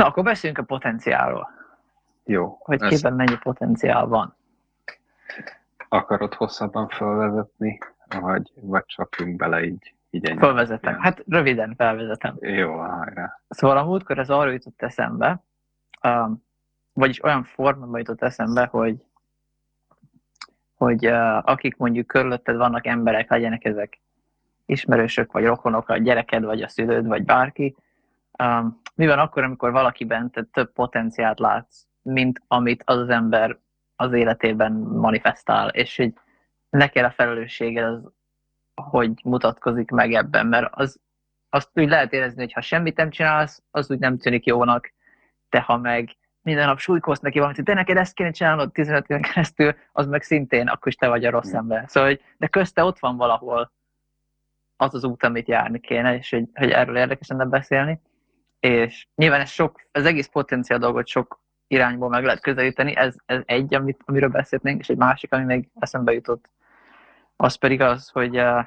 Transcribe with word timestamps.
Na, 0.00 0.06
akkor 0.06 0.24
beszéljünk 0.24 0.62
a 0.62 0.66
potenciálról. 0.66 1.50
Jó. 2.24 2.56
Hogy 2.60 2.80
kiben 2.82 3.12
mennyi 3.12 3.36
potenciál 3.42 4.06
van. 4.06 4.36
Akarod 5.88 6.34
hosszabban 6.34 6.88
felvezetni, 6.88 7.78
vagy, 8.20 8.52
vagy 8.54 8.84
csapjunk 8.86 9.36
bele 9.36 9.64
így? 9.64 9.94
így 10.10 10.24
ennyi. 10.24 10.38
Felvezetem. 10.38 10.98
Hát 10.98 11.24
röviden 11.28 11.74
felvezetem. 11.76 12.36
Jó, 12.40 12.76
hajrá. 12.76 13.40
Szóval 13.48 13.76
a 13.76 13.84
múltkor 13.84 14.18
ez 14.18 14.30
arra 14.30 14.50
jutott 14.50 14.82
eszembe, 14.82 15.42
um, 16.02 16.44
vagyis 16.92 17.22
olyan 17.22 17.44
formában 17.44 17.98
jutott 17.98 18.22
eszembe, 18.22 18.66
hogy 18.66 19.04
hogy 20.74 21.06
uh, 21.06 21.50
akik 21.50 21.76
mondjuk 21.76 22.06
körülötted 22.06 22.56
vannak 22.56 22.86
emberek, 22.86 23.30
legyenek 23.30 23.64
ezek 23.64 24.00
ismerősök, 24.66 25.32
vagy 25.32 25.44
rokonok, 25.44 25.88
a 25.88 25.96
gyereked, 25.96 26.44
vagy 26.44 26.62
a 26.62 26.68
szülőd, 26.68 27.06
vagy 27.06 27.24
bárki, 27.24 27.76
um, 28.38 28.80
mi 28.94 29.06
van 29.06 29.18
akkor, 29.18 29.42
amikor 29.42 29.72
valakiben 29.72 30.30
te 30.30 30.44
több 30.52 30.72
potenciált 30.72 31.38
látsz, 31.38 31.86
mint 32.02 32.42
amit 32.46 32.82
az 32.86 32.98
az 32.98 33.08
ember 33.08 33.58
az 33.96 34.12
életében 34.12 34.72
manifestál, 34.72 35.68
és 35.68 35.96
hogy 35.96 36.12
neked 36.70 37.04
a 37.04 37.10
felelősséged 37.10 37.84
az, 37.84 38.12
hogy 38.74 39.12
mutatkozik 39.24 39.90
meg 39.90 40.12
ebben, 40.12 40.46
mert 40.46 40.74
az, 40.74 41.00
azt 41.48 41.70
úgy 41.74 41.88
lehet 41.88 42.12
érezni, 42.12 42.40
hogy 42.40 42.52
ha 42.52 42.60
semmit 42.60 42.96
nem 42.96 43.10
csinálsz, 43.10 43.62
az 43.70 43.90
úgy 43.90 43.98
nem 43.98 44.18
tűnik 44.18 44.46
jónak, 44.46 44.92
de 45.48 45.60
ha 45.60 45.76
meg 45.76 46.16
minden 46.42 46.66
nap 46.66 46.78
súlykolsz 46.78 47.20
neki 47.20 47.36
valamit, 47.36 47.56
hogy 47.56 47.66
de 47.66 47.74
neked 47.74 47.96
ezt 47.96 48.14
kéne 48.14 48.30
csinálnod 48.30 48.72
15 48.72 49.08
éven 49.08 49.22
keresztül, 49.22 49.74
az 49.92 50.06
meg 50.06 50.22
szintén 50.22 50.68
akkor 50.68 50.88
is 50.88 50.94
te 50.94 51.08
vagy 51.08 51.24
a 51.24 51.30
rossz 51.30 51.52
ember. 51.52 51.84
Szóval, 51.86 52.08
hogy, 52.08 52.22
de 52.36 52.46
közte 52.46 52.84
ott 52.84 52.98
van 52.98 53.16
valahol 53.16 53.72
az 54.76 54.94
az 54.94 55.04
út, 55.04 55.22
amit 55.22 55.48
járni 55.48 55.80
kéne, 55.80 56.16
és 56.16 56.30
hogy, 56.30 56.44
hogy 56.54 56.70
erről 56.70 56.96
érdekes 56.96 57.28
lenne 57.28 57.44
beszélni. 57.44 58.00
És 58.60 59.06
nyilván 59.14 59.40
ez 59.40 59.50
sok, 59.50 59.80
az 59.92 60.04
egész 60.04 60.26
potenciál 60.26 60.78
dolgot 60.78 61.06
sok 61.06 61.40
irányból 61.66 62.08
meg 62.08 62.24
lehet 62.24 62.40
közelíteni, 62.40 62.96
ez, 62.96 63.14
ez 63.26 63.40
egy, 63.44 63.74
amit, 63.74 64.00
amiről 64.04 64.28
beszélnénk, 64.28 64.80
és 64.80 64.88
egy 64.88 64.96
másik, 64.96 65.32
ami 65.32 65.44
még 65.44 65.68
eszembe 65.78 66.12
jutott, 66.12 66.50
az 67.36 67.54
pedig 67.54 67.80
az, 67.80 68.08
hogy 68.08 68.38
uh, 68.38 68.64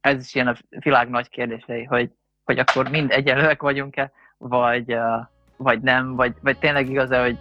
ez 0.00 0.24
is 0.24 0.34
ilyen 0.34 0.46
a 0.48 0.54
világ 0.68 1.08
nagy 1.08 1.28
kérdései, 1.28 1.84
hogy, 1.84 2.10
hogy 2.44 2.58
akkor 2.58 2.90
mind 2.90 3.10
egyenlőek 3.10 3.62
vagyunk-e, 3.62 4.12
vagy, 4.38 4.94
uh, 4.94 5.26
vagy 5.56 5.80
nem, 5.80 6.16
vagy, 6.16 6.34
vagy 6.42 6.58
tényleg 6.58 6.88
igaz 6.88 7.10
-e, 7.10 7.20
hogy 7.20 7.38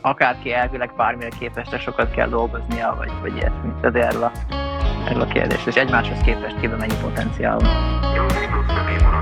akárki 0.00 0.52
elvileg 0.52 0.92
bármire 0.96 1.28
képes, 1.38 1.68
de 1.68 1.78
sokat 1.78 2.10
kell 2.10 2.28
dolgoznia, 2.28 2.94
vagy, 2.98 3.10
vagy 3.20 3.36
ilyesmi. 3.36 3.72
Tehát 3.80 3.96
erről 3.96 4.22
a, 4.22 4.32
erről 5.08 5.20
a 5.20 5.26
kérdés. 5.26 5.66
És 5.66 5.74
egymáshoz 5.74 6.20
képest 6.20 6.60
kiben 6.60 6.78
mennyi 6.78 6.96
potenciál 7.02 7.58
van. 7.58 9.15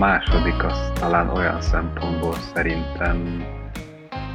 Második 0.00 0.64
az 0.64 0.90
talán 0.94 1.28
olyan 1.28 1.60
szempontból 1.60 2.34
szerintem 2.34 3.44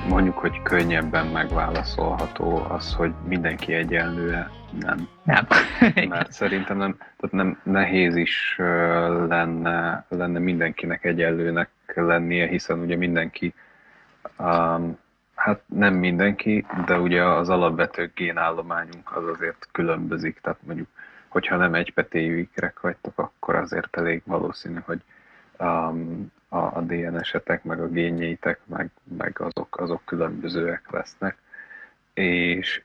mondjuk, 0.09 0.37
hogy 0.37 0.61
könnyebben 0.61 1.27
megválaszolható 1.27 2.65
az, 2.69 2.93
hogy 2.93 3.13
mindenki 3.27 3.73
egyenlő 3.73 4.45
nem. 4.79 5.07
Nem. 5.23 5.47
Mert 6.09 6.31
szerintem 6.31 6.77
nem, 6.77 6.95
tehát 6.97 7.31
nem 7.31 7.59
nehéz 7.63 8.15
is 8.15 8.55
lenne, 9.27 10.05
lenne 10.09 10.39
mindenkinek 10.39 11.03
egyenlőnek 11.03 11.69
lennie, 11.95 12.47
hiszen 12.47 12.79
ugye 12.79 12.95
mindenki, 12.95 13.53
um, 14.37 14.97
hát 15.35 15.61
nem 15.65 15.93
mindenki, 15.93 16.65
de 16.85 16.99
ugye 16.99 17.23
az 17.23 17.49
alapvető 17.49 18.11
génállományunk 18.15 19.15
az 19.15 19.27
azért 19.27 19.67
különbözik, 19.71 20.39
tehát 20.41 20.59
mondjuk, 20.65 20.87
hogyha 21.27 21.57
nem 21.57 21.73
egypetéjű 21.73 22.37
ikrek 22.37 22.79
vagytok, 22.79 23.13
akkor 23.15 23.55
azért 23.55 23.97
elég 23.97 24.21
valószínű, 24.25 24.79
hogy 24.85 25.01
um, 25.59 26.31
a, 26.49 26.57
a 26.57 26.81
DNS-etek, 26.81 27.63
meg 27.63 27.79
a 27.79 27.87
génjeitek, 27.87 28.59
meg, 28.65 28.89
meg 29.17 29.39
azok, 29.39 29.77
azok 29.79 30.01
különbözőek 30.05 30.91
lesznek. 30.91 31.37
És, 32.13 32.81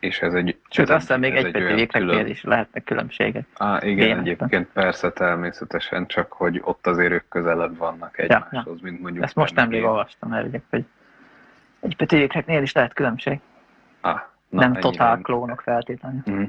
és 0.00 0.20
ez 0.20 0.34
egy... 0.34 0.58
Sőt, 0.70 0.90
aztán 0.90 1.20
még 1.20 1.34
egy 1.34 1.56
egy 1.56 1.86
külön... 1.86 2.26
is 2.26 2.42
lehetnek 2.42 2.84
különbségek. 2.84 3.46
Á, 3.56 3.78
igen, 3.82 3.96
Génetben. 3.96 4.26
egyébként 4.26 4.68
persze 4.72 5.12
természetesen, 5.12 6.06
csak 6.06 6.32
hogy 6.32 6.60
ott 6.64 6.86
azért 6.86 7.12
ők 7.12 7.28
közelebb 7.28 7.76
vannak 7.76 8.18
egymáshoz, 8.18 8.52
ja, 8.52 8.72
ja. 8.76 8.82
mint 8.82 9.00
mondjuk... 9.00 9.24
Ezt 9.24 9.34
most 9.34 9.54
nemrég 9.54 9.84
olvastam 9.84 10.32
el, 10.32 10.42
hogy 10.70 10.84
egy 11.80 11.96
petélyeknél 11.96 12.62
is 12.62 12.72
lehet 12.72 12.92
különbség. 12.92 13.40
Ah, 14.00 14.20
na, 14.48 14.60
nem 14.60 14.72
totál 14.72 15.18
klónok 15.18 15.60
feltétlenül. 15.60 16.22
Mm. 16.30 16.44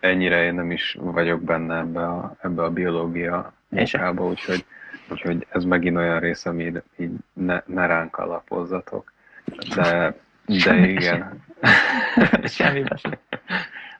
Ennyire 0.00 0.44
én 0.44 0.54
nem 0.54 0.70
is 0.70 0.96
vagyok 1.00 1.42
benne 1.42 1.78
ebbe 1.78 2.06
a, 2.06 2.36
ebbe 2.40 2.62
a 2.62 2.70
biológia 2.70 3.52
munkába, 3.72 4.26
úgyhogy, 4.26 4.64
úgyhogy 5.10 5.46
ez 5.48 5.64
megint 5.64 5.96
olyan 5.96 6.20
része, 6.20 6.50
amit 6.50 6.82
így 6.96 7.12
ne, 7.32 7.62
ne 7.66 7.86
ránk 7.86 8.16
alapozzatok. 8.16 9.12
De, 9.74 10.14
de 10.64 10.76
igen. 10.86 11.44
Semmi 12.44 12.84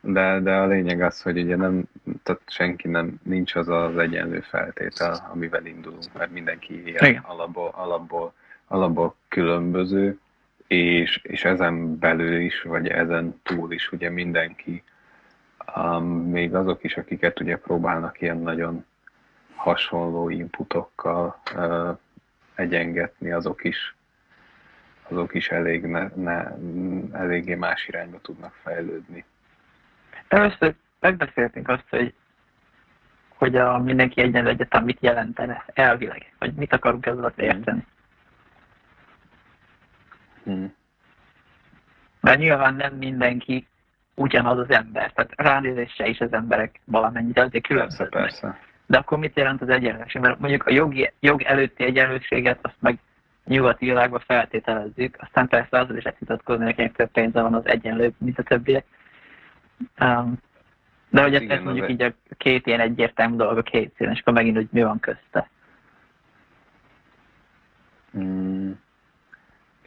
de, 0.05 0.41
de 0.41 0.53
a 0.55 0.67
lényeg 0.67 1.01
az, 1.01 1.23
hogy 1.23 1.39
ugye 1.39 1.57
nem, 1.57 1.85
tehát 2.23 2.41
senki 2.47 2.89
nem, 2.89 3.21
nincs 3.23 3.55
az 3.55 3.69
az 3.69 3.97
egyenlő 3.97 4.41
feltétel, 4.41 5.31
amivel 5.33 5.67
indulunk, 5.67 6.05
mert 6.13 6.33
mindenki 6.33 6.83
ilyen 6.85 7.21
alapból, 7.23 7.71
alapból, 7.75 8.33
alapból 8.67 9.15
különböző, 9.29 10.19
és, 10.67 11.21
és 11.23 11.45
ezen 11.45 11.99
belül 11.99 12.41
is, 12.41 12.63
vagy 12.63 12.89
ezen 12.89 13.41
túl 13.43 13.73
is 13.73 13.93
ugye 13.93 14.11
mindenki, 14.11 14.83
um, 15.77 16.05
még 16.31 16.55
azok 16.55 16.85
is, 16.85 16.97
akiket 16.97 17.41
ugye 17.41 17.57
próbálnak 17.57 18.21
ilyen 18.21 18.39
nagyon 18.39 18.85
hasonló 19.63 20.31
inputokkal 20.31 21.41
egyengetni, 22.55 23.31
azok 23.31 23.65
is, 23.65 23.95
azok 25.09 25.35
is 25.35 25.49
elég 25.49 25.85
ne, 25.85 26.09
ne, 26.15 26.45
eléggé 27.13 27.55
más 27.55 27.89
irányba 27.89 28.21
tudnak 28.21 28.55
fejlődni. 28.63 29.25
Először 30.29 30.75
megbeszéltünk 31.01 31.69
azt, 31.69 31.89
hogy, 31.89 32.15
hogy 33.29 33.57
a 33.57 33.79
mindenki 33.79 34.21
egyenlő 34.21 34.49
egyetem 34.49 34.85
mit 34.85 35.01
jelentene 35.01 35.65
elvileg, 35.67 36.33
vagy 36.39 36.55
mit 36.55 36.73
akarunk 36.73 37.07
ezzel 37.07 37.19
alatt 37.19 37.39
érteni. 37.39 37.87
Hmm. 40.45 40.75
Mert 42.21 42.39
nyilván 42.39 42.75
nem 42.75 42.95
mindenki 42.95 43.67
ugyanaz 44.15 44.59
az 44.59 44.71
ember, 44.71 45.13
tehát 45.13 45.33
ránézésre 45.37 46.07
is 46.07 46.21
az 46.21 46.33
emberek 46.33 46.81
valamennyire 46.85 47.43
azért 47.43 47.67
különböznek. 47.67 48.09
Persze, 48.09 48.41
persze. 48.41 48.71
De 48.87 48.99
akkor 48.99 49.19
mit 49.19 49.37
jelent 49.37 49.63
az 49.63 49.69
egyenlőség? 49.69 50.21
Mert 50.21 50.39
mondjuk 50.39 50.67
a 50.67 50.73
jogi, 50.73 51.13
jog 51.21 51.43
előtti 51.43 51.85
egyenlőséget 51.85 52.59
azt 52.63 52.77
meg 52.81 52.99
nyugati 53.45 53.85
világban 53.85 54.23
feltételezzük, 54.27 55.17
aztán 55.21 55.49
persze 55.49 55.79
azzal 55.79 55.97
is 55.97 56.03
lehet 56.03 56.19
vitatkozni, 56.19 56.65
nekinek 56.65 56.97
több 56.97 57.11
pénze 57.11 57.43
van 57.43 57.55
az 57.55 57.67
egyenlő, 57.67 58.13
mint 58.19 58.39
a 58.39 58.43
többiek. 58.43 58.85
Um, 60.01 60.39
de 61.11 61.23
hogy 61.23 61.35
ezt 61.35 61.65
mondjuk 61.65 61.91
így 61.91 62.03
a 62.03 62.13
két 62.37 62.67
ilyen 62.67 62.81
egyértelmű 62.81 63.37
dolog 63.37 63.59
a 63.59 63.63
két 63.63 63.95
szín, 63.97 64.11
és 64.11 64.21
akkor 64.21 64.33
megint, 64.33 64.57
hogy 64.57 64.69
mi 64.71 64.83
van 64.83 65.01
közte. 65.01 65.49
Mm, 68.19 68.71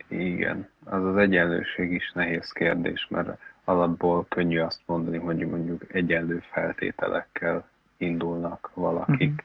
igen, 0.07 0.69
az 0.83 1.05
az 1.05 1.17
egyenlőség 1.17 1.91
is 1.91 2.11
nehéz 2.11 2.51
kérdés, 2.51 3.07
mert 3.09 3.39
alapból 3.63 4.25
könnyű 4.29 4.59
azt 4.59 4.81
mondani, 4.85 5.17
hogy 5.17 5.37
mondjuk 5.37 5.93
egyenlő 5.93 6.43
feltételekkel 6.51 7.67
indulnak 7.97 8.71
valakik. 8.73 9.43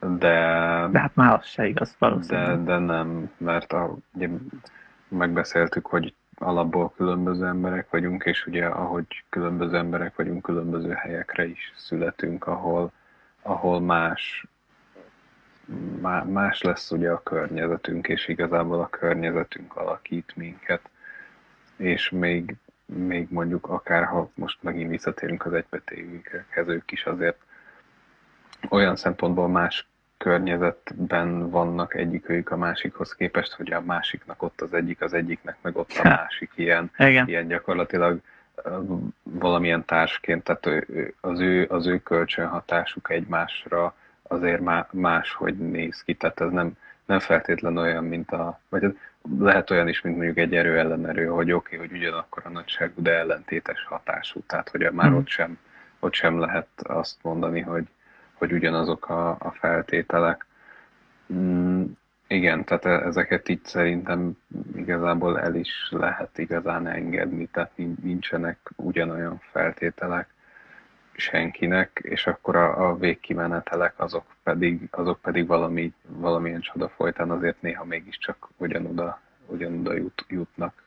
Uh-huh. 0.00 0.18
De, 0.18 0.88
de 0.90 0.98
hát 0.98 1.14
már 1.14 1.38
az 1.38 1.46
se 1.46 1.66
igaz 1.66 1.96
valószínűleg. 1.98 2.64
De, 2.64 2.72
de 2.72 2.78
nem, 2.78 3.30
mert 3.36 3.72
a, 3.72 3.96
ugye 4.12 4.28
megbeszéltük, 5.08 5.86
hogy 5.86 6.14
alapból 6.38 6.92
különböző 6.96 7.46
emberek 7.46 7.90
vagyunk, 7.90 8.24
és 8.24 8.46
ugye 8.46 8.66
ahogy 8.66 9.24
különböző 9.28 9.76
emberek 9.76 10.16
vagyunk, 10.16 10.42
különböző 10.42 10.92
helyekre 10.92 11.46
is 11.46 11.72
születünk, 11.76 12.46
ahol, 12.46 12.92
ahol 13.42 13.80
más, 13.80 14.46
más 16.24 16.62
lesz 16.62 16.90
ugye 16.90 17.10
a 17.10 17.22
környezetünk, 17.22 18.08
és 18.08 18.28
igazából 18.28 18.80
a 18.80 18.88
környezetünk 18.88 19.76
alakít 19.76 20.32
minket, 20.36 20.90
és 21.76 22.10
még 22.10 22.56
még 22.86 23.26
mondjuk 23.30 23.68
akár 23.68 24.04
ha 24.04 24.30
most 24.34 24.62
megint 24.62 24.90
visszatérünk 24.90 25.46
az 25.46 25.52
egybetévükhez, 25.52 26.68
ők 26.68 26.92
is 26.92 27.04
azért 27.04 27.38
olyan 28.68 28.96
szempontból 28.96 29.48
más 29.48 29.86
környezetben 30.18 31.50
vannak 31.50 31.94
egyikőjük 31.94 32.50
a 32.50 32.56
másikhoz 32.56 33.14
képest, 33.14 33.52
hogy 33.52 33.72
a 33.72 33.80
másiknak 33.80 34.42
ott 34.42 34.60
az 34.60 34.74
egyik, 34.74 35.00
az 35.00 35.12
egyiknek 35.12 35.56
meg 35.60 35.76
ott 35.76 35.92
a 36.02 36.08
másik 36.08 36.50
ilyen, 36.54 36.90
ilyen 37.26 37.48
gyakorlatilag 37.48 38.20
valamilyen 39.22 39.84
társként, 39.84 40.42
tehát 40.42 40.86
az 41.20 41.40
ő, 41.40 41.66
az 41.68 41.86
ő 41.86 41.98
kölcsönhatásuk 41.98 43.10
egymásra 43.10 43.94
azért 44.22 44.62
más, 44.90 45.32
hogy 45.32 45.58
néz 45.58 46.02
ki, 46.02 46.14
tehát 46.14 46.40
ez 46.40 46.50
nem, 46.50 46.76
nem 47.04 47.18
feltétlen 47.18 47.76
olyan, 47.76 48.04
mint 48.04 48.30
a, 48.30 48.60
vagy 48.68 48.98
lehet 49.38 49.70
olyan 49.70 49.88
is, 49.88 50.00
mint 50.00 50.16
mondjuk 50.16 50.38
egy 50.38 50.54
erő 50.54 50.78
ellenerő, 50.78 51.26
hogy 51.26 51.52
oké, 51.52 51.76
okay, 51.76 51.88
hogy 51.88 51.96
ugyanakkor 51.96 52.42
a 52.46 52.50
nagyságú, 52.50 53.02
de 53.02 53.18
ellentétes 53.18 53.84
hatású, 53.84 54.40
tehát 54.46 54.68
hogy 54.68 54.88
már 54.92 55.10
mm. 55.10 55.14
ott, 55.14 55.28
sem, 55.28 55.58
ott 55.98 56.12
sem 56.12 56.38
lehet 56.38 56.68
azt 56.76 57.16
mondani, 57.22 57.60
hogy, 57.60 57.86
hogy 58.34 58.52
ugyanazok 58.52 59.08
a, 59.08 59.28
a 59.30 59.54
feltételek. 59.58 60.46
Mm, 61.32 61.84
igen, 62.26 62.64
tehát 62.64 62.84
e- 62.84 63.06
ezeket 63.06 63.48
itt 63.48 63.66
szerintem 63.66 64.32
igazából 64.76 65.40
el 65.40 65.54
is 65.54 65.88
lehet 65.90 66.38
igazán 66.38 66.86
engedni, 66.86 67.46
tehát 67.46 67.72
nincsenek 68.02 68.58
ugyanolyan 68.76 69.40
feltételek 69.50 70.33
senkinek, 71.16 72.00
és 72.02 72.26
akkor 72.26 72.56
a, 72.56 72.88
a 72.88 72.96
végkimenetelek 72.96 73.94
azok 73.96 74.24
pedig, 74.42 74.88
azok 74.90 75.20
pedig 75.20 75.46
valami, 75.46 75.92
valamilyen 76.06 76.60
csoda 76.60 76.88
folytán 76.88 77.30
azért 77.30 77.62
néha 77.62 77.84
mégiscsak 77.84 78.48
ugyanoda, 78.56 79.20
ugyanoda 79.46 79.94
jut, 79.94 80.24
jutnak, 80.28 80.82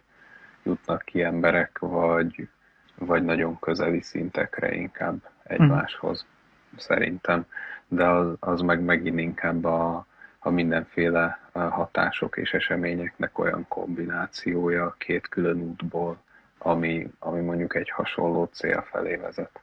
jutnak 0.63 1.01
ki 1.06 1.21
emberek, 1.24 1.77
vagy, 1.79 2.47
vagy 2.95 3.24
nagyon 3.24 3.59
közeli 3.59 4.01
szintekre 4.01 4.74
inkább 4.74 5.29
egymáshoz, 5.44 6.21
hmm. 6.21 6.77
szerintem. 6.77 7.45
De 7.88 8.06
az, 8.06 8.35
az 8.39 8.62
meg 8.62 8.81
megint 8.81 9.19
inkább 9.19 9.65
a, 9.65 10.06
a 10.39 10.50
mindenféle 10.50 11.39
hatások 11.53 12.38
és 12.38 12.53
eseményeknek 12.53 13.39
olyan 13.39 13.65
kombinációja 13.68 14.95
két 14.97 15.27
külön 15.27 15.62
útból, 15.62 16.18
ami, 16.57 17.12
ami 17.19 17.41
mondjuk 17.41 17.75
egy 17.75 17.89
hasonló 17.89 18.45
cél 18.45 18.81
felé 18.81 19.15
vezet. 19.15 19.62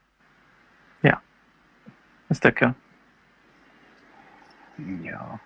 Ez 2.27 2.39
tök 2.39 2.61
jó. 2.61 2.69
Ja, 5.03 5.41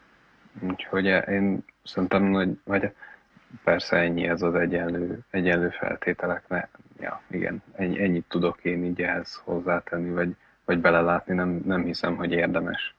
úgyhogy 0.60 1.04
én 1.04 1.64
szerintem, 1.84 2.32
hogy 2.32 2.60
vagy 2.64 2.92
persze 3.64 3.96
ennyi 3.96 4.28
ez 4.28 4.42
az 4.42 4.54
egyenlő, 4.54 5.18
egyenlő 5.30 5.68
feltételek, 5.68 6.48
ne, 6.48 6.68
ja, 7.00 7.20
igen, 7.30 7.62
ennyi, 7.72 8.02
ennyit 8.02 8.24
tudok 8.28 8.64
én 8.64 8.84
így 8.84 9.02
ehhez 9.02 9.40
hozzátenni, 9.44 10.10
vagy, 10.10 10.36
vagy 10.64 10.78
belelátni, 10.78 11.34
nem, 11.34 11.60
nem 11.64 11.84
hiszem, 11.84 12.16
hogy 12.16 12.32
érdemes 12.32 12.94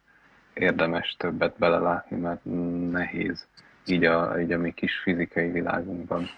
érdemes 0.54 1.16
többet 1.18 1.54
belelátni, 1.58 2.18
mert 2.18 2.40
nehéz 2.92 3.48
így 3.86 4.06
a, 4.06 4.40
így 4.40 4.52
a 4.52 4.58
mi 4.58 4.72
kis 4.72 4.98
fizikai 4.98 5.52
világunkban 5.52 6.30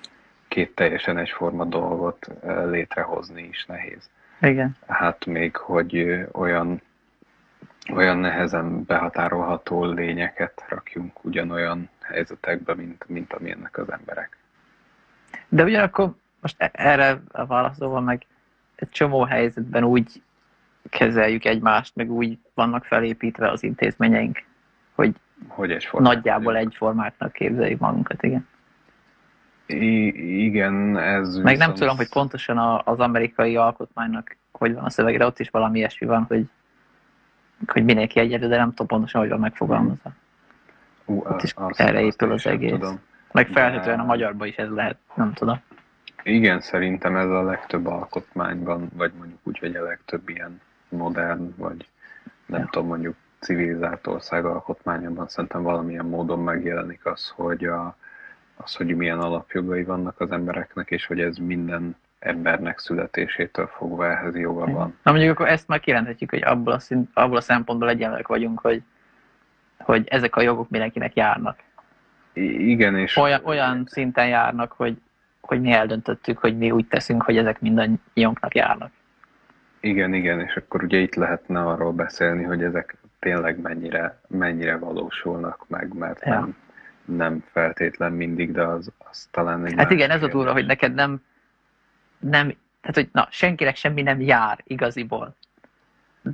két 0.47 0.75
teljesen 0.75 1.17
egyforma 1.17 1.65
dolgot 1.65 2.27
eh, 2.43 2.65
létrehozni 2.65 3.43
is 3.43 3.65
nehéz. 3.65 4.09
Igen. 4.41 4.75
Hát 4.87 5.25
még, 5.25 5.55
hogy 5.55 6.19
olyan, 6.31 6.81
olyan 7.93 8.17
nehezen 8.17 8.85
behatárolható 8.85 9.85
lényeket 9.85 10.63
rakjunk 10.67 11.23
ugyanolyan 11.23 11.89
helyzetekbe, 12.01 12.75
mint, 12.75 13.05
mint 13.07 13.33
amilyennek 13.33 13.77
az 13.77 13.91
emberek. 13.91 14.37
De 15.49 15.63
ugyanakkor 15.63 16.13
most 16.41 16.55
e- 16.57 16.71
erre 16.73 17.21
a 17.31 17.45
válaszolva 17.45 17.99
meg 17.99 18.25
egy 18.75 18.89
csomó 18.89 19.23
helyzetben 19.23 19.83
úgy 19.83 20.21
kezeljük 20.89 21.45
egymást, 21.45 21.95
meg 21.95 22.11
úgy 22.11 22.37
vannak 22.53 22.85
felépítve 22.85 23.49
az 23.49 23.63
intézményeink, 23.63 24.43
hogy, 24.95 25.15
hogy 25.47 25.71
egy 25.71 25.89
nagyjából 25.91 26.55
egyformáknak 26.57 27.31
képzeljük 27.31 27.79
magunkat, 27.79 28.23
igen. 28.23 28.47
I- 29.65 30.43
igen, 30.43 30.97
ez 30.97 31.35
Meg 31.35 31.57
nem 31.57 31.73
tudom, 31.73 31.95
hogy 31.97 32.09
pontosan 32.09 32.57
a, 32.57 32.81
az 32.85 32.99
amerikai 32.99 33.55
alkotmánynak 33.55 34.35
hogy 34.51 34.73
van 34.73 34.83
a 34.83 34.89
szövegre, 34.89 35.25
ott 35.25 35.39
is 35.39 35.49
valami 35.49 35.77
ilyesmi 35.77 36.07
van, 36.07 36.25
hogy, 36.27 36.49
hogy 37.67 37.83
mindenki 37.83 38.19
egyedül, 38.19 38.49
de 38.49 38.57
nem 38.57 38.69
tudom 38.69 38.87
pontosan, 38.87 39.21
hogy 39.21 39.29
van 39.29 39.39
megfogalmazva. 39.39 40.11
Uh, 41.05 41.31
ott 41.31 41.41
is 41.43 41.53
azt, 41.55 41.79
erre 41.79 42.01
épül 42.01 42.31
az 42.31 42.45
egész. 42.45 42.71
Tudom. 42.71 42.99
Meg 43.31 43.47
felhetően 43.47 43.97
de... 43.97 44.01
a 44.01 44.05
magyarban 44.05 44.47
is 44.47 44.55
ez 44.55 44.69
lehet, 44.69 44.97
nem 45.13 45.33
tudom. 45.33 45.61
Igen, 46.23 46.61
szerintem 46.61 47.15
ez 47.15 47.29
a 47.29 47.43
legtöbb 47.43 47.87
alkotmányban, 47.87 48.89
vagy 48.93 49.11
mondjuk 49.17 49.39
úgy, 49.43 49.57
hogy 49.57 49.75
a 49.75 49.83
legtöbb 49.83 50.29
ilyen 50.29 50.61
modern, 50.89 51.53
vagy 51.57 51.87
nem 52.45 52.59
ja. 52.59 52.67
tudom, 52.71 52.87
mondjuk 52.87 53.15
civilizált 53.39 54.07
ország 54.07 54.45
alkotmányában 54.45 55.27
szerintem 55.27 55.61
valamilyen 55.61 56.05
módon 56.05 56.39
megjelenik 56.39 57.05
az, 57.05 57.33
hogy, 57.35 57.65
a, 57.65 57.95
az, 58.55 58.75
hogy 58.75 58.95
milyen 58.95 59.19
alapjogai 59.19 59.83
vannak 59.83 60.19
az 60.19 60.31
embereknek, 60.31 60.89
és 60.89 61.05
hogy 61.05 61.19
ez 61.19 61.37
minden 61.37 61.95
embernek 62.21 62.79
születésétől 62.79 63.67
fogva 63.67 64.07
ehhez 64.07 64.35
joga 64.35 64.65
van. 64.65 64.97
Na 65.03 65.11
mondjuk 65.11 65.31
akkor 65.31 65.47
ezt 65.47 65.67
már 65.67 65.79
kijelenthetjük, 65.79 66.29
hogy 66.29 66.43
abból 66.43 66.73
a, 66.73 66.79
szint, 66.79 67.09
abból 67.13 67.37
a 67.37 67.41
szempontból 67.41 67.89
egyenlőek 67.89 68.27
vagyunk, 68.27 68.59
hogy, 68.59 68.81
hogy 69.77 70.07
ezek 70.07 70.35
a 70.35 70.41
jogok 70.41 70.69
mindenkinek 70.69 71.15
járnak. 71.15 71.59
I- 72.33 72.69
igen, 72.69 72.97
és... 72.97 73.17
Olyan, 73.17 73.41
olyan 73.43 73.83
szinten 73.87 74.27
járnak, 74.27 74.71
hogy, 74.71 74.97
hogy 75.41 75.61
mi 75.61 75.71
eldöntöttük, 75.71 76.37
hogy 76.37 76.57
mi 76.57 76.71
úgy 76.71 76.87
teszünk, 76.87 77.23
hogy 77.23 77.37
ezek 77.37 77.61
mindannyiunknak 77.61 78.55
járnak. 78.55 78.91
Igen, 79.79 80.13
igen, 80.13 80.39
és 80.39 80.55
akkor 80.55 80.83
ugye 80.83 80.97
itt 80.97 81.15
lehetne 81.15 81.59
arról 81.59 81.91
beszélni, 81.91 82.43
hogy 82.43 82.63
ezek 82.63 82.97
tényleg 83.19 83.61
mennyire, 83.61 84.19
mennyire 84.27 84.77
valósulnak 84.77 85.65
meg, 85.67 85.93
mert 85.93 86.25
ja. 86.25 86.33
nem, 86.33 86.55
nem 87.05 87.43
feltétlen 87.51 88.11
mindig, 88.11 88.51
de 88.51 88.63
az, 88.63 88.91
az 88.97 89.27
talán 89.31 89.65
egy 89.65 89.73
Hát 89.77 89.91
igen, 89.91 90.09
ez 90.09 90.23
a 90.23 90.27
durva, 90.27 90.51
hogy 90.51 90.65
neked 90.65 90.93
nem, 90.93 91.21
nem, 92.21 92.53
tehát 92.81 92.95
hogy 92.95 93.09
na, 93.11 93.27
senkinek 93.31 93.75
semmi 93.75 94.01
nem 94.01 94.21
jár 94.21 94.59
igaziból 94.63 95.35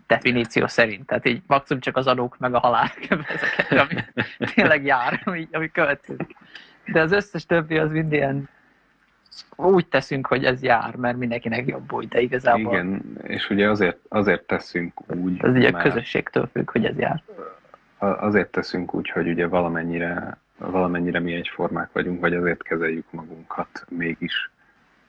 definíció 0.07 0.67
szerint. 0.67 1.05
Tehát 1.05 1.25
így 1.25 1.41
maximum 1.47 1.81
csak 1.81 1.97
az 1.97 2.07
adók 2.07 2.37
meg 2.37 2.53
a 2.53 2.59
halál 2.59 2.91
ezeket, 3.09 3.71
ami 3.71 4.23
tényleg 4.55 4.85
jár, 4.85 5.21
ami, 5.25 5.47
ami 5.51 5.71
következik. 5.71 6.35
De 6.85 7.01
az 7.01 7.11
összes 7.11 7.45
többi 7.45 7.77
az 7.77 7.91
mind 7.91 8.13
ilyen 8.13 8.49
úgy 9.55 9.87
teszünk, 9.87 10.27
hogy 10.27 10.45
ez 10.45 10.61
jár, 10.61 10.95
mert 10.95 11.17
mindenkinek 11.17 11.67
jobb 11.67 11.93
úgy, 11.93 12.07
de 12.07 12.21
igazából... 12.21 12.73
Igen, 12.73 13.17
és 13.23 13.49
ugye 13.49 13.69
azért, 13.69 13.97
azért 14.07 14.43
teszünk 14.43 15.15
úgy, 15.15 15.43
Ez 15.43 15.53
ugye 15.53 15.69
a 15.69 15.81
közösségtől 15.81 16.49
függ, 16.51 16.71
hogy 16.71 16.85
ez 16.85 16.97
jár. 16.97 17.23
Azért 17.97 18.51
teszünk 18.51 18.93
úgy, 18.93 19.09
hogy 19.09 19.27
ugye 19.27 19.47
valamennyire, 19.47 20.37
valamennyire 20.57 21.19
mi 21.19 21.33
egyformák 21.33 21.89
vagyunk, 21.91 22.19
vagy 22.19 22.33
azért 22.33 22.63
kezeljük 22.63 23.11
magunkat 23.11 23.85
mégis 23.89 24.51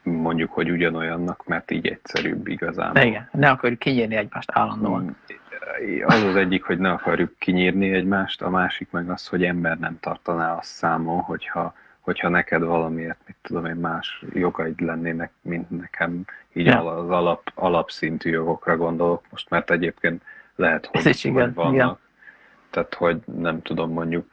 mondjuk, 0.03 0.53
hogy 0.53 0.71
ugyanolyannak, 0.71 1.47
mert 1.47 1.71
így 1.71 1.87
egyszerűbb 1.87 2.47
igazán. 2.47 2.93
De 2.93 3.05
igen, 3.05 3.29
ne 3.33 3.49
akarjuk 3.49 3.79
kinyírni 3.79 4.17
egymást 4.17 4.51
állandóan. 4.53 5.03
Mm, 5.03 6.03
az 6.07 6.23
az 6.23 6.37
egyik, 6.37 6.63
hogy 6.63 6.79
ne 6.79 6.91
akarjuk 6.91 7.39
kinyírni 7.39 7.93
egymást, 7.93 8.43
a 8.43 8.51
másik 8.51 8.91
meg 8.91 9.11
az, 9.11 9.27
hogy 9.27 9.45
ember 9.45 9.79
nem 9.79 9.99
tartaná 10.01 10.57
azt 10.57 10.71
számon, 10.71 11.21
hogyha 11.21 11.75
hogyha 12.09 12.29
neked 12.29 12.63
valamiért, 12.63 13.19
mit 13.27 13.37
tudom 13.43 13.65
én, 13.65 13.75
más 13.75 14.25
jogaid 14.33 14.81
lennének, 14.81 15.33
mint 15.43 15.71
nekem, 15.71 16.25
így 16.53 16.67
ja. 16.67 16.97
az 16.97 17.11
alap, 17.11 17.53
alapszintű 17.55 18.31
jogokra 18.31 18.77
gondolok 18.77 19.25
most, 19.31 19.51
mert 19.51 19.71
egyébként 19.71 20.23
lehet, 20.55 20.87
hogy, 20.87 21.07
Ez 21.07 21.25
igen, 21.25 21.53
vannak. 21.55 21.73
Igen. 21.75 21.99
Tehát, 22.71 22.95
hogy 22.95 23.21
nem 23.25 23.63
tudom, 23.63 23.93
mondjuk 23.93 24.31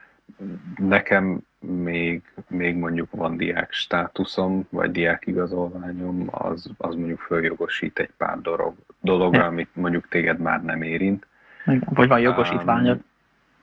nekem 0.78 1.40
még, 1.66 2.22
még 2.48 2.76
mondjuk 2.76 3.08
van 3.12 3.38
diák 3.38 3.72
státuszom, 3.72 4.68
vagy 4.70 4.92
diák 4.92 5.28
igazolványom, 5.28 6.28
az, 6.32 6.70
az 6.78 6.96
mondjuk 6.96 7.20
följogosít 7.20 8.00
egy 8.00 8.12
pár 8.18 8.42
dolog, 8.42 8.74
dologra, 9.02 9.46
amit 9.46 9.70
mondjuk 9.74 10.08
téged 10.08 10.40
már 10.40 10.64
nem 10.64 10.82
érint. 10.82 11.28
Vagy 11.86 12.08
van 12.08 12.20
jogosítványod. 12.20 12.96
Um, 12.96 13.04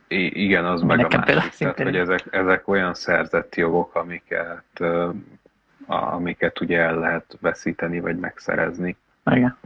igen, 0.08 0.64
az 0.64 0.82
meg 0.82 0.96
Nekem 0.96 1.22
a 1.26 1.34
másik, 1.34 1.58
tehát, 1.58 1.82
hogy 1.82 1.96
ezek, 1.96 2.26
ezek 2.30 2.68
olyan 2.68 2.94
szerzett 2.94 3.54
jogok, 3.54 3.94
amiket, 3.94 4.80
amiket 5.86 6.60
ugye 6.60 6.78
el 6.78 6.98
lehet 6.98 7.36
veszíteni, 7.40 8.00
vagy 8.00 8.18
megszerezni. 8.18 8.96
Igen. 9.30 9.56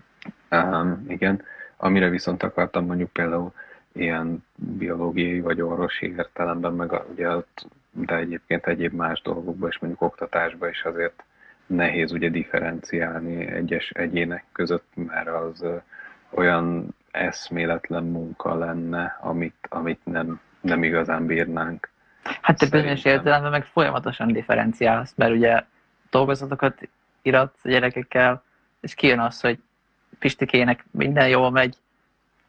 Um, 0.51 1.05
igen. 1.09 1.43
Amire 1.77 2.09
viszont 2.09 2.43
akartam 2.43 2.87
mondjuk 2.87 3.11
például 3.11 3.53
ilyen 3.93 4.45
biológiai 4.55 5.41
vagy 5.41 5.61
orvosi 5.61 6.15
értelemben, 6.17 6.73
meg 6.73 6.93
a, 6.93 7.07
ugye, 7.11 7.29
de 7.97 8.17
egyébként 8.17 8.67
egyéb 8.67 8.93
más 8.93 9.23
dolgokban 9.23 9.69
és 9.71 9.79
mondjuk 9.79 10.03
oktatásban 10.03 10.69
is 10.69 10.83
azért 10.83 11.25
nehéz 11.67 12.13
ugye 12.13 12.29
differenciálni 12.29 13.47
egyes 13.47 13.91
egyének 13.91 14.45
között, 14.53 14.87
mert 14.95 15.29
az 15.29 15.65
olyan 16.31 16.95
eszméletlen 17.11 18.05
munka 18.05 18.55
lenne, 18.55 19.17
amit, 19.21 19.67
amit 19.69 20.01
nem, 20.05 20.41
nem 20.61 20.83
igazán 20.83 21.27
bírnánk. 21.27 21.91
Hát 22.41 22.59
te 22.59 22.69
bizonyos 22.71 23.05
értelemben 23.05 23.51
meg 23.51 23.65
folyamatosan 23.65 24.33
differenciálsz, 24.33 25.13
mert 25.17 25.33
ugye 25.33 25.63
dolgozatokat 26.11 26.89
iratsz 27.23 27.65
a 27.65 27.69
gyerekekkel, 27.69 28.43
és 28.81 28.95
kijön 28.95 29.19
az, 29.19 29.41
hogy 29.41 29.59
Pistikének 30.19 30.85
minden 30.91 31.29
jól 31.29 31.51
megy, 31.51 31.77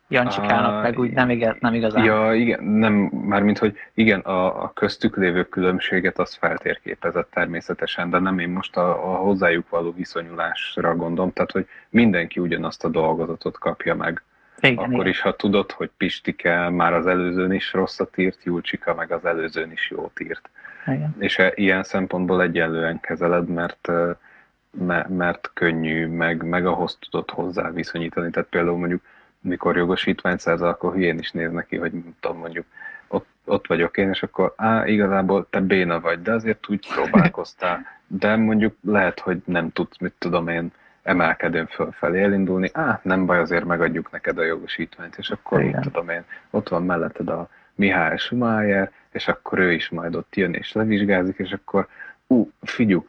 Jancsikának, 0.09 0.81
meg 0.81 0.99
úgy 0.99 1.11
nem, 1.11 1.29
igaz, 1.29 1.55
nem 1.59 1.73
igazán. 1.73 2.03
Ja, 2.03 2.33
igen, 2.33 2.63
nem, 2.63 2.93
mármint, 3.11 3.57
hogy 3.57 3.77
igen, 3.93 4.19
a, 4.19 4.63
a 4.63 4.71
köztük 4.73 5.17
lévő 5.17 5.43
különbséget 5.43 6.19
az 6.19 6.33
feltérképezett 6.33 7.31
természetesen, 7.31 8.09
de 8.09 8.19
nem 8.19 8.39
én 8.39 8.49
most 8.49 8.77
a, 8.77 8.89
a 8.89 9.15
hozzájuk 9.15 9.69
való 9.69 9.91
viszonyulásra 9.91 10.95
gondolom, 10.95 11.33
tehát, 11.33 11.51
hogy 11.51 11.67
mindenki 11.89 12.39
ugyanazt 12.39 12.85
a 12.85 12.89
dolgozatot 12.89 13.57
kapja 13.57 13.95
meg. 13.95 14.21
Igen, 14.59 14.77
Akkor 14.77 14.93
igen. 14.93 15.07
is, 15.07 15.21
ha 15.21 15.35
tudod, 15.35 15.71
hogy 15.71 15.89
Pistike 15.97 16.69
már 16.69 16.93
az 16.93 17.07
előzőn 17.07 17.51
is 17.53 17.73
rosszat 17.73 18.17
írt, 18.17 18.43
Julcsika 18.43 18.93
meg 18.93 19.11
az 19.11 19.25
előzőn 19.25 19.71
is 19.71 19.89
jót 19.89 20.19
írt. 20.19 20.49
Igen. 20.85 21.15
És 21.19 21.39
e, 21.39 21.51
ilyen 21.55 21.83
szempontból 21.83 22.41
egyenlően 22.41 22.99
kezeled, 22.99 23.47
mert 23.47 23.91
mert 25.07 25.51
könnyű, 25.53 26.07
meg, 26.07 26.43
meg 26.43 26.65
ahhoz 26.65 26.97
tudod 26.99 27.29
hozzá 27.29 27.71
viszonyítani. 27.71 28.29
Tehát 28.29 28.49
például 28.49 28.77
mondjuk 28.77 29.01
mikor 29.47 29.77
jogosítványt 29.77 30.39
szerzel, 30.39 30.67
akkor 30.67 30.93
hülyén 30.93 31.19
is 31.19 31.31
néz 31.31 31.51
neki, 31.51 31.77
hogy 31.77 31.91
tudom, 32.19 32.37
mondjuk 32.37 32.65
ott, 33.07 33.27
ott 33.45 33.67
vagyok 33.67 33.97
én, 33.97 34.09
és 34.09 34.23
akkor 34.23 34.53
á, 34.55 34.87
igazából 34.87 35.47
te 35.49 35.59
béna 35.59 35.99
vagy, 35.99 36.21
de 36.21 36.31
azért 36.31 36.69
úgy 36.69 36.87
próbálkoztál. 36.93 37.85
De 38.07 38.35
mondjuk 38.35 38.75
lehet, 38.81 39.19
hogy 39.19 39.41
nem 39.45 39.71
tudsz, 39.71 39.97
mit 39.97 40.13
tudom 40.17 40.47
én, 40.47 40.71
emelkedőn 41.03 41.67
fölfelé 41.67 42.23
elindulni, 42.23 42.69
á, 42.73 42.99
nem 43.03 43.25
baj, 43.25 43.39
azért 43.39 43.65
megadjuk 43.65 44.11
neked 44.11 44.37
a 44.37 44.43
jogosítványt, 44.43 45.15
és 45.17 45.29
akkor 45.29 45.61
Igen. 45.61 45.81
tudom 45.81 46.09
én, 46.09 46.23
ott 46.49 46.69
van 46.69 46.83
melletted 46.83 47.29
a 47.29 47.49
Mihály 47.75 48.17
Schumacher, 48.17 48.91
és 49.11 49.27
akkor 49.27 49.59
ő 49.59 49.71
is 49.73 49.89
majd 49.89 50.15
ott 50.15 50.35
jön 50.35 50.53
és 50.53 50.71
levizsgázik, 50.71 51.37
és 51.37 51.51
akkor, 51.51 51.87
ú, 52.27 52.51
figyú, 52.61 53.07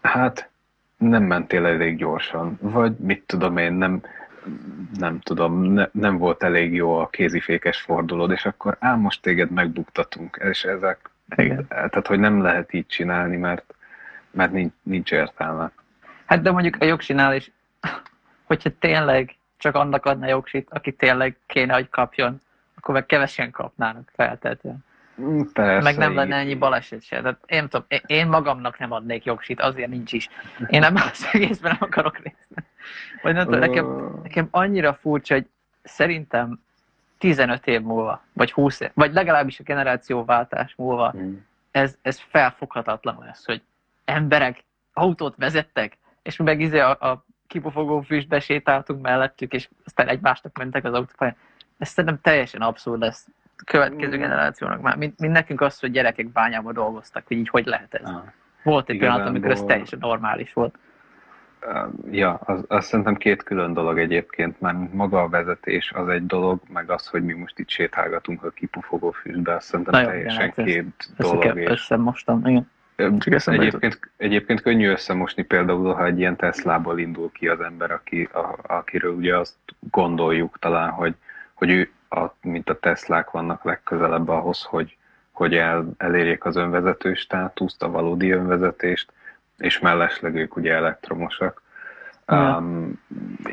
hát 0.00 0.48
nem 0.96 1.22
mentél 1.22 1.66
elég 1.66 1.96
gyorsan, 1.96 2.58
vagy 2.60 2.96
mit 2.96 3.22
tudom 3.26 3.56
én, 3.56 3.72
nem, 3.72 4.02
nem 4.98 5.20
tudom, 5.20 5.62
ne, 5.62 5.86
nem 5.92 6.16
volt 6.16 6.42
elég 6.42 6.74
jó 6.74 6.98
a 6.98 7.08
kézifékes 7.08 7.80
fordulód, 7.80 8.30
és 8.30 8.44
akkor 8.44 8.76
ám 8.80 9.00
most 9.00 9.22
téged 9.22 9.50
megbuktatunk, 9.50 10.40
és 10.50 10.64
ezek, 10.64 11.10
Igen. 11.36 11.66
tehát 11.68 12.06
hogy 12.06 12.18
nem 12.18 12.42
lehet 12.42 12.72
így 12.72 12.86
csinálni, 12.86 13.36
mert, 13.36 13.74
mert 14.30 14.52
nincs, 14.52 14.72
nincs 14.82 15.12
értelme. 15.12 15.70
Hát 16.26 16.42
de 16.42 16.50
mondjuk 16.50 16.76
a 16.80 16.84
jogsinál 16.84 17.34
is, 17.34 17.50
hogyha 18.44 18.70
tényleg 18.78 19.36
csak 19.56 19.74
annak 19.74 20.06
adna 20.06 20.26
jogsit, 20.26 20.68
aki 20.70 20.92
tényleg 20.92 21.36
kéne, 21.46 21.74
hogy 21.74 21.88
kapjon, 21.88 22.40
akkor 22.74 22.94
meg 22.94 23.06
kevesen 23.06 23.50
kapnának 23.50 24.10
feltétlenül. 24.14 24.78
Persze, 25.52 25.82
meg 25.82 25.96
nem 25.96 26.14
lenne 26.14 26.36
ennyi 26.36 26.54
baleset 26.54 27.02
se. 27.02 27.20
Tehát 27.20 27.38
én, 27.46 27.68
tudom, 27.68 27.86
én 28.06 28.26
magamnak 28.26 28.78
nem 28.78 28.92
adnék 28.92 29.24
jogsit, 29.24 29.60
azért 29.60 29.90
nincs 29.90 30.12
is. 30.12 30.28
Én 30.66 30.82
ebben 30.82 31.02
az 31.12 31.28
egészben 31.32 31.76
nem 31.80 31.88
akarok 31.88 32.18
részt. 32.18 32.66
Vagy 33.22 33.34
nem 33.34 33.44
tudom, 33.44 33.60
nekem, 33.60 34.18
nekem 34.22 34.48
annyira 34.50 34.94
furcsa, 34.94 35.34
hogy 35.34 35.46
szerintem 35.82 36.60
15 37.18 37.66
év 37.66 37.80
múlva, 37.80 38.22
vagy 38.32 38.52
20 38.52 38.80
év, 38.80 38.90
vagy 38.94 39.12
legalábbis 39.12 39.60
a 39.60 39.62
generációváltás 39.62 40.74
múlva, 40.76 41.10
hmm. 41.10 41.46
ez, 41.70 41.96
ez 42.02 42.20
felfoghatatlan 42.28 43.18
lesz, 43.20 43.46
hogy 43.46 43.62
emberek 44.04 44.64
autót 44.92 45.36
vezettek, 45.36 45.98
és 46.22 46.36
mi 46.36 46.44
meg 46.44 46.60
izé 46.60 46.78
a, 46.78 46.90
a 46.90 47.24
kipufogó 47.46 48.00
füstbe 48.00 48.40
sétáltunk 48.40 49.02
mellettük, 49.02 49.52
és 49.52 49.68
aztán 49.84 50.08
egymásnak 50.08 50.58
mentek 50.58 50.84
az 50.84 50.92
autópályán. 50.92 51.36
Ez 51.78 51.88
szerintem 51.88 52.20
teljesen 52.22 52.60
abszurd 52.60 53.00
lesz 53.00 53.28
következő 53.64 54.16
generációnak 54.18 54.80
már. 54.80 54.96
Mint, 54.96 55.20
mint 55.20 55.32
nekünk 55.32 55.60
az, 55.60 55.80
hogy 55.80 55.90
gyerekek 55.90 56.26
bányában 56.26 56.72
dolgoztak, 56.72 57.26
hogy 57.26 57.36
így 57.36 57.48
hogy 57.48 57.66
lehet 57.66 57.94
ez. 57.94 58.08
Ah. 58.10 58.22
Volt 58.62 58.90
egy 58.90 58.98
pillanat, 58.98 59.28
amikor 59.28 59.50
ez 59.50 59.62
teljesen 59.62 59.98
normális 59.98 60.52
volt. 60.52 60.78
Ja, 62.10 62.34
az, 62.34 62.64
az 62.68 62.84
szerintem 62.86 63.16
két 63.16 63.42
külön 63.42 63.72
dolog 63.72 63.98
egyébként, 63.98 64.60
mert 64.60 64.92
maga 64.92 65.22
a 65.22 65.28
vezetés 65.28 65.92
az 65.92 66.08
egy 66.08 66.26
dolog, 66.26 66.60
meg 66.72 66.90
az, 66.90 67.06
hogy 67.06 67.24
mi 67.24 67.32
most 67.32 67.58
itt 67.58 67.68
sétálgatunk 67.68 68.44
a 68.44 68.50
kipufogó 68.50 69.10
füstbe, 69.10 69.54
azt 69.54 69.66
szerintem 69.66 70.00
Na 70.00 70.08
teljesen 70.08 70.52
jó, 70.56 70.64
két 70.64 70.86
ezt, 70.98 71.16
dolog. 71.16 71.58
Ezt 71.58 71.70
összemostam, 71.70 72.46
igen. 72.46 72.70
Egyébként, 73.44 74.00
egyébként 74.16 74.60
könnyű 74.60 74.88
összemosni 74.88 75.42
például, 75.42 75.94
ha 75.94 76.04
egy 76.04 76.18
ilyen 76.18 76.36
Teslából 76.36 76.98
indul 76.98 77.32
ki 77.32 77.48
az 77.48 77.60
ember, 77.60 77.90
aki, 77.90 78.28
a, 78.32 78.58
akiről 78.62 79.14
ugye 79.14 79.36
azt 79.36 79.56
gondoljuk 79.90 80.58
talán, 80.58 80.90
hogy, 80.90 81.14
hogy 81.54 81.70
ő 81.70 81.90
a, 82.10 82.34
mint 82.42 82.70
a 82.70 82.78
Teslák 82.78 83.30
vannak 83.30 83.64
legközelebb 83.64 84.28
ahhoz, 84.28 84.62
hogy, 84.62 84.96
hogy 85.32 85.54
el, 85.54 85.88
elérjék 85.96 86.44
az 86.44 86.56
önvezető 86.56 87.14
státuszt, 87.14 87.82
a 87.82 87.90
valódi 87.90 88.30
önvezetést, 88.30 89.12
és 89.58 89.78
mellesleg 89.78 90.34
ők 90.34 90.56
ugye 90.56 90.74
elektromosak. 90.74 91.62
Ja. 92.26 92.56
Um, 92.56 93.00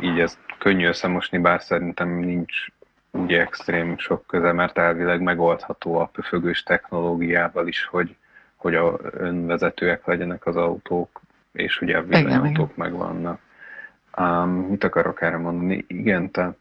így 0.01 0.19
ez 0.19 0.37
könnyű 0.57 0.87
összemosni, 0.87 1.37
bár 1.37 1.61
szerintem 1.61 2.09
nincs 2.09 2.65
ugye 3.11 3.41
extrém 3.41 3.97
sok 3.97 4.27
köze, 4.27 4.51
mert 4.51 4.77
elvileg 4.77 5.21
megoldható 5.21 5.99
a 5.99 6.05
pöfögős 6.05 6.63
technológiával 6.63 7.67
is, 7.67 7.85
hogy, 7.85 8.15
hogy 8.55 8.75
a 8.75 8.99
önvezetőek 9.11 10.05
legyenek 10.05 10.45
az 10.45 10.55
autók, 10.55 11.21
és 11.51 11.81
ugye 11.81 11.97
a 11.97 12.03
villanyautók 12.03 12.75
megvannak. 12.75 13.39
Um, 14.17 14.49
mit 14.49 14.83
akarok 14.83 15.21
erre 15.21 15.37
mondani? 15.37 15.85
Igen, 15.87 16.31
tehát 16.31 16.57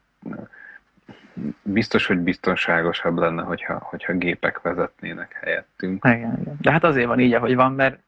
biztos, 1.61 2.05
hogy 2.05 2.17
biztonságosabb 2.17 3.17
lenne, 3.17 3.43
hogyha, 3.43 3.77
hogyha 3.81 4.13
gépek 4.13 4.61
vezetnének 4.61 5.39
helyettünk. 5.41 6.05
Igen, 6.05 6.17
igen. 6.41 6.57
De 6.61 6.71
hát 6.71 6.83
azért 6.83 7.07
van 7.07 7.19
így, 7.19 7.33
ahogy 7.33 7.55
van, 7.55 7.73
mert 7.73 7.99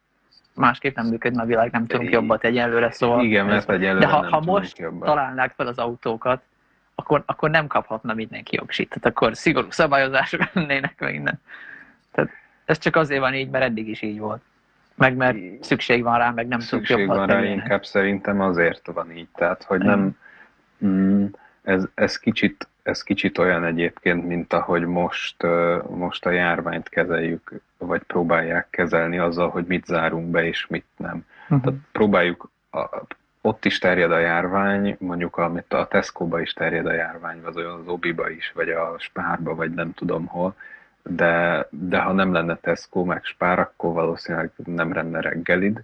másképp 0.55 0.95
nem 0.95 1.07
működne 1.07 1.41
a 1.41 1.45
világ, 1.45 1.71
nem 1.71 1.85
tudunk 1.85 2.11
jobbat 2.11 2.43
egyelőre, 2.43 2.91
szóval... 2.91 3.23
Igen, 3.23 3.45
mert 3.45 3.69
egyelőre 3.69 4.05
De 4.05 4.11
ha, 4.11 4.29
ha 4.29 4.39
most 4.39 4.77
jobbat. 4.77 5.07
találnák 5.07 5.53
fel 5.55 5.67
az 5.67 5.77
autókat, 5.77 6.41
akkor, 6.95 7.23
akkor 7.25 7.49
nem 7.49 7.67
kaphatna 7.67 8.13
mindenki 8.13 8.55
jogsit. 8.55 8.89
Tehát 8.89 9.05
akkor 9.05 9.35
szigorú 9.35 9.67
szabályozások 9.71 10.53
lennének 10.53 10.99
meg 10.99 11.13
innen. 11.13 11.41
Tehát 12.11 12.31
ez 12.65 12.77
csak 12.77 12.95
azért 12.95 13.19
van 13.19 13.33
így, 13.33 13.49
mert 13.49 13.63
eddig 13.63 13.87
is 13.87 14.01
így 14.01 14.19
volt. 14.19 14.41
Meg 14.95 15.15
mert 15.15 15.37
szükség 15.61 16.03
van 16.03 16.17
rá, 16.17 16.31
meg 16.31 16.47
nem 16.47 16.59
tudunk 16.59 16.87
jobbat 16.87 17.07
Szükség 17.07 17.27
van 17.27 17.27
rá, 17.27 17.43
inkább 17.43 17.85
szerintem 17.85 18.41
azért 18.41 18.87
van 18.93 19.11
így. 19.11 19.27
Tehát, 19.35 19.63
hogy 19.63 19.79
nem... 19.79 20.17
Mm, 20.85 21.25
ez, 21.69 21.83
ez 21.93 22.17
kicsit 22.17 22.67
ez 22.83 23.03
kicsit 23.03 23.37
olyan 23.37 23.63
egyébként, 23.63 24.27
mint 24.27 24.53
ahogy 24.53 24.85
most, 24.85 25.35
most 25.89 26.25
a 26.25 26.29
járványt 26.29 26.89
kezeljük, 26.89 27.61
vagy 27.77 28.01
próbálják 28.01 28.67
kezelni 28.69 29.17
azzal, 29.17 29.49
hogy 29.49 29.65
mit 29.65 29.85
zárunk 29.85 30.29
be 30.29 30.45
és 30.45 30.67
mit 30.67 30.85
nem. 30.97 31.25
Uh-huh. 31.43 31.61
Tehát 31.61 31.79
próbáljuk, 31.91 32.49
a, 32.71 32.85
ott 33.41 33.65
is 33.65 33.77
terjed 33.77 34.11
a 34.11 34.19
járvány, 34.19 34.95
mondjuk 34.99 35.37
amit 35.37 35.73
a 35.73 35.87
Tesco-ba 35.87 36.41
is 36.41 36.53
terjed 36.53 36.85
a 36.85 36.93
járvány, 36.93 37.41
vagy 37.41 37.63
az 37.63 37.87
Obiba 37.87 38.29
is, 38.29 38.51
vagy 38.55 38.69
a 38.69 38.95
Spárba, 38.97 39.55
vagy 39.55 39.71
nem 39.71 39.93
tudom 39.93 40.25
hol, 40.25 40.55
de, 41.03 41.67
de 41.69 41.99
ha 41.99 42.11
nem 42.11 42.33
lenne 42.33 42.55
Tesco 42.55 43.03
meg 43.03 43.23
Spár, 43.23 43.59
akkor 43.59 43.93
valószínűleg 43.93 44.51
nem 44.65 44.93
lenne 44.93 45.21
reggelid, 45.21 45.83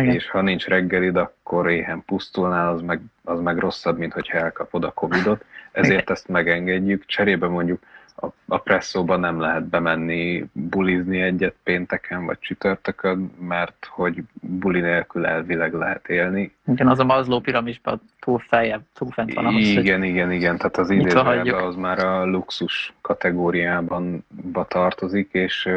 igen. 0.00 0.14
és 0.14 0.30
ha 0.30 0.40
nincs 0.40 0.66
reggelid, 0.66 1.16
akkor 1.16 1.70
éhen 1.70 2.02
pusztulnál, 2.06 2.72
az 2.72 2.80
meg, 2.80 3.00
az 3.24 3.40
meg 3.40 3.58
rosszabb, 3.58 3.98
mint 3.98 4.12
hogyha 4.12 4.38
elkapod 4.38 4.84
a 4.84 4.90
Covidot 4.90 5.44
ezért 5.72 6.10
ezt 6.10 6.28
megengedjük. 6.28 7.06
Cserébe 7.06 7.46
mondjuk 7.46 7.82
a, 8.16 8.26
a 8.46 8.58
presszóban 8.58 9.20
nem 9.20 9.40
lehet 9.40 9.64
bemenni, 9.64 10.44
bulizni 10.52 11.20
egyet 11.20 11.54
pénteken 11.62 12.24
vagy 12.24 12.38
csütörtökön, 12.38 13.32
mert 13.40 13.86
hogy 13.90 14.22
buli 14.40 14.80
nélkül 14.80 15.26
elvileg 15.26 15.72
lehet 15.72 16.08
élni. 16.08 16.54
Igen, 16.66 16.88
az 16.88 16.98
a 16.98 17.04
Mazló 17.04 17.40
piramisban 17.40 18.00
túl 18.20 18.38
feljebb, 18.38 18.82
túl 18.94 19.10
fent 19.10 19.34
van. 19.34 19.46
Ahhoz, 19.46 19.62
igen, 19.62 20.02
igen, 20.02 20.32
igen, 20.32 20.56
tehát 20.56 20.76
az 20.76 20.90
idézőjelben 20.90 21.54
az 21.54 21.76
már 21.76 21.98
a 21.98 22.26
luxus 22.26 22.92
kategóriában 23.00 24.24
tartozik, 24.68 25.28
és, 25.32 25.68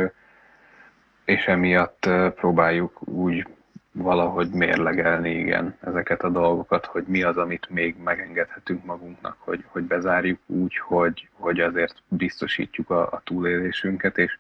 és 1.26 1.46
emiatt 1.46 2.10
próbáljuk 2.36 3.08
úgy 3.08 3.48
valahogy 3.98 4.50
mérlegelni, 4.50 5.30
igen, 5.30 5.78
ezeket 5.80 6.24
a 6.24 6.30
dolgokat, 6.30 6.86
hogy 6.86 7.04
mi 7.08 7.24
az, 7.24 7.38
amit 7.38 7.70
még 7.70 7.96
megengedhetünk 8.04 8.86
magunknak, 8.86 9.36
hogy, 9.40 9.64
hogy 9.68 9.84
bezárjuk 9.84 10.40
úgy, 10.46 10.78
hogy, 10.78 11.30
hogy 11.34 11.60
azért 11.60 11.96
biztosítjuk 12.08 12.90
a, 12.90 13.02
a 13.02 13.22
túlélésünket, 13.24 14.18
és 14.18 14.38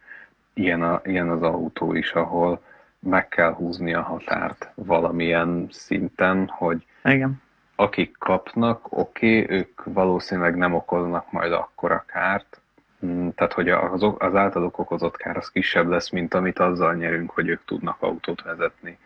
ilyen, 0.54 0.82
a, 0.84 1.02
ilyen 1.04 1.30
az 1.30 1.42
autó 1.42 1.94
is, 1.94 2.12
ahol 2.12 2.62
meg 3.00 3.28
kell 3.28 3.54
húzni 3.54 3.94
a 3.94 4.02
határt 4.02 4.72
valamilyen 4.74 5.68
szinten, 5.72 6.48
hogy 6.48 6.86
igen. 7.04 7.42
akik 7.76 8.16
kapnak, 8.20 8.98
oké, 8.98 9.42
okay, 9.42 9.58
ők 9.58 9.84
valószínűleg 9.84 10.56
nem 10.56 10.74
okoznak 10.74 11.32
majd 11.32 11.52
akkora 11.52 12.04
kárt, 12.08 12.62
mm, 13.06 13.28
tehát 13.36 13.54
hogy 13.54 13.70
az, 13.70 14.06
az 14.18 14.36
általuk 14.36 14.80
okozott 14.80 15.18
kár 15.18 15.38
az 15.38 15.50
kisebb 15.50 15.88
lesz, 15.88 16.10
mint 16.10 16.34
amit 16.34 16.60
azzal 16.60 16.94
nyerünk, 16.94 17.32
hogy 17.32 17.48
ők 17.48 17.66
tudnak 17.66 17.98
autót 18.00 18.42
vezetni 18.42 18.98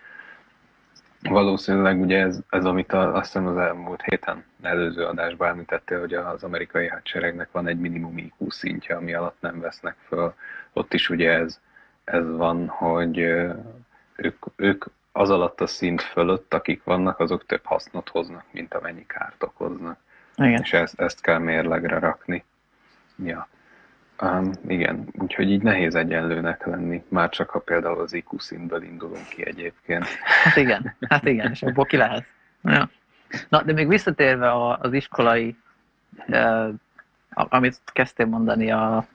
Valószínűleg 1.21 1.99
ugye 1.99 2.19
ez, 2.19 2.39
ez 2.49 2.65
amit 2.65 2.93
a, 2.93 3.15
azt 3.15 3.25
hiszem 3.25 3.47
az 3.47 3.57
elmúlt 3.57 4.01
héten 4.01 4.43
előző 4.61 5.05
adásban 5.05 5.47
említettél, 5.47 5.99
hogy 5.99 6.13
az 6.13 6.43
amerikai 6.43 6.87
hadseregnek 6.87 7.51
van 7.51 7.67
egy 7.67 7.79
minimum 7.79 8.17
IQ 8.17 8.49
szintje, 8.49 8.95
ami 8.95 9.13
alatt 9.13 9.37
nem 9.39 9.59
vesznek 9.59 9.95
föl. 10.07 10.33
Ott 10.73 10.93
is 10.93 11.09
ugye 11.09 11.31
ez, 11.31 11.59
ez 12.03 12.29
van, 12.35 12.67
hogy 12.67 13.17
ők, 14.15 14.45
ők 14.55 14.85
az 15.11 15.29
alatt 15.29 15.61
a 15.61 15.67
szint 15.67 16.01
fölött, 16.01 16.53
akik 16.53 16.83
vannak, 16.83 17.19
azok 17.19 17.45
több 17.45 17.65
hasznot 17.65 18.09
hoznak, 18.09 18.43
mint 18.51 18.73
amennyi 18.73 19.05
kárt 19.05 19.43
okoznak. 19.43 19.99
Igen. 20.35 20.61
És 20.61 20.73
ezt, 20.73 20.99
ezt 20.99 21.21
kell 21.21 21.37
mérlegre 21.37 21.99
rakni. 21.99 22.43
Ja. 23.23 23.47
Um, 24.21 24.51
igen, 24.67 25.07
úgyhogy 25.13 25.51
így 25.51 25.61
nehéz 25.61 25.95
egyenlőnek 25.95 26.65
lenni, 26.65 27.03
már 27.07 27.29
csak 27.29 27.49
ha 27.49 27.59
például 27.59 27.99
az 27.99 28.13
IQ 28.13 28.39
szintből 28.39 28.83
indulunk 28.83 29.27
ki 29.27 29.45
egyébként. 29.45 30.05
Hát 30.43 30.55
igen, 30.55 30.95
hát 31.09 31.25
igen, 31.25 31.51
és 31.51 31.63
abból 31.63 31.85
ki 31.85 31.97
lehet. 31.97 32.25
Ja. 32.63 32.89
Na, 33.49 33.63
de 33.63 33.73
még 33.73 33.87
visszatérve 33.87 34.75
az 34.75 34.93
iskolai, 34.93 35.55
eh, 36.27 36.67
amit 37.29 37.81
kezdtél 37.85 38.25
mondani, 38.25 38.71
a 38.71 39.05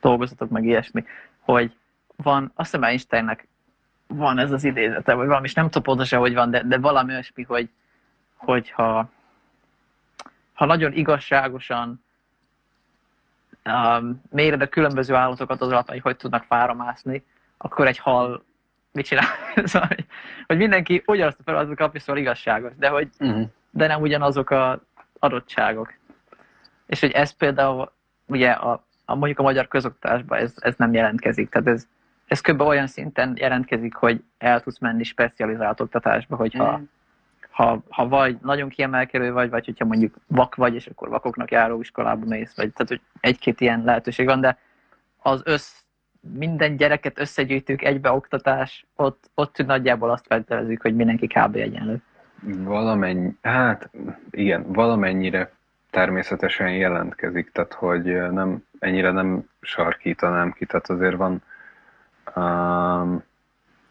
dolgozatok, 0.00 0.50
meg 0.50 0.64
ilyesmi, 0.64 1.04
hogy 1.40 1.76
van, 2.16 2.52
azt 2.54 2.70
hiszem 2.70 2.88
Einsteinnek 2.88 3.46
van 4.06 4.38
ez 4.38 4.50
az 4.50 4.64
idézete, 4.64 5.14
vagy 5.14 5.26
valami, 5.26 5.46
és 5.46 5.54
nem 5.54 5.64
tudom 5.64 5.82
pontosan, 5.82 6.18
hogy 6.18 6.34
van, 6.34 6.50
de, 6.50 6.62
de 6.62 6.78
valami 6.78 7.12
olyasmi, 7.12 7.42
hogy, 7.42 7.68
hogyha 8.36 9.10
ha 10.52 10.64
nagyon 10.64 10.92
igazságosan 10.92 12.03
um, 13.70 14.22
méred 14.30 14.60
a 14.60 14.68
különböző 14.68 15.14
állatokat 15.14 15.60
az 15.60 15.68
alapján, 15.68 16.00
hogy 16.00 16.00
hogy 16.00 16.16
tudnak 16.16 16.44
fára 16.44 16.74
mászni, 16.74 17.24
akkor 17.56 17.86
egy 17.86 17.98
hal 17.98 18.44
mit 18.92 19.06
csinál? 19.06 19.26
szóval, 19.64 19.88
hogy 20.46 20.56
mindenki 20.56 21.02
ugyanazt 21.06 21.38
a 21.38 21.42
feladatot 21.42 21.76
kapja, 21.76 22.00
szóval 22.00 22.22
igazságos, 22.22 22.72
de, 22.76 22.88
hogy, 22.88 23.08
uh-huh. 23.18 23.48
de 23.70 23.86
nem 23.86 24.00
ugyanazok 24.00 24.50
a 24.50 24.82
adottságok. 25.18 25.94
És 26.86 27.00
hogy 27.00 27.10
ez 27.10 27.30
például 27.30 27.92
ugye 28.26 28.50
a, 28.50 28.84
a 29.04 29.14
mondjuk 29.14 29.38
a 29.38 29.42
magyar 29.42 29.68
közoktatásban 29.68 30.38
ez, 30.38 30.54
ez 30.56 30.74
nem 30.76 30.92
jelentkezik, 30.92 31.48
tehát 31.48 31.68
ez, 31.68 31.86
ez 32.26 32.40
kb. 32.40 32.60
olyan 32.60 32.86
szinten 32.86 33.32
jelentkezik, 33.36 33.94
hogy 33.94 34.22
el 34.38 34.60
tudsz 34.60 34.78
menni 34.78 35.04
specializált 35.04 35.80
oktatásba, 35.80 36.36
hogyha 36.36 36.64
uh-huh 36.64 36.88
ha, 37.54 37.82
ha 37.88 38.08
vagy 38.08 38.36
nagyon 38.42 38.68
kiemelkedő 38.68 39.32
vagy, 39.32 39.50
vagy 39.50 39.64
hogyha 39.64 39.84
mondjuk 39.84 40.14
vak 40.26 40.54
vagy, 40.54 40.74
és 40.74 40.86
akkor 40.86 41.08
vakoknak 41.08 41.50
járó 41.50 41.80
iskolába 41.80 42.26
mész, 42.26 42.56
vagy 42.56 42.72
tehát, 42.72 42.88
hogy 42.88 43.00
egy-két 43.20 43.60
ilyen 43.60 43.82
lehetőség 43.84 44.26
van, 44.26 44.40
de 44.40 44.58
az 45.22 45.42
össz, 45.44 45.82
minden 46.20 46.76
gyereket 46.76 47.18
összegyűjtők 47.18 47.82
egybe 47.82 48.12
oktatás, 48.12 48.86
ott, 48.96 49.30
ott 49.34 49.66
nagyjából 49.66 50.10
azt 50.10 50.26
feltelezzük, 50.26 50.82
hogy 50.82 50.94
mindenki 50.94 51.26
kb. 51.26 51.56
egyenlő. 51.56 52.02
Valamennyi, 52.42 53.36
hát 53.42 53.90
igen, 54.30 54.72
valamennyire 54.72 55.50
természetesen 55.90 56.72
jelentkezik, 56.72 57.50
tehát 57.52 57.72
hogy 57.72 58.04
nem, 58.32 58.64
ennyire 58.78 59.10
nem 59.10 59.48
sarkítanám 59.60 60.52
ki, 60.52 60.66
tehát 60.66 60.90
azért 60.90 61.16
van, 61.16 61.42
um, 62.36 63.22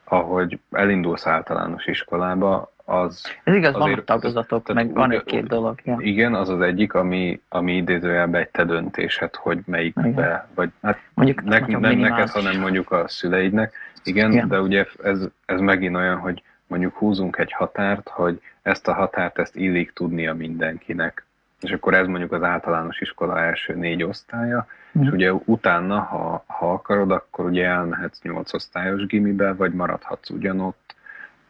ahogy 0.04 0.60
elindulsz 0.72 1.28
általános 1.28 1.86
iskolába, 1.86 2.73
az... 2.86 3.24
Ez 3.44 3.56
igaz, 3.56 3.74
vannak 3.74 4.04
tagozatok, 4.04 4.64
tehát, 4.64 4.84
meg 4.84 4.94
van 4.94 5.12
egy-két 5.12 5.48
dolog. 5.48 5.80
Ja. 5.84 5.98
Igen, 6.00 6.34
az 6.34 6.50
az 6.50 6.62
egyik, 6.62 6.94
ami, 6.94 7.42
ami 7.50 7.76
idézőjelben 7.76 8.42
egy 8.42 8.50
te 8.50 8.66
döntésed, 8.66 9.36
hogy 9.36 9.60
melyikbe, 9.66 10.08
igen. 10.08 10.44
vagy 10.56 10.70
hát 10.82 11.00
mondjuk 11.14 11.44
ne, 11.44 11.60
nem 11.60 11.68
minimális. 11.68 12.00
neked, 12.00 12.30
hanem 12.30 12.60
mondjuk 12.60 12.92
a 12.92 13.08
szüleidnek. 13.08 13.74
Igen, 14.04 14.32
igen, 14.32 14.48
de 14.48 14.62
ugye 14.62 14.86
ez, 15.04 15.28
ez 15.46 15.60
megint 15.60 15.96
olyan, 15.96 16.18
hogy 16.18 16.44
mondjuk 16.68 16.96
húzunk 16.96 17.38
egy 17.38 17.52
határt, 17.52 18.10
hogy 18.10 18.42
ezt 18.62 18.88
a 18.88 18.94
határt, 18.94 19.40
ezt 19.40 19.56
illik 19.56 19.92
tudnia 19.94 20.34
mindenkinek. 20.34 21.26
És 21.62 21.72
akkor 21.72 21.94
ez 21.94 22.08
mondjuk 22.08 22.32
az 22.32 22.44
általános 22.44 23.00
iskola 23.00 23.40
első 23.40 23.76
négy 23.76 24.04
osztálya, 24.04 24.68
mm. 25.00 25.02
és 25.02 25.10
ugye 25.10 25.34
utána, 25.34 26.00
ha, 26.00 26.44
ha 26.48 26.72
akarod, 26.72 27.12
akkor 27.12 27.46
ugye 27.46 27.66
elmehetsz 27.66 28.22
nyolc 28.22 28.54
osztályos 28.54 29.06
gimibe, 29.06 29.54
vagy 29.54 29.74
maradhatsz 29.74 30.30
ugyanott, 30.30 30.96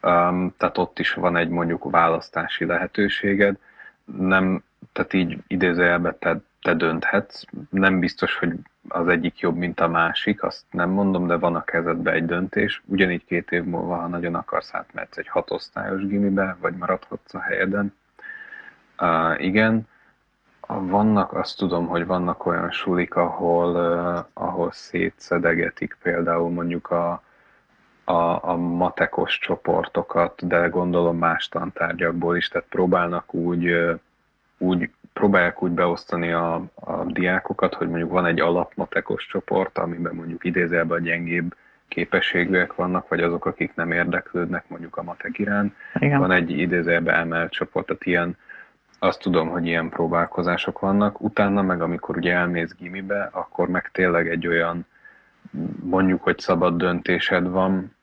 um, 0.04 0.54
tehát 0.56 0.78
ott 0.78 0.98
is 0.98 1.14
van 1.14 1.36
egy 1.36 1.48
mondjuk 1.48 1.90
választási 1.90 2.64
lehetőséged, 2.64 3.56
nem, 4.04 4.62
tehát 4.92 5.12
így 5.12 5.38
idézőjelben 5.46 6.16
te, 6.18 6.40
te 6.62 6.74
dönthetsz, 6.74 7.42
nem 7.70 8.00
biztos, 8.00 8.38
hogy 8.38 8.52
az 8.88 9.08
egyik 9.08 9.38
jobb, 9.38 9.56
mint 9.56 9.80
a 9.80 9.88
másik, 9.88 10.42
azt 10.42 10.64
nem 10.70 10.90
mondom, 10.90 11.26
de 11.26 11.36
van 11.36 11.54
a 11.54 11.64
kezedben 11.64 12.14
egy 12.14 12.26
döntés. 12.26 12.82
Ugyanígy 12.86 13.24
két 13.24 13.52
év 13.52 13.64
múlva, 13.64 13.96
ha 13.96 14.06
nagyon 14.06 14.34
akarsz, 14.34 14.74
átmehetsz 14.74 15.16
egy 15.16 15.28
hatosztályos 15.28 16.06
gimibe, 16.06 16.56
vagy 16.60 16.74
maradhatsz 16.74 17.34
a 17.34 17.40
helyeden. 17.40 17.94
Uh, 19.00 19.44
igen, 19.44 19.88
vannak, 20.66 21.32
azt 21.32 21.58
tudom, 21.58 21.86
hogy 21.86 22.06
vannak 22.06 22.46
olyan 22.46 22.70
sulik, 22.70 23.14
ahol, 23.14 23.74
uh, 23.74 24.24
ahol 24.32 24.72
szétszedegetik 24.72 25.96
például 26.02 26.50
mondjuk 26.50 26.90
a, 26.90 27.22
a, 28.04 28.50
a 28.50 28.56
matekos 28.56 29.38
csoportokat, 29.38 30.46
de 30.46 30.66
gondolom 30.66 31.18
más 31.18 31.48
tantárgyakból 31.48 32.36
is, 32.36 32.48
tehát 32.48 32.68
próbálnak 32.68 33.34
úgy, 33.34 33.74
úgy 34.58 34.90
próbálják 35.12 35.62
úgy 35.62 35.70
beosztani 35.70 36.32
a, 36.32 36.54
a 36.74 37.04
diákokat, 37.04 37.74
hogy 37.74 37.88
mondjuk 37.88 38.10
van 38.10 38.26
egy 38.26 38.40
alapmatekos 38.40 39.26
csoport, 39.26 39.78
amiben 39.78 40.14
mondjuk 40.14 40.44
idézelben 40.44 41.02
gyengébb 41.02 41.54
képességűek 41.88 42.74
vannak, 42.74 43.08
vagy 43.08 43.20
azok, 43.20 43.46
akik 43.46 43.74
nem 43.74 43.92
érdeklődnek 43.92 44.64
mondjuk 44.68 44.96
a 44.96 45.02
matek 45.02 45.38
iránt. 45.38 45.74
Igen. 45.94 46.18
Van 46.18 46.30
egy 46.30 46.50
idézelben 46.50 47.14
emelt 47.14 47.52
csoport, 47.52 47.86
tehát 47.86 48.04
ilyen, 48.04 48.36
azt 48.98 49.20
tudom, 49.20 49.48
hogy 49.48 49.66
ilyen 49.66 49.88
próbálkozások 49.88 50.78
vannak. 50.78 51.20
Utána 51.20 51.62
meg, 51.62 51.82
amikor 51.82 52.16
ugye 52.16 52.32
elmész 52.32 52.74
gimibe, 52.74 53.28
akkor 53.32 53.68
meg 53.68 53.90
tényleg 53.92 54.28
egy 54.28 54.46
olyan 54.46 54.86
mondjuk, 55.82 56.22
hogy 56.22 56.38
szabad 56.38 56.76
döntésed 56.76 57.48
van, 57.48 57.96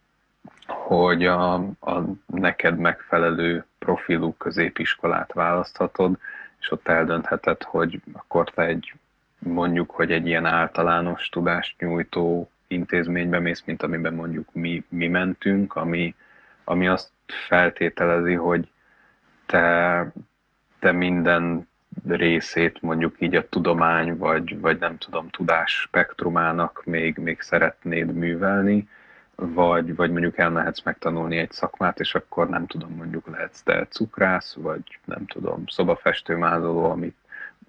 hogy 0.67 1.25
a, 1.25 1.53
a 1.79 2.03
neked 2.25 2.77
megfelelő 2.77 3.65
profilú 3.79 4.33
középiskolát 4.37 5.33
választhatod, 5.33 6.17
és 6.59 6.71
ott 6.71 6.87
eldöntheted, 6.87 7.63
hogy 7.63 8.01
akkor 8.13 8.49
te 8.49 8.63
egy 8.63 8.93
mondjuk, 9.39 9.91
hogy 9.91 10.11
egy 10.11 10.27
ilyen 10.27 10.45
általános 10.45 11.29
tudást 11.29 11.79
nyújtó 11.79 12.49
intézménybe 12.67 13.39
mész, 13.39 13.63
mint 13.65 13.83
amiben 13.83 14.13
mondjuk 14.13 14.53
mi, 14.53 14.83
mi 14.89 15.07
mentünk, 15.07 15.75
ami, 15.75 16.15
ami 16.63 16.87
azt 16.87 17.11
feltételezi, 17.47 18.33
hogy 18.33 18.69
te, 19.45 20.11
te 20.79 20.91
minden 20.91 21.69
részét 22.08 22.82
mondjuk 22.82 23.15
így 23.19 23.36
a 23.36 23.49
tudomány, 23.49 24.17
vagy, 24.17 24.60
vagy 24.60 24.80
nem 24.80 24.97
tudom, 24.97 25.30
tudás 25.30 25.71
spektrumának 25.71 26.82
még, 26.86 27.17
még 27.17 27.41
szeretnéd 27.41 28.13
művelni, 28.13 28.89
vagy, 29.36 29.95
vagy 29.95 30.12
mondjuk 30.12 30.38
elmehetsz 30.38 30.84
megtanulni 30.84 31.38
egy 31.38 31.51
szakmát, 31.51 31.99
és 31.99 32.15
akkor 32.15 32.49
nem 32.49 32.65
tudom, 32.67 32.95
mondjuk 32.95 33.27
lehetsz 33.27 33.62
te 33.62 33.88
cukrász, 33.89 34.54
vagy 34.54 34.99
nem 35.06 35.25
tudom, 35.25 35.63
szobafestőmázoló, 35.67 36.89
amit 36.89 37.15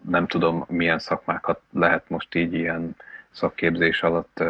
nem 0.09 0.27
tudom, 0.27 0.65
milyen 0.69 0.99
szakmákat 0.99 1.61
lehet 1.73 2.09
most 2.09 2.35
így 2.35 2.55
ilyen 2.55 2.97
szakképzés 3.31 4.03
alatt 4.03 4.45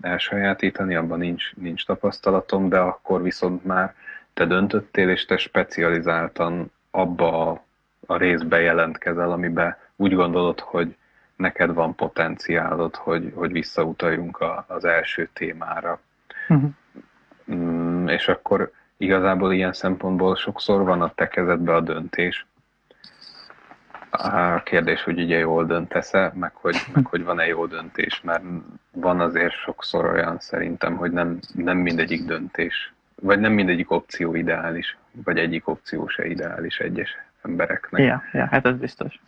elsajátítani, 0.00 0.94
abban 0.94 1.18
nincs, 1.18 1.54
nincs 1.54 1.86
tapasztalatom, 1.86 2.68
de 2.68 2.78
akkor 2.78 3.22
viszont 3.22 3.64
már 3.64 3.94
te 4.34 4.46
döntöttél, 4.46 5.08
és 5.08 5.24
te 5.24 5.36
specializáltan 5.36 6.72
abba 6.90 7.50
a, 7.50 7.64
a 8.10 8.16
részbe 8.16 8.60
jelentkezel, 8.60 9.32
amiben 9.32 9.76
úgy 9.96 10.14
gondolod, 10.14 10.60
hogy 10.60 10.96
neked 11.36 11.74
van 11.74 11.94
potenciálod, 11.94 12.94
hogy, 12.94 13.32
hogy 13.34 13.52
visszautaljunk 13.52 14.40
a, 14.40 14.64
az 14.68 14.84
első 14.84 15.28
témára. 15.32 16.00
Uh-huh. 16.48 16.70
Mm, 17.52 18.08
és 18.08 18.28
akkor 18.28 18.72
igazából 18.96 19.52
ilyen 19.52 19.72
szempontból 19.72 20.36
sokszor 20.36 20.84
van 20.84 21.02
a 21.02 21.12
te 21.14 21.28
kezedbe 21.28 21.74
a 21.74 21.80
döntés. 21.80 22.46
A 24.10 24.62
kérdés, 24.62 25.02
hogy 25.02 25.20
ugye 25.20 25.38
jól 25.38 25.66
döntesz-e, 25.66 26.32
meg 26.34 26.54
hogy, 26.54 26.76
meg 26.94 27.06
hogy 27.06 27.24
van-e 27.24 27.46
jó 27.46 27.66
döntés, 27.66 28.20
mert 28.20 28.42
van 28.92 29.20
azért 29.20 29.54
sokszor 29.54 30.04
olyan 30.04 30.38
szerintem, 30.38 30.96
hogy 30.96 31.10
nem, 31.10 31.38
nem 31.54 31.76
mindegyik 31.76 32.24
döntés, 32.24 32.92
vagy 33.22 33.40
nem 33.40 33.52
mindegyik 33.52 33.90
opció 33.90 34.34
ideális, 34.34 34.96
vagy 35.24 35.38
egyik 35.38 35.68
opció 35.68 36.06
se 36.06 36.26
ideális 36.26 36.78
egyes 36.78 37.27
embereknek. 37.42 38.02
Ja, 38.02 38.22
ja 38.32 38.46
hát 38.50 38.66
ez 38.66 38.76
biztos. 38.76 39.20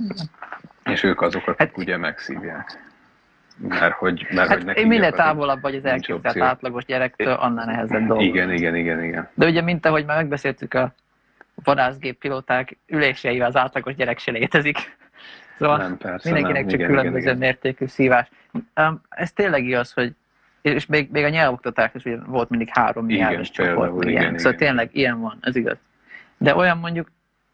És 0.85 1.03
ők 1.03 1.21
azok, 1.21 1.43
akik 1.43 1.59
hát, 1.59 1.77
ugye 1.77 1.97
megszívják. 1.97 2.89
Mert 3.69 3.95
hogy, 3.95 4.27
mert 4.31 4.49
hát 4.49 4.57
hogy 4.57 4.67
neki 4.67 4.85
minél 4.85 5.13
távolabb 5.13 5.61
vagy 5.61 5.75
az 5.75 5.85
elképzelt 5.85 6.41
átlagos 6.41 6.85
gyerektől, 6.85 7.33
annál 7.33 7.67
nehezebb 7.67 8.07
dolog. 8.07 8.23
Igen, 8.23 8.53
igen, 8.53 8.77
igen, 8.77 9.05
igen. 9.05 9.29
De 9.35 9.47
ugye, 9.47 9.63
mint 9.63 9.87
ahogy 9.87 10.05
már 10.05 10.17
megbeszéltük, 10.17 10.75
a 10.75 10.95
vadászgép 11.65 12.19
pilóták 12.19 12.77
üléseivel 12.87 13.49
az 13.49 13.57
átlagos 13.57 13.95
gyerek 13.95 14.19
se 14.19 14.31
létezik. 14.31 14.97
Szóval 15.59 15.77
nem, 15.79 15.97
persze, 15.97 16.31
mindenkinek 16.31 16.63
nem. 16.63 16.71
csak 16.71 16.81
igen, 16.81 16.91
különböző 16.91 17.25
igen, 17.25 17.37
mértékű 17.37 17.87
szívás. 17.87 18.29
Ez 19.09 19.33
tényleg 19.33 19.65
igaz, 19.65 19.93
hogy 19.93 20.15
és 20.63 20.87
még, 20.87 21.11
még 21.11 21.25
a 21.25 21.29
nyelvoktatás 21.29 21.91
is 21.95 22.03
volt 22.27 22.49
mindig 22.49 22.69
három 22.73 23.07
nyelves 23.07 23.51
csoport. 23.51 24.05
Igen, 24.05 24.09
igen, 24.09 24.39
szóval 24.39 24.53
igen. 24.53 24.67
tényleg 24.67 24.89
ilyen 24.93 25.21
van, 25.21 25.39
ez 25.41 25.57
igaz. 25.57 25.77
De 26.39 26.55
olyan 26.55 26.79
mondjuk 26.79 27.11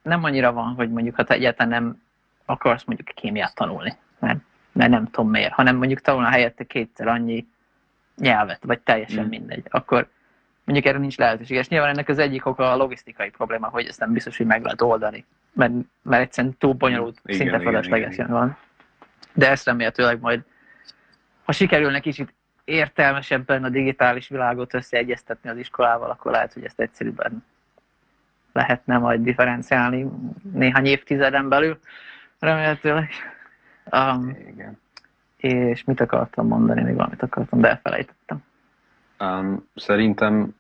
nem 0.07 0.25
annyira 0.25 0.53
van, 0.53 0.75
hogy 0.75 0.91
mondjuk 0.91 1.15
ha 1.15 1.25
te 1.25 1.35
egyáltalán 1.35 1.83
nem 1.83 2.03
akarsz 2.45 2.85
mondjuk 2.85 3.09
kémiát 3.09 3.55
tanulni, 3.55 3.97
mert 4.19 4.39
mert 4.77 4.91
nem 4.91 5.05
tudom 5.05 5.31
miért, 5.31 5.53
hanem 5.53 5.77
mondjuk 5.77 6.01
tanulna 6.01 6.29
helyette 6.29 6.65
kétszer 6.65 7.09
annyi 7.09 7.47
nyelvet, 8.17 8.65
vagy 8.65 8.81
teljesen 8.81 9.25
mm. 9.25 9.29
mindegy, 9.29 9.67
akkor 9.71 10.09
mondjuk 10.65 10.89
erre 10.89 10.99
nincs 10.99 11.17
lehetőség. 11.17 11.57
És 11.57 11.69
nyilván 11.69 11.89
ennek 11.89 12.09
az 12.09 12.19
egyik 12.19 12.47
oka 12.47 12.73
a 12.73 12.77
logisztikai 12.77 13.31
probléma, 13.31 13.69
hogy 13.69 13.87
ezt 13.87 14.01
nem 14.01 14.13
biztos, 14.13 14.37
hogy 14.37 14.47
meg 14.47 14.63
lehet 14.63 14.83
oldani, 14.83 15.25
mert, 15.53 15.73
mert 16.03 16.23
egyszerűen 16.23 16.57
túl 16.59 16.73
bonyolult, 16.73 17.21
igen, 17.25 17.39
szinte 17.39 17.61
feleslegesen 17.61 18.29
van. 18.29 18.57
de 19.33 19.51
ezt 19.51 19.65
remélhetőleg 19.65 20.21
majd, 20.21 20.43
ha 21.45 21.53
sikerülne 21.53 22.01
kicsit 22.01 22.35
értelmesebben 22.65 23.65
a 23.65 23.69
digitális 23.69 24.29
világot 24.29 24.75
összeegyeztetni 24.75 25.51
az 25.51 25.57
iskolával, 25.57 26.11
akkor 26.11 26.33
lehet, 26.33 26.53
hogy 26.53 26.65
ezt 26.65 26.81
egyszerűbben 26.81 27.45
lehetne 28.57 28.99
majd 28.99 29.23
differenciálni 29.23 30.07
néhány 30.53 30.87
évtizeden 30.87 31.49
belül, 31.49 31.79
remélhetőleg. 32.39 33.09
Um, 33.93 34.37
Igen. 34.49 34.79
És 35.37 35.85
mit 35.85 36.01
akartam 36.01 36.47
mondani, 36.47 36.83
még 36.83 36.95
valamit 36.95 37.23
akartam, 37.23 37.61
de 37.61 37.69
elfelejtettem. 37.69 38.39
Um, 39.21 39.69
szerintem 39.75 40.55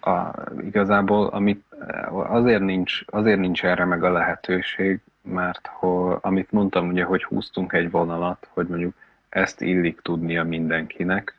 a, 0.00 0.30
igazából 0.60 1.26
amit, 1.26 1.64
azért, 2.10 2.62
nincs, 2.62 3.00
azért 3.06 3.38
nincs 3.38 3.64
erre 3.64 3.84
meg 3.84 4.04
a 4.04 4.12
lehetőség, 4.12 5.00
mert 5.22 5.70
hogy, 5.72 6.16
amit 6.20 6.52
mondtam, 6.52 6.88
ugye, 6.88 7.04
hogy 7.04 7.24
húztunk 7.24 7.72
egy 7.72 7.90
vonalat, 7.90 8.48
hogy 8.50 8.66
mondjuk 8.66 8.94
ezt 9.28 9.60
illik 9.60 10.00
tudnia 10.00 10.44
mindenkinek, 10.44 11.38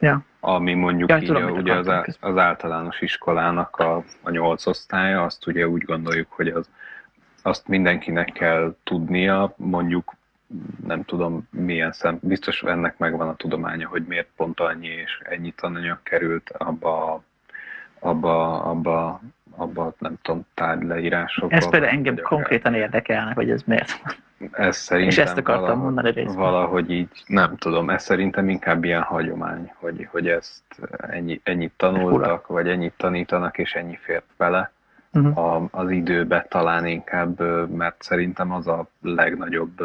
ja. 0.00 0.24
ami 0.40 0.74
mondjuk 0.74 1.10
ja, 1.10 1.18
így 1.18 1.26
tudom, 1.26 1.50
ugye 1.50 1.74
az, 1.74 2.16
az 2.20 2.36
általános 2.36 3.00
iskolának 3.00 3.76
a, 3.76 4.04
a 4.22 4.30
nyolc 4.30 4.66
osztálya, 4.66 5.22
azt 5.22 5.46
ugye 5.46 5.68
úgy 5.68 5.82
gondoljuk, 5.82 6.32
hogy 6.32 6.48
az, 6.48 6.70
azt 7.42 7.68
mindenkinek 7.68 8.32
kell 8.32 8.74
tudnia, 8.84 9.54
mondjuk 9.56 10.14
nem 10.86 11.04
tudom 11.04 11.48
milyen 11.50 11.92
szem, 11.92 12.18
biztos 12.22 12.62
ennek 12.62 12.98
megvan 12.98 13.28
a 13.28 13.36
tudománya, 13.36 13.88
hogy 13.88 14.04
miért 14.06 14.28
pont 14.36 14.60
annyi 14.60 14.86
és 14.86 15.20
ennyi 15.24 15.50
tananyag 15.50 16.02
került 16.02 16.50
abba, 16.50 17.22
abba, 17.98 18.62
abba, 18.62 19.20
abba 19.56 19.94
nem 19.98 20.14
tudom, 20.22 20.46
tárgyleírásokba. 20.54 21.56
Ez 21.56 21.68
például 21.68 21.92
engem 21.92 22.16
konkrétan 22.22 22.74
érdekelne, 22.74 23.32
hogy 23.32 23.50
ez 23.50 23.62
miért 23.62 24.00
van. 24.02 24.14
Ez 24.52 24.76
szerintem 24.76 25.10
És 25.12 25.18
ezt 25.18 25.38
akartam 25.38 25.62
valahogy, 25.64 25.82
mondani 25.82 26.10
részben. 26.10 26.36
Valahogy 26.36 26.90
így, 26.90 27.08
nem 27.26 27.56
tudom, 27.56 27.90
ez 27.90 28.02
szerintem 28.02 28.48
inkább 28.48 28.84
ilyen 28.84 29.02
hagyomány, 29.02 29.72
hogy, 29.78 30.08
hogy 30.10 30.28
ezt 30.28 30.62
ennyi, 30.96 31.40
ennyit 31.44 31.72
tanultak, 31.76 32.46
vagy 32.46 32.68
ennyit 32.68 32.94
tanítanak, 32.96 33.58
és 33.58 33.72
ennyi 33.74 33.98
fért 34.02 34.26
vele 34.36 34.72
uh-huh. 35.12 35.38
a, 35.38 35.68
az 35.70 35.90
időbe 35.90 36.46
talán 36.48 36.86
inkább, 36.86 37.40
mert 37.76 38.02
szerintem 38.02 38.52
az 38.52 38.66
a 38.66 38.86
legnagyobb, 39.02 39.80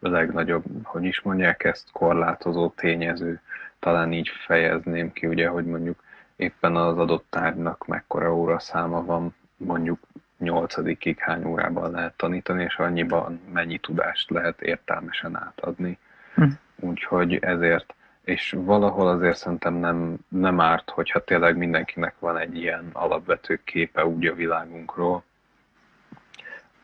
legnagyobb, 0.00 0.64
hogy 0.82 1.04
is 1.04 1.20
mondják 1.20 1.64
ezt, 1.64 1.90
korlátozó 1.92 2.68
tényező, 2.68 3.40
talán 3.78 4.12
így 4.12 4.30
fejezném 4.46 5.12
ki, 5.12 5.26
ugye, 5.26 5.48
hogy 5.48 5.64
mondjuk 5.64 6.02
éppen 6.38 6.76
az 6.76 6.98
adott 6.98 7.26
tárgynak 7.30 7.86
mekkora 7.86 8.34
óra 8.34 8.58
száma 8.58 9.04
van, 9.04 9.34
mondjuk 9.56 9.98
nyolcadikig 10.38 11.18
hány 11.18 11.44
órában 11.44 11.90
lehet 11.90 12.16
tanítani, 12.16 12.64
és 12.64 12.76
annyiban 12.76 13.40
mennyi 13.52 13.78
tudást 13.78 14.30
lehet 14.30 14.60
értelmesen 14.60 15.36
átadni. 15.36 15.98
Hm. 16.34 16.44
Úgyhogy 16.76 17.34
ezért, 17.34 17.94
és 18.24 18.54
valahol 18.58 19.08
azért 19.08 19.36
szerintem 19.36 19.74
nem, 19.74 20.16
nem 20.28 20.60
árt, 20.60 20.90
hogyha 20.90 21.24
tényleg 21.24 21.56
mindenkinek 21.56 22.14
van 22.18 22.38
egy 22.38 22.56
ilyen 22.56 22.90
alapvető 22.92 23.60
képe 23.64 24.06
úgy 24.06 24.26
a 24.26 24.34
világunkról, 24.34 25.22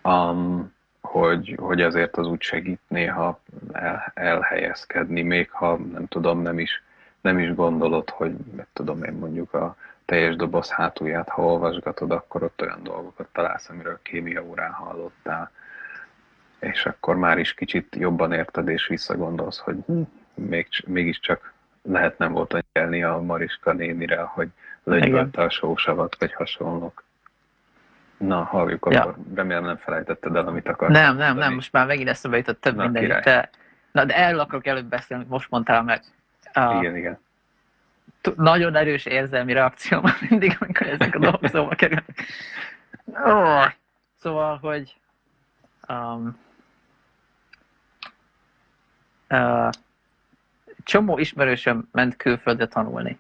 um, 0.03 0.73
hogy, 1.01 1.57
hogy 1.61 1.83
azért 1.83 2.17
az 2.17 2.27
úgy 2.27 2.43
segít 2.43 2.81
néha 2.89 3.41
el, 3.73 4.13
elhelyezkedni, 4.15 5.23
még 5.23 5.51
ha 5.51 5.77
nem 5.77 6.07
tudom, 6.07 6.43
nem 6.43 6.59
is, 6.59 6.83
nem 7.25 7.39
is 7.39 7.55
gondolod, 7.55 8.11
hogy 8.11 8.35
nem 8.57 8.67
tudom 8.73 9.03
én 9.03 9.13
mondjuk 9.13 9.55
a 9.55 9.77
teljes 10.05 10.37
doboz 10.37 10.71
hátulját, 10.71 11.29
ha 11.29 11.45
olvasgatod, 11.45 12.11
akkor 12.11 12.43
ott 12.43 12.63
olyan 12.63 12.83
dolgokat 12.83 13.29
találsz, 13.33 13.69
amiről 13.69 13.99
kémia 14.03 14.43
órán 14.43 14.71
hallottál, 14.71 15.51
és 16.59 16.87
akkor 16.87 17.17
már 17.17 17.39
is 17.39 17.55
kicsit 17.55 17.97
jobban 17.97 18.33
érted, 18.33 18.69
és 18.69 18.87
visszagondolsz, 18.87 19.59
hogy 19.59 19.77
hm, 19.87 20.01
még, 20.35 20.69
mégiscsak 20.87 21.53
lehet 21.83 22.19
nem 22.19 22.33
volt 22.33 22.65
anyelni 22.73 23.03
a 23.03 23.21
Mariska 23.21 23.73
nénire, 23.73 24.21
hogy 24.21 24.49
lögyölte 24.83 25.43
a 25.43 25.51
sósavat, 25.51 26.17
vagy 26.19 26.33
hasonlók. 26.33 27.05
Na, 28.17 28.43
halljuk, 28.43 28.87
ja. 28.91 29.01
akkor 29.01 29.15
remélem 29.35 29.65
nem 29.65 29.77
felejtetted 29.77 30.37
el, 30.37 30.47
amit 30.47 30.69
akartál. 30.69 31.03
Nem, 31.03 31.17
nem, 31.17 31.37
nem, 31.37 31.55
most 31.55 31.73
már 31.73 31.87
megint 31.87 32.09
eszembe 32.09 32.37
jutott 32.37 32.61
több 32.61 32.77
minden. 32.77 33.21
De, 33.23 33.51
na, 33.93 34.05
de 34.05 34.17
erről 34.17 34.41
akarok 34.41 34.67
előbb 34.67 34.87
beszélni, 34.87 35.25
most 35.29 35.51
mondtál 35.51 35.83
meg. 35.83 36.03
Uh, 36.55 36.79
igen, 36.79 36.97
igen 36.97 37.19
nagyon 38.37 38.77
erős 38.77 39.05
érzelmi 39.05 39.53
reakció 39.53 40.01
van 40.01 40.13
mindig, 40.29 40.57
amikor 40.61 40.87
ezek 40.87 41.15
a 41.15 41.19
dolgok 41.19 41.49
szóba 41.53 41.75
kerülnek. 41.75 42.25
Oh. 43.07 43.67
Szóval, 44.17 44.59
hogy 44.59 44.97
um, 45.89 46.39
uh, 49.31 49.71
csomó 50.83 51.19
ismerősöm 51.19 51.89
ment 51.93 52.17
külföldre 52.17 52.67
tanulni. 52.67 53.19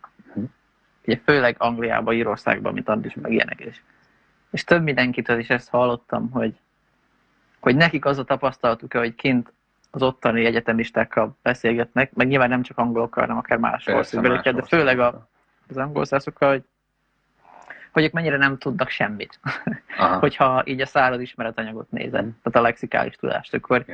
Ugye 1.06 1.20
főleg 1.24 1.56
Angliába, 1.58 2.12
Írországba, 2.12 2.72
mint 2.72 2.88
Andris 2.88 3.14
meg 3.14 3.32
ilyenek 3.32 3.60
is. 3.60 3.82
És 4.50 4.64
több 4.64 4.82
mindenkitől 4.82 5.38
is 5.38 5.50
ezt 5.50 5.68
hallottam, 5.68 6.30
hogy, 6.30 6.54
hogy 7.60 7.76
nekik 7.76 8.04
az 8.04 8.18
a 8.18 8.24
tapasztalatuk, 8.24 8.92
hogy 8.92 9.14
kint 9.14 9.52
az 9.94 10.02
ottani 10.02 10.44
egyetemistákkal 10.44 11.38
beszélgetnek, 11.42 12.14
meg 12.14 12.26
nyilván 12.26 12.48
nem 12.48 12.62
csak 12.62 12.78
angolokkal, 12.78 13.22
hanem 13.22 13.38
akár 13.38 13.58
más 13.58 13.86
országbeliekkel, 13.86 14.52
de 14.52 14.62
főleg 14.62 14.98
a, 14.98 15.28
az 15.68 15.76
angol 15.76 16.04
szászokkal, 16.04 16.50
hogy, 16.50 16.64
hogy 17.92 18.04
ők 18.04 18.12
mennyire 18.12 18.36
nem 18.36 18.58
tudnak 18.58 18.88
semmit. 18.88 19.40
Hogyha 20.20 20.62
így 20.66 20.80
a 20.80 20.86
száraz 20.86 21.20
ismeretanyagot 21.20 21.90
nézed, 21.90 22.24
mm. 22.24 22.28
tehát 22.42 22.58
a 22.58 22.60
lexikális 22.60 23.16
tudást, 23.16 23.54
akkor 23.54 23.84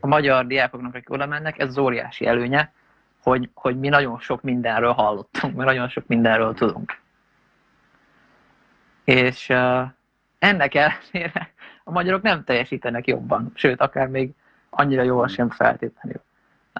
a 0.00 0.06
magyar 0.06 0.46
diákoknak, 0.46 0.94
akik 0.94 1.10
oda 1.10 1.26
mennek, 1.26 1.58
ez 1.58 1.68
az 1.68 1.78
óriási 1.78 2.26
előnye, 2.26 2.72
hogy, 3.22 3.50
hogy 3.54 3.78
mi 3.78 3.88
nagyon 3.88 4.18
sok 4.18 4.42
mindenről 4.42 4.92
hallottunk, 4.92 5.54
mert 5.56 5.68
nagyon 5.68 5.88
sok 5.88 6.06
mindenről 6.06 6.54
tudunk. 6.54 6.98
És 9.04 9.48
uh, 9.48 9.82
ennek 10.38 10.74
ellenére 10.74 11.52
a 11.84 11.90
magyarok 11.90 12.22
nem 12.22 12.44
teljesítenek 12.44 13.06
jobban, 13.06 13.52
sőt, 13.54 13.80
akár 13.80 14.08
még 14.08 14.30
annyira 14.70 15.02
jól 15.02 15.28
sem 15.28 15.50
feltétlenül. 15.50 16.22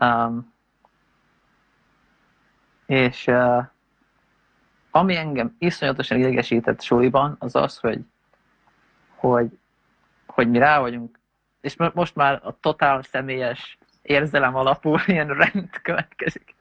Um, 0.00 0.52
és 2.86 3.26
uh, 3.26 3.64
ami 4.90 5.16
engem 5.16 5.56
iszonyatosan 5.58 6.18
idegesített 6.18 6.82
suliban, 6.82 7.36
az 7.38 7.54
az, 7.54 7.78
hogy, 7.78 8.00
hogy, 9.16 9.58
hogy 10.26 10.50
mi 10.50 10.58
rá 10.58 10.80
vagyunk, 10.80 11.18
és 11.60 11.76
most 11.94 12.14
már 12.14 12.40
a 12.42 12.56
totál 12.60 13.02
személyes 13.02 13.78
érzelem 14.02 14.54
alapú 14.54 14.96
ilyen 15.06 15.28
rend 15.28 15.70
következik. 15.82 16.54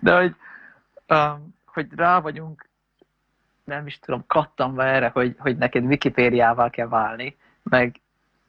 De 0.00 0.16
hogy, 0.16 0.34
um, 1.08 1.54
hogy 1.64 1.86
rá 1.96 2.20
vagyunk, 2.20 2.68
nem 3.64 3.86
is 3.86 3.98
tudom, 3.98 4.24
kattanva 4.26 4.84
erre, 4.84 5.08
hogy, 5.08 5.34
hogy 5.38 5.56
neked 5.56 5.84
Wikipédiával 5.84 6.70
kell 6.70 6.88
válni, 6.88 7.36
meg 7.62 8.00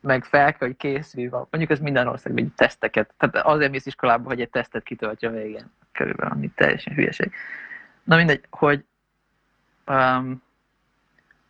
meg 0.07 0.23
fel 0.23 0.53
kell, 0.53 0.67
hogy 0.67 0.77
készülj, 0.77 1.27
mondjuk 1.29 1.69
ez 1.69 1.79
minden 1.79 2.07
országban 2.07 2.43
egy 2.43 2.51
teszteket, 2.55 3.13
tehát 3.17 3.45
azért 3.45 3.71
mész 3.71 3.85
iskolába, 3.85 4.27
hogy 4.27 4.41
egy 4.41 4.49
tesztet 4.49 4.83
kitöltje 4.83 5.29
végén, 5.29 5.71
körülbelül, 5.91 6.31
ami 6.31 6.51
teljesen 6.55 6.93
hülyeség. 6.93 7.31
Na 8.03 8.15
mindegy, 8.15 8.45
hogy 8.49 8.85
um, 9.87 10.43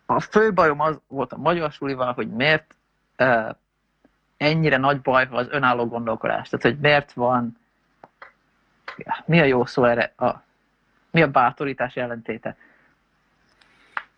a 0.05 0.19
fő 0.19 0.53
bajom 0.53 0.79
az 0.79 0.99
volt 1.07 1.33
a 1.33 1.37
magyar 1.37 1.71
sulival, 1.71 2.13
hogy 2.13 2.29
miért 2.29 2.75
uh, 3.17 3.49
ennyire 4.37 4.77
nagy 4.77 5.01
baj 5.01 5.27
az 5.31 5.47
önálló 5.49 5.85
gondolkodás. 5.87 6.49
Tehát, 6.49 6.65
hogy 6.65 6.79
miért 6.79 7.13
van, 7.13 7.57
mi 9.25 9.39
a 9.39 9.43
jó 9.43 9.65
szó 9.65 9.83
erre, 9.83 10.13
a, 10.17 10.43
mi 11.11 11.21
a 11.21 11.27
bátorítás 11.27 11.95
jelentéte? 11.95 12.57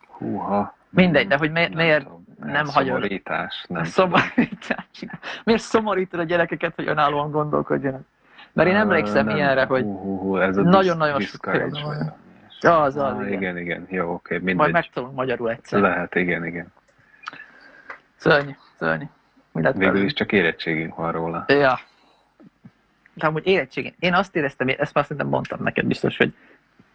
Húha. 0.06 0.76
Mindegy, 0.88 1.26
de 1.26 1.36
hogy 1.36 1.50
miért, 1.50 1.74
miért 1.74 2.06
nem 2.42 2.66
hagyod. 2.66 2.94
Szomorítás. 2.94 3.64
Nem 3.68 3.84
szomorítás. 3.84 4.86
Miért 5.44 5.62
szomorítod 5.62 6.20
a 6.20 6.22
gyerekeket, 6.22 6.74
hogy 6.74 6.88
önállóan 6.88 7.30
gondolkodjanak? 7.30 8.02
Mert 8.52 8.68
én 8.68 8.76
emlékszem 8.76 9.26
nem, 9.26 9.36
ilyenre, 9.36 9.64
hogy 9.64 9.86
nagyon-nagyon 10.54 11.20
sok 11.20 11.50
példa 11.50 12.82
az 12.82 12.96
az, 12.96 13.02
ah, 13.02 13.26
igen. 13.26 13.32
igen. 13.32 13.58
igen, 13.58 13.86
jó, 13.88 14.12
oké, 14.12 14.36
mindegy. 14.36 14.54
Majd 14.54 14.72
megtanulom 14.72 15.14
magyarul 15.14 15.50
egyszer. 15.50 15.80
Lehet, 15.80 16.14
igen, 16.14 16.44
igen. 16.44 16.72
Szörnyű, 18.16 18.52
szörnyű. 18.78 19.04
Végül 19.52 20.02
is 20.02 20.12
csak 20.12 20.32
érettségünk 20.32 20.94
van 20.94 21.12
róla. 21.12 21.44
Ja. 21.48 21.80
De 23.14 23.26
amúgy 23.26 23.46
érettségén. 23.46 23.94
Én 23.98 24.14
azt 24.14 24.36
éreztem, 24.36 24.68
ezt 24.68 24.94
már 24.94 25.04
szerintem 25.04 25.28
mondtam 25.28 25.62
neked 25.62 25.86
biztos, 25.86 26.16
hogy, 26.16 26.34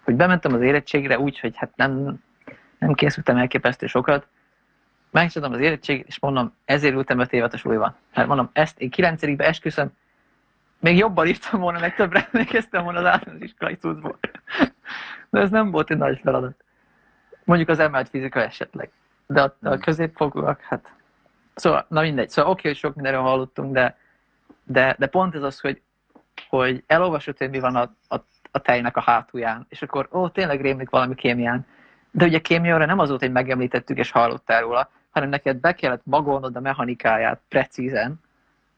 hogy 0.03 0.15
bementem 0.15 0.53
az 0.53 0.61
érettségre 0.61 1.19
úgy, 1.19 1.39
hogy 1.39 1.57
hát 1.57 1.71
nem, 1.75 2.19
nem 2.79 2.93
készültem 2.93 3.37
elképesztő 3.37 3.87
sokat, 3.87 4.27
megcsináltam 5.21 5.57
az 5.57 5.65
érettségét, 5.65 6.07
és 6.07 6.19
mondom, 6.19 6.53
ezért 6.65 6.95
ültem 6.95 7.19
öt 7.19 7.33
évet 7.33 7.53
a 7.53 7.57
suliban. 7.57 7.95
Mert 8.13 8.27
mondom, 8.27 8.49
ezt 8.53 8.79
én 8.79 8.89
kilencedikbe 8.89 9.45
esküszöm, 9.45 9.91
még 10.79 10.97
jobban 10.97 11.27
írtam 11.27 11.59
volna, 11.59 11.79
meg 11.79 11.95
többre 11.95 12.27
emlékeztem 12.31 12.83
volna 12.83 12.99
az 12.99 13.05
általános 13.05 13.43
iskolai 13.43 13.75
cuccból. 13.75 14.17
De 15.29 15.39
ez 15.39 15.49
nem 15.49 15.71
volt 15.71 15.91
egy 15.91 15.97
nagy 15.97 16.19
feladat. 16.23 16.63
Mondjuk 17.43 17.69
az 17.69 17.79
emelt 17.79 18.09
fizika 18.09 18.41
esetleg. 18.43 18.91
De 19.27 19.41
a, 19.41 19.55
a 19.61 19.77
középfokúak, 19.77 20.61
hát... 20.61 20.93
Szóval, 21.55 21.85
na 21.89 22.01
mindegy. 22.01 22.29
Szóval 22.29 22.51
oké, 22.51 22.67
hogy 22.67 22.77
sok 22.77 22.95
mindenről 22.95 23.21
hallottunk, 23.21 23.73
de 23.73 23.97
De, 24.63 24.95
de 24.99 25.07
pont 25.07 25.35
ez 25.35 25.43
az, 25.43 25.59
hogy, 25.59 25.81
hogy 26.49 26.83
elolvasod, 26.87 27.37
hogy 27.37 27.49
mi 27.49 27.59
van 27.59 27.75
a, 27.75 27.95
a, 28.07 28.15
a 28.51 28.59
tejnek 28.59 28.97
a 28.97 29.01
hátulján, 29.01 29.65
és 29.69 29.81
akkor 29.81 30.07
ó, 30.11 30.29
tényleg 30.29 30.61
rémlik 30.61 30.89
valami 30.89 31.15
kémián. 31.15 31.65
De 32.11 32.25
ugye 32.25 32.39
kémiára 32.39 32.85
nem 32.85 32.99
az 32.99 33.09
volt, 33.09 33.21
hogy 33.21 33.31
megemlítettük 33.31 33.97
és 33.97 34.11
hallottál 34.11 34.61
róla, 34.61 34.89
hanem 35.15 35.29
neked 35.29 35.57
be 35.57 35.73
kellett 35.73 36.05
magolnod 36.05 36.55
a 36.55 36.59
mechanikáját 36.59 37.41
precízen, 37.47 38.19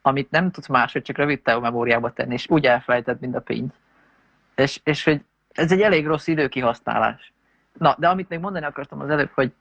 amit 0.02 0.32
nem 0.32 0.52
tudsz 0.52 0.68
máshogy 0.68 1.02
csak 1.02 1.18
rövid 1.18 1.42
memóriába 1.44 2.14
tenni, 2.14 2.34
és 2.34 2.50
úgy 2.50 2.66
elfelejtett, 2.66 3.20
mint 3.20 3.36
a 3.36 3.42
pénz. 3.42 3.72
És, 4.56 4.80
és 4.84 5.04
hogy 5.04 5.22
ez 5.52 5.72
egy 5.72 5.82
elég 5.82 6.08
rossz 6.08 6.28
időkihasználás. 6.28 7.34
Na, 7.78 7.96
de 8.00 8.08
amit 8.08 8.30
még 8.30 8.40
mondani 8.40 8.66
akartam 8.66 9.00
az 9.00 9.10
előbb, 9.10 9.30
hogy, 9.34 9.54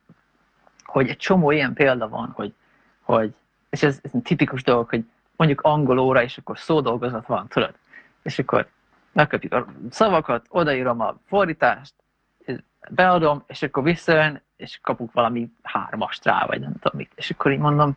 hogy 0.85 1.09
egy 1.09 1.17
csomó 1.17 1.51
ilyen 1.51 1.73
példa 1.73 2.09
van, 2.09 2.33
hogy, 2.35 2.55
hogy 3.03 3.35
és 3.71 3.83
ez, 3.83 3.99
ez 4.03 4.11
egy 4.15 4.23
tipikus 4.23 4.63
dolog, 4.63 4.89
hogy 4.89 5.05
mondjuk 5.37 5.61
angol 5.61 5.99
óra, 5.99 6.23
és 6.23 6.39
akkor 6.39 6.59
szódolgozat 6.59 7.27
van, 7.27 7.49
tudod? 7.49 7.75
És 8.23 8.39
akkor 8.39 8.69
megköpjük 9.13 9.53
a 9.53 9.67
szavakat, 9.91 10.47
odaírom 10.49 11.01
a 11.01 11.17
fordítást, 11.27 11.95
beadom, 12.91 13.43
és 13.47 13.63
akkor 13.63 13.83
visszajön, 13.83 14.43
és 14.57 14.79
kapunk 14.83 15.13
valami 15.13 15.51
hármast 15.63 16.25
rá, 16.25 16.47
vagy 16.47 16.61
nem 16.61 16.73
tudom 16.73 16.99
mit. 16.99 17.13
És 17.15 17.31
akkor 17.31 17.53
így 17.53 17.59
mondom, 17.59 17.97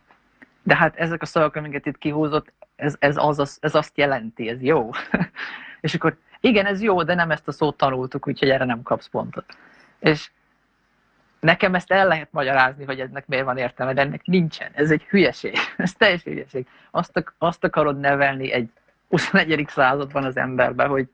de 0.63 0.75
hát 0.75 0.95
ezek 0.95 1.21
a 1.21 1.25
szavak, 1.25 1.55
amiket 1.55 1.85
itt 1.85 1.97
kihúzott, 1.97 2.53
ez, 2.75 2.95
ez, 2.99 3.17
az, 3.17 3.39
az, 3.39 3.57
ez 3.61 3.75
azt 3.75 3.97
jelenti, 3.97 4.49
ez 4.49 4.61
jó. 4.61 4.89
és 5.81 5.93
akkor 5.93 6.17
igen, 6.39 6.65
ez 6.65 6.81
jó, 6.81 7.03
de 7.03 7.13
nem 7.13 7.31
ezt 7.31 7.47
a 7.47 7.51
szót 7.51 7.77
tanultuk, 7.77 8.27
úgyhogy 8.27 8.49
erre 8.49 8.65
nem 8.65 8.83
kapsz 8.83 9.07
pontot. 9.07 9.45
És 9.99 10.31
nekem 11.39 11.75
ezt 11.75 11.91
el 11.91 12.07
lehet 12.07 12.31
magyarázni, 12.31 12.85
hogy 12.85 12.99
ennek 12.99 13.27
miért 13.27 13.45
van 13.45 13.57
értelme, 13.57 13.93
de 13.93 14.01
ennek 14.01 14.25
nincsen. 14.25 14.71
Ez 14.73 14.91
egy 14.91 15.03
hülyeség. 15.03 15.57
Ez 15.77 15.93
teljes 15.93 16.23
hülyeség. 16.23 16.67
Azt, 16.91 17.33
azt 17.37 17.63
akarod 17.63 17.99
nevelni 17.99 18.51
egy 18.51 18.69
21. 19.09 19.65
században 19.67 20.23
az 20.23 20.37
emberbe, 20.37 20.85
hogy 20.85 21.07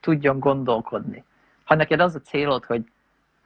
tudjon 0.00 0.38
gondolkodni. 0.38 1.24
Ha 1.64 1.74
neked 1.74 2.00
az 2.00 2.14
a 2.14 2.20
célod, 2.20 2.64
hogy, 2.64 2.84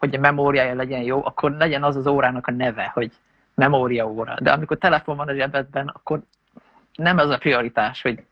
hogy 0.06 0.18
a 0.18 0.20
memóriája 0.20 0.74
legyen 0.74 1.02
jó, 1.02 1.24
akkor 1.24 1.50
legyen 1.50 1.82
az 1.82 1.96
az 1.96 2.06
órának 2.06 2.46
a 2.46 2.50
neve, 2.50 2.90
hogy 2.94 3.12
memória 3.54 4.06
óra. 4.06 4.36
De 4.40 4.52
amikor 4.52 4.78
telefon 4.78 5.16
van 5.16 5.28
a 5.28 5.34
zsebedben, 5.34 5.88
akkor 5.88 6.20
nem 6.94 7.18
ez 7.18 7.28
a 7.28 7.38
prioritás, 7.38 8.02
hogy, 8.02 8.22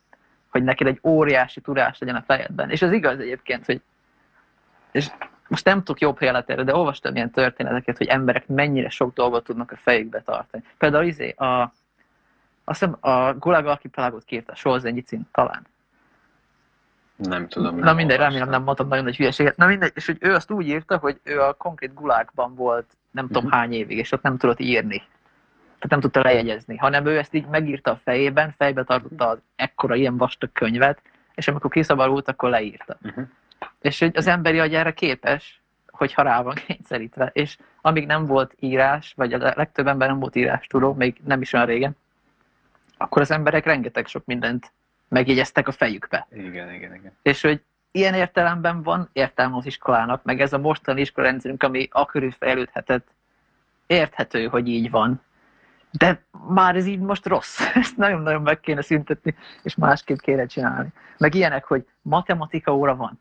hogy 0.51 0.63
neked 0.63 0.87
egy 0.87 1.01
óriási 1.03 1.61
tudás 1.61 1.99
legyen 1.99 2.17
a 2.17 2.23
fejedben. 2.27 2.71
És 2.71 2.83
ez 2.83 2.93
igaz 2.93 3.19
egyébként, 3.19 3.65
hogy 3.65 3.81
és 4.93 5.11
most 5.49 5.65
nem 5.65 5.79
tudok 5.79 6.01
jobb 6.01 6.19
példát 6.19 6.51
erre, 6.51 6.63
de 6.63 6.75
olvastam 6.75 7.15
ilyen 7.15 7.31
történeteket, 7.31 7.97
hogy 7.97 8.07
emberek 8.07 8.47
mennyire 8.47 8.89
sok 8.89 9.15
dolgot 9.15 9.45
tudnak 9.45 9.71
a 9.71 9.77
fejükbe 9.77 10.21
tartani. 10.21 10.65
Például 10.79 11.05
izé, 11.05 11.31
a, 11.31 11.73
azt 12.65 12.79
hiszem 12.79 12.97
a 13.01 13.33
Gulag 13.33 13.67
Archipelagot 13.67 14.25
kérte, 14.25 14.55
Solzhenyi 14.55 15.01
cím 15.01 15.29
talán. 15.33 15.67
Nem 17.17 17.49
tudom. 17.49 17.79
Na 17.79 17.93
mindegy, 17.93 18.17
remélem 18.17 18.49
nem 18.49 18.63
mondtam 18.63 18.89
nagyon 18.89 19.05
nagy 19.05 19.17
hülyeséget. 19.17 19.57
Na 19.57 19.67
mindegy, 19.67 19.93
és 19.95 20.07
hogy 20.07 20.17
ő 20.21 20.35
azt 20.35 20.51
úgy 20.51 20.67
írta, 20.67 20.97
hogy 20.97 21.21
ő 21.23 21.41
a 21.41 21.53
konkrét 21.53 21.95
gulákban 21.95 22.55
volt 22.55 22.87
nem 23.11 23.27
tudom 23.27 23.45
uh-huh. 23.45 23.59
hány 23.59 23.73
évig, 23.73 23.99
és 23.99 24.13
ott 24.13 24.23
nem 24.23 24.37
tudott 24.37 24.61
írni. 24.61 24.97
Tehát 25.65 25.89
nem 25.89 26.01
tudta 26.01 26.21
lejegyezni, 26.21 26.77
hanem 26.77 27.07
ő 27.07 27.19
ezt 27.19 27.35
így 27.35 27.47
megírta 27.47 27.91
a 27.91 28.01
fejében, 28.05 28.55
fejbe 28.57 28.85
tartotta 28.85 29.29
az 29.29 29.39
ekkora 29.57 29.95
ilyen 29.95 30.17
vastag 30.17 30.53
könyvet, 30.53 31.03
és 31.35 31.49
amikor 31.49 31.71
kiszabadult, 31.71 32.29
akkor 32.29 32.51
leírta. 32.51 32.97
Uh-huh. 33.03 33.25
És 33.81 33.99
hogy 33.99 34.17
az 34.17 34.27
emberi 34.27 34.59
agy 34.59 34.75
erre 34.75 34.93
képes, 34.93 35.63
hogyha 35.87 36.23
rá 36.23 36.43
van 36.43 36.55
kényszerítve. 36.67 37.31
És 37.33 37.57
amíg 37.81 38.07
nem 38.07 38.27
volt 38.27 38.55
írás, 38.61 39.13
vagy 39.17 39.33
a 39.33 39.53
legtöbb 39.57 39.87
ember 39.87 40.09
nem 40.09 40.19
volt 40.19 40.37
írás 40.37 40.67
tudó, 40.67 40.93
még 40.93 41.21
nem 41.25 41.41
is 41.41 41.53
olyan 41.53 41.67
régen, 41.67 41.97
akkor 42.97 43.23
az 43.23 43.31
emberek 43.31 43.65
rengeteg 43.65 44.07
sok 44.07 44.25
mindent 44.25 44.73
megjegyeztek 45.15 45.69
a 45.69 45.73
fejükbe. 45.73 46.27
Igen, 46.33 46.75
igen, 46.75 46.95
igen. 46.95 47.13
És 47.23 47.41
hogy 47.43 47.63
ilyen 47.91 48.15
értelemben 48.15 48.83
van 48.83 49.09
értelme 49.13 49.57
az 49.57 49.67
iskolának, 49.67 50.23
meg 50.23 50.41
ez 50.41 50.53
a 50.53 50.59
mostani 50.59 51.01
iskolarendszerünk, 51.01 51.63
ami 51.63 51.89
akörül 51.91 52.31
fejlődhetett, 52.31 53.07
érthető, 53.87 54.47
hogy 54.47 54.69
így 54.69 54.91
van. 54.91 55.23
De 55.91 56.23
már 56.49 56.77
ez 56.77 56.87
így 56.87 57.01
most 57.01 57.27
rossz. 57.27 57.61
Ezt 57.75 57.97
nagyon-nagyon 57.97 58.43
meg 58.43 58.61
kéne 58.61 58.83
szüntetni, 58.83 59.35
és 59.63 59.75
másképp 59.75 60.19
kéne 60.19 60.47
csinálni. 60.47 60.89
Meg 61.19 61.35
ilyenek, 61.35 61.65
hogy 61.65 61.87
matematika 62.03 62.77
óra 62.77 62.97
van 62.97 63.21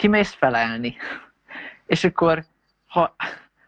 kimész 0.00 0.32
felelni. 0.32 0.96
És 1.86 2.04
akkor, 2.04 2.44
ha, 2.86 3.14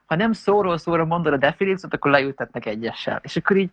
ha 0.07 0.15
nem 0.15 0.33
szóról 0.33 0.79
szóra 0.79 1.05
mondod 1.05 1.33
a 1.33 1.37
definíciót, 1.37 1.95
akkor 1.95 2.11
leültetnek 2.11 2.67
egyessel. 2.67 3.21
És 3.23 3.37
akkor 3.37 3.57
így, 3.57 3.71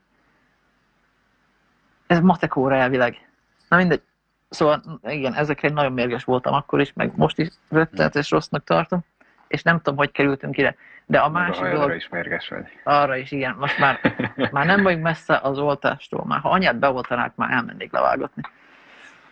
ez 2.07 2.19
matekóra 2.19 2.75
elvileg. 2.75 3.28
Na 3.69 3.77
mindegy. 3.77 4.01
Szóval 4.49 4.99
igen, 5.03 5.33
ezekre 5.33 5.69
nagyon 5.69 5.93
mérges 5.93 6.23
voltam 6.23 6.53
akkor 6.53 6.79
is, 6.79 6.93
meg 6.93 7.11
most 7.15 7.37
is 7.37 7.47
rettenetes 7.69 8.31
rossznak 8.31 8.63
tartom, 8.63 8.99
és 9.47 9.63
nem 9.63 9.77
tudom, 9.77 9.97
hogy 9.97 10.11
kerültünk 10.11 10.57
ide. 10.57 10.75
De 11.05 11.19
a 11.19 11.29
másik 11.29 11.63
a 11.63 11.69
dolog... 11.69 11.95
is 11.95 12.09
mérges 12.09 12.47
vagy. 12.47 12.65
Arra 12.83 13.15
is, 13.15 13.31
igen. 13.31 13.55
Most 13.59 13.77
már, 13.77 13.99
már 14.51 14.65
nem 14.65 14.83
vagyunk 14.83 15.03
messze 15.03 15.39
az 15.43 15.57
oltástól. 15.57 16.25
Már 16.25 16.39
ha 16.39 16.49
anyát 16.49 16.79
beoltanák, 16.79 17.35
már 17.35 17.51
elmennék 17.51 17.91
levágatni. 17.91 18.41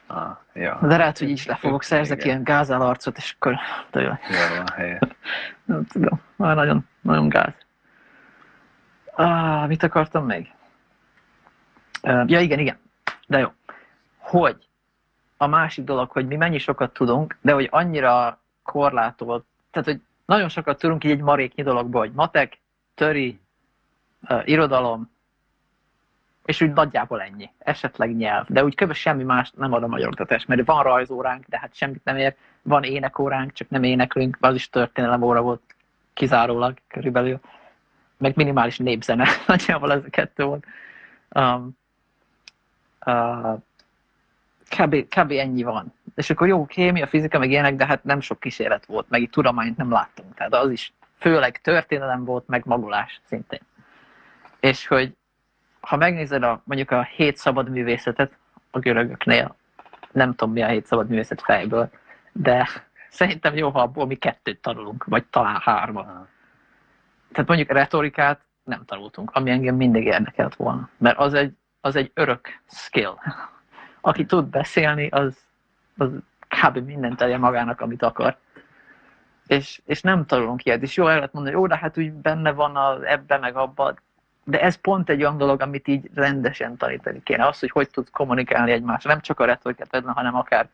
Ah, 0.08 0.38
ja. 0.54 0.80
De 0.82 0.98
lehet, 0.98 1.18
hogy 1.18 1.30
így 1.30 1.44
le 1.46 1.56
fogok 1.56 1.84
szerzek 1.84 2.26
ilyen 2.26 2.44
gázál 2.44 2.82
arcot, 2.82 3.18
és 3.18 3.36
akkor 3.38 3.56
tőle. 3.90 4.20
Jó. 4.78 4.94
Nem 5.76 5.86
tudom, 5.86 6.22
már 6.36 6.56
nagyon, 6.56 6.88
nagyon 7.02 7.30
gáz. 7.30 7.54
Ah, 9.12 9.68
mit 9.68 9.84
akartam 9.84 10.26
még? 10.26 10.52
Ja, 12.02 12.40
igen, 12.40 12.60
igen. 12.60 12.78
De 13.28 13.40
jó. 13.40 13.52
Hogy 14.30 14.68
a 15.38 15.48
másik 15.48 15.84
dolog, 15.84 16.12
hogy 16.12 16.28
mi 16.28 16.36
mennyi 16.36 16.58
sokat 16.58 16.94
tudunk, 16.94 17.38
de 17.42 17.54
hogy 17.54 17.68
annyira 17.72 18.40
korlátolt, 18.64 19.46
tehát 19.72 19.88
hogy 19.88 20.02
nagyon 20.26 20.50
sokat 20.50 20.80
tudunk 20.80 21.04
így 21.04 21.12
egy 21.12 21.22
maréknyi 21.22 21.64
dologból, 21.64 22.02
hogy 22.02 22.12
matek, 22.12 22.60
töri, 22.96 23.40
uh, 24.30 24.48
irodalom, 24.48 25.12
és 26.46 26.62
úgy 26.62 26.74
nagyjából 26.74 27.22
ennyi, 27.22 27.50
esetleg 27.58 28.16
nyelv, 28.16 28.46
de 28.48 28.64
úgy 28.64 28.76
kb. 28.76 28.94
semmi 28.94 29.24
más 29.24 29.52
nem 29.52 29.74
ad 29.74 29.84
a 29.84 29.88
magyar 29.88 30.08
oktatás, 30.08 30.46
mert 30.46 30.66
van 30.66 30.84
rajzóránk, 30.84 31.46
de 31.46 31.60
hát 31.60 31.76
semmit 31.76 32.04
nem 32.04 32.18
ér, 32.18 32.36
van 32.62 32.84
énekóránk, 32.84 33.54
csak 33.54 33.70
nem 33.70 33.84
éneklünk, 33.84 34.38
az 34.40 34.56
is 34.56 34.70
történelem 34.70 35.22
óra 35.22 35.42
volt 35.42 35.62
kizárólag 36.14 36.78
körülbelül, 36.88 37.40
meg 38.18 38.36
minimális 38.36 38.78
népzene, 38.78 39.28
nagyjából 39.48 39.92
ez 39.92 40.04
a 40.06 40.10
kettő 40.10 40.44
volt. 40.44 40.66
Um, 41.30 41.78
uh, 43.06 43.62
kb, 44.70 45.08
kb. 45.08 45.32
ennyi 45.32 45.64
van. 45.64 45.94
És 46.16 46.30
akkor 46.30 46.48
jó, 46.48 46.66
kémia, 46.66 47.08
fizika, 47.08 47.40
meg 47.40 47.50
ilyenek, 47.50 47.76
de 47.76 47.86
hát 47.86 48.04
nem 48.04 48.20
sok 48.20 48.40
kísérlet 48.40 48.86
volt, 48.86 49.10
meg 49.10 49.22
itt 49.22 49.32
tudományt 49.32 49.78
nem 49.78 49.92
láttunk, 49.92 50.36
tehát 50.36 50.54
az 50.54 50.72
is 50.72 50.94
főleg 51.20 51.62
történelem 51.62 52.26
volt, 52.26 52.48
meg 52.48 52.66
magolás 52.66 53.22
szintén. 53.26 53.62
És 54.60 54.88
hogy 54.88 55.16
ha 55.80 55.96
megnézed 55.96 56.44
a, 56.44 56.62
mondjuk 56.64 56.92
a 56.92 57.04
hét 57.04 57.38
szabad 57.38 57.70
művészetet 57.70 58.32
a 58.72 58.80
görögöknél, 58.80 59.56
nem 60.12 60.36
tudom 60.36 60.54
mi 60.54 60.62
a 60.62 60.68
hét 60.68 60.86
szabad 60.86 61.10
művészet 61.10 61.42
fejből, 61.42 61.90
de 62.32 62.68
szerintem 63.10 63.56
jó, 63.56 63.70
ha 63.70 63.82
abból 63.82 64.06
mi 64.06 64.16
kettőt 64.16 64.62
tanulunk, 64.62 65.04
vagy 65.04 65.26
talán 65.26 65.60
hármat. 65.64 66.06
Tehát 67.32 67.48
mondjuk 67.48 67.72
retorikát 67.72 68.42
nem 68.64 68.86
tanultunk, 68.86 69.32
ami 69.34 69.50
engem 69.50 69.76
mindig 69.76 70.06
érdekelt 70.06 70.56
volna, 70.56 70.90
mert 70.98 71.18
az 71.18 71.34
egy, 71.34 71.54
az 71.82 71.96
egy 71.96 72.12
örök 72.14 72.62
skill. 72.68 73.14
Aki 74.08 74.26
tud 74.26 74.46
beszélni, 74.46 75.08
az, 75.08 75.38
az 75.98 76.10
kb. 76.48 76.78
mindent 76.78 77.18
tegye 77.18 77.38
magának, 77.38 77.82
amit 77.82 78.04
akar. 78.04 78.38
És, 79.48 79.82
és 79.86 80.02
nem 80.02 80.26
tanulunk 80.26 80.66
ilyet. 80.66 80.82
És 80.82 80.96
jó, 80.96 81.08
el 81.08 81.16
lehet 81.16 81.34
mondani, 81.34 81.56
jó, 81.56 81.68
de 81.68 81.78
hát 81.78 81.98
úgy 81.98 82.12
benne 82.12 82.52
van 82.52 82.76
az 82.76 83.02
ebbe, 83.02 83.38
meg 83.38 83.56
abban, 83.56 84.00
de 84.44 84.62
ez 84.62 84.76
pont 84.76 85.10
egy 85.10 85.22
olyan 85.22 85.38
dolog, 85.38 85.62
amit 85.62 85.88
így 85.88 86.10
rendesen 86.14 86.78
tanítani 86.78 87.24
kéne. 87.24 87.48
Az, 87.48 87.60
hogy 87.60 87.70
hogy 87.70 87.90
tudsz 87.90 88.10
kommunikálni 88.12 88.72
egymásra. 88.72 89.10
Nem 89.10 89.22
csak 89.22 89.40
a 89.40 89.46
retorikát 89.46 89.92
vedlen, 89.92 90.14
hanem 90.14 90.36
akár 90.36 90.70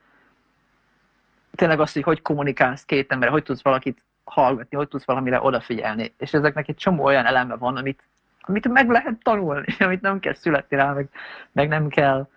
tényleg 1.56 1.80
az, 1.80 1.94
hogy 1.94 2.04
hogy 2.04 2.22
kommunikálsz 2.22 2.86
két 2.86 3.12
ember, 3.12 3.30
hogy 3.30 3.44
tudsz 3.44 3.64
valakit 3.64 4.04
hallgatni, 4.24 4.78
hogy 4.78 4.88
tudsz 4.88 5.06
valamire 5.06 5.42
odafigyelni. 5.42 6.14
És 6.18 6.34
ezeknek 6.34 6.68
egy 6.68 6.76
csomó 6.76 7.04
olyan 7.04 7.26
eleme 7.26 7.56
van, 7.56 7.78
amit, 7.78 8.04
amit 8.42 8.68
meg 8.68 8.90
lehet 8.90 9.18
tanulni, 9.24 9.76
amit 9.80 10.02
nem 10.02 10.20
kell 10.20 10.34
születni 10.34 10.78
rá, 10.78 10.92
meg, 10.92 11.10
meg 11.52 11.68
nem 11.68 11.88
kell 11.88 12.28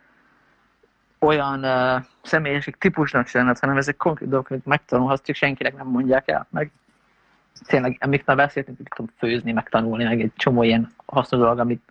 olyan 1.26 1.64
uh, 1.64 2.04
személyiség 2.22 2.76
típusnak 2.76 3.26
sem, 3.26 3.52
hanem 3.60 3.76
ezek 3.76 3.96
konkrét 3.96 4.28
dolgok, 4.28 4.50
amit 4.50 4.66
megtanulhatsz, 4.66 5.24
csak 5.24 5.36
senkinek 5.36 5.76
nem 5.76 5.86
mondják 5.86 6.30
el. 6.30 6.46
Meg 6.50 6.70
tényleg, 7.66 8.22
már 8.24 8.36
beszéltünk, 8.36 8.88
tudom 8.94 9.12
főzni, 9.18 9.52
meg 9.52 9.68
tanulni, 9.68 10.04
meg 10.04 10.20
egy 10.20 10.32
csomó 10.36 10.62
ilyen 10.62 10.90
hasznos 11.06 11.40
dolog, 11.40 11.58
amit, 11.58 11.82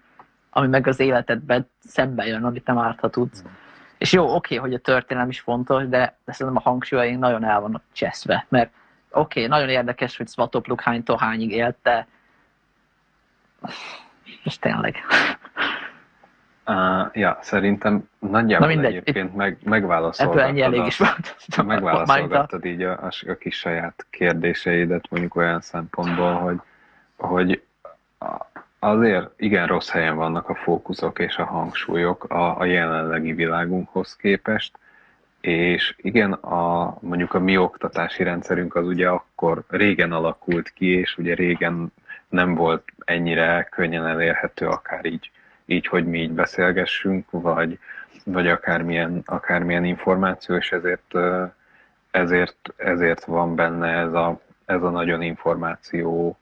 ami 0.50 0.68
meg 0.68 0.88
az 0.88 1.00
életedben 1.00 1.70
szembe 1.80 2.26
jön, 2.26 2.44
amit 2.44 2.66
nem 2.66 2.78
ártha 2.78 3.10
tudsz. 3.10 3.44
Mm. 3.44 3.52
És 3.98 4.12
jó, 4.12 4.36
oké, 4.36 4.56
hogy 4.56 4.74
a 4.74 4.80
történelem 4.80 5.30
is 5.30 5.40
fontos, 5.40 5.88
de, 5.88 6.18
de 6.26 6.32
szerintem 6.32 6.62
a 6.66 6.70
hangsúlyaink 6.70 7.20
nagyon 7.20 7.44
el 7.44 7.60
vannak 7.60 7.84
cseszve, 7.92 8.46
mert 8.50 8.72
oké, 9.12 9.46
okay, 9.46 9.58
nagyon 9.58 9.70
érdekes, 9.70 10.18
hogy 10.18 10.28
Svatopluk 10.28 10.82
hánytól 10.82 11.18
hányig 11.18 11.52
élt, 11.52 11.78
de 11.84 12.08
és 14.44 14.60
tényleg. 14.60 14.96
Uh, 16.68 17.10
ja, 17.14 17.38
szerintem 17.42 18.10
nagyjából 18.20 18.68
Na 18.68 18.74
mindegy, 18.74 18.96
egyébként 18.96 19.36
meg, 19.36 19.58
megválaszolgattad, 19.64 20.50
ennyi 20.50 20.62
elég 20.62 20.86
is 20.86 21.00
a, 21.00 21.16
megválaszolgattad 21.64 22.66
így 22.66 22.82
a, 22.82 22.92
a, 22.92 23.10
a 23.28 23.34
kis 23.34 23.58
saját 23.58 24.06
kérdéseidet 24.10 25.10
mondjuk 25.10 25.36
olyan 25.36 25.62
szempontból, 25.62 26.34
hogy, 26.34 26.62
hogy 27.18 27.62
azért 28.80 29.30
igen 29.38 29.68
rossz 29.68 29.90
helyen 29.90 30.16
vannak 30.16 30.50
a 30.50 30.56
fókuszok 30.56 31.20
és 31.20 31.38
a 31.38 31.46
hangsúlyok 31.46 32.24
a, 32.24 32.60
a 32.60 32.66
jelenlegi 32.66 33.34
világunkhoz 33.34 34.16
képest, 34.16 34.78
és 35.42 35.96
igen, 35.98 36.32
a, 36.32 36.98
mondjuk 37.02 37.34
a 37.34 37.40
mi 37.40 37.58
oktatási 37.58 38.24
rendszerünk 38.24 38.76
az 38.76 38.86
ugye 38.86 39.10
akkor 39.10 39.64
régen 39.68 40.12
alakult 40.12 40.70
ki, 40.70 40.88
és 40.88 41.18
ugye 41.18 41.34
régen 41.34 41.94
nem 42.30 42.56
volt 42.56 42.84
ennyire 43.06 43.68
könnyen 43.72 44.06
elérhető 44.08 44.68
akár 44.68 45.06
így 45.06 45.32
így, 45.66 45.88
hogy 45.88 46.06
mi 46.06 46.20
így 46.22 46.32
beszélgessünk, 46.32 47.32
vagy, 47.32 47.80
vagy 48.26 48.48
akármilyen, 48.48 49.22
akármilyen 49.26 49.86
információ, 49.86 50.56
és 50.56 50.72
ezért, 50.72 51.14
ezért, 52.12 52.74
ezért 52.76 53.26
van 53.26 53.56
benne 53.56 53.88
ez 53.88 54.14
a, 54.14 54.40
ez 54.66 54.84
a 54.84 54.90
nagyon 54.90 55.22
információ 55.22 56.38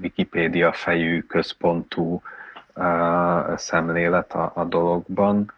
Wikipédia 0.00 0.72
fejű, 0.72 1.22
központú 1.22 2.22
uh, 2.74 3.56
szemlélet 3.56 4.32
a, 4.32 4.52
a 4.54 4.64
dologban. 4.64 5.52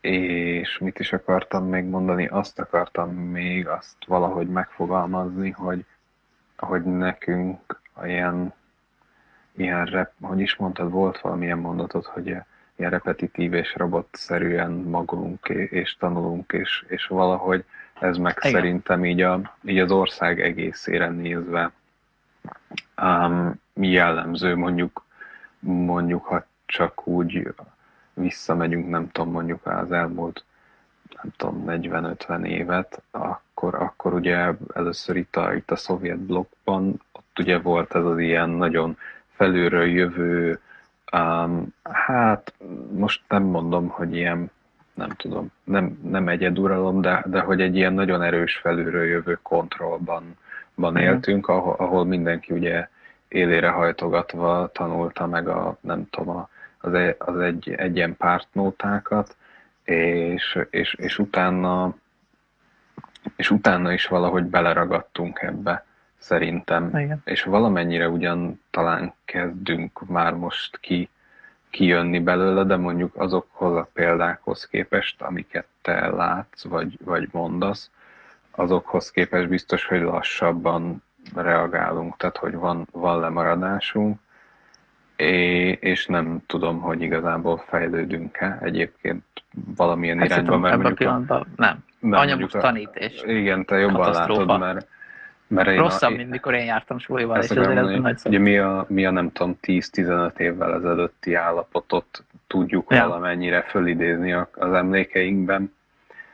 És 0.00 0.78
mit 0.78 0.98
is 0.98 1.12
akartam 1.12 1.68
még 1.68 1.84
mondani? 1.84 2.26
Azt 2.26 2.58
akartam 2.58 3.14
még 3.14 3.68
azt 3.68 3.96
valahogy 4.06 4.48
megfogalmazni, 4.48 5.50
hogy, 5.50 5.84
hogy 6.56 6.82
nekünk 6.82 7.80
ilyen 8.04 8.52
ilyen, 9.56 9.84
rep, 9.84 10.12
hogy 10.20 10.40
is 10.40 10.56
mondtad, 10.56 10.90
volt 10.90 11.20
valamilyen 11.20 11.58
mondatod, 11.58 12.04
hogy 12.04 12.26
ilyen 12.76 12.90
repetitív 12.90 13.52
és 13.52 13.74
robotszerűen 13.76 14.70
magolunk 14.70 15.48
és 15.48 15.96
tanulunk, 15.98 16.52
és, 16.52 16.84
és 16.88 17.06
valahogy 17.06 17.64
ez 18.00 18.16
meg 18.16 18.36
Igen. 18.40 18.52
szerintem 18.52 19.04
így, 19.04 19.20
a, 19.20 19.54
így 19.64 19.78
az 19.78 19.90
ország 19.90 20.40
egészére 20.40 21.08
nézve 21.08 21.72
um, 23.02 23.60
jellemző, 23.74 24.56
mondjuk, 24.56 25.04
mondjuk, 25.58 26.24
ha 26.24 26.46
csak 26.66 27.06
úgy 27.06 27.54
visszamegyünk, 28.14 28.88
nem 28.88 29.10
tudom, 29.10 29.32
mondjuk 29.32 29.66
az 29.66 29.92
elmúlt 29.92 30.44
nem 31.22 31.32
tudom, 31.36 31.64
40-50 31.66 32.46
évet, 32.46 33.02
akkor, 33.10 33.74
akkor 33.74 34.14
ugye 34.14 34.52
először 34.74 35.16
itt 35.16 35.36
a, 35.36 35.54
itt 35.54 35.70
a 35.70 35.76
szovjet 35.76 36.18
blokkban, 36.18 37.02
ott 37.12 37.38
ugye 37.38 37.58
volt 37.58 37.94
ez 37.94 38.04
az 38.04 38.18
ilyen 38.18 38.50
nagyon 38.50 38.98
felülről 39.36 39.86
jövő, 39.86 40.60
um, 41.12 41.74
hát 41.82 42.54
most 42.92 43.22
nem 43.28 43.42
mondom, 43.42 43.88
hogy 43.88 44.14
ilyen, 44.14 44.50
nem 44.94 45.08
tudom, 45.08 45.52
nem, 45.64 45.98
nem 46.02 46.28
egyeduralom, 46.28 47.00
de, 47.00 47.24
de 47.26 47.40
hogy 47.40 47.60
egy 47.60 47.76
ilyen 47.76 47.92
nagyon 47.92 48.22
erős 48.22 48.56
felülről 48.56 49.04
jövő 49.04 49.38
kontrollban 49.42 50.36
van 50.74 50.96
éltünk, 50.96 51.48
ahol, 51.48 51.74
ahol 51.78 52.04
mindenki 52.04 52.52
ugye 52.52 52.88
élére 53.28 53.68
hajtogatva 53.68 54.70
tanulta 54.72 55.26
meg 55.26 55.48
a, 55.48 55.76
nem 55.80 56.06
tudom, 56.10 56.36
a, 56.36 56.48
az, 56.80 56.94
egy, 56.94 57.14
az 57.18 57.38
egy, 57.38 57.70
egy 57.76 57.96
ilyen 57.96 58.16
pártnótákat, 58.16 59.36
és, 59.84 60.58
és, 60.70 60.94
és 60.94 61.18
utána 61.18 61.94
és 63.36 63.50
utána 63.50 63.92
is 63.92 64.06
valahogy 64.06 64.44
beleragadtunk 64.44 65.40
ebbe 65.42 65.84
szerintem. 66.26 66.90
Igen. 66.98 67.22
És 67.24 67.42
valamennyire 67.42 68.08
ugyan 68.08 68.60
talán 68.70 69.14
kezdünk 69.24 70.08
már 70.08 70.34
most 70.34 70.78
ki, 70.78 71.08
kijönni 71.70 72.20
belőle, 72.20 72.64
de 72.64 72.76
mondjuk 72.76 73.16
azokhoz 73.16 73.76
a 73.76 73.88
példákhoz 73.92 74.66
képest, 74.66 75.22
amiket 75.22 75.66
te 75.82 76.08
látsz, 76.08 76.64
vagy, 76.64 76.98
vagy 77.04 77.28
mondasz, 77.32 77.90
azokhoz 78.50 79.10
képest 79.10 79.48
biztos, 79.48 79.86
hogy 79.86 80.00
lassabban 80.00 81.02
reagálunk, 81.34 82.16
tehát 82.16 82.36
hogy 82.36 82.54
van, 82.54 82.86
van 82.92 83.20
lemaradásunk, 83.20 84.18
és 85.80 86.06
nem 86.06 86.42
tudom, 86.46 86.80
hogy 86.80 87.02
igazából 87.02 87.64
fejlődünk-e 87.66 88.58
egyébként 88.62 89.24
valamilyen 89.76 90.18
hát 90.18 90.26
irányba. 90.26 90.58
Mert 90.58 90.74
ebben 90.74 90.92
a 90.92 90.94
pillanatban 90.94 91.46
nem. 91.56 91.84
Anyagos 92.10 92.50
tanítés. 92.50 93.22
Igen, 93.26 93.64
te 93.64 93.76
jobban 93.76 94.12
látod, 94.12 94.58
mert 94.58 94.86
mert 95.48 95.68
én 95.68 95.76
Rosszabb, 95.76 96.12
a, 96.12 96.16
mint 96.16 96.30
mikor 96.30 96.54
én 96.54 96.64
jártam 96.64 96.98
sulival, 96.98 97.42
és 97.42 97.48
ezért 97.48 97.68
ez 97.68 98.00
nagy 98.00 98.18
Ugye 98.24 98.38
mi 98.38 98.58
a, 98.58 98.84
mi 98.88 99.06
a 99.06 99.10
nem 99.10 99.32
tudom 99.32 99.58
10-15 99.62 100.38
évvel 100.38 100.74
ezelőtti 100.74 101.34
állapotot 101.34 102.24
tudjuk 102.46 102.86
ja. 102.90 103.08
valamennyire 103.08 103.62
fölidézni 103.62 104.32
az 104.32 104.72
emlékeinkben, 104.72 105.74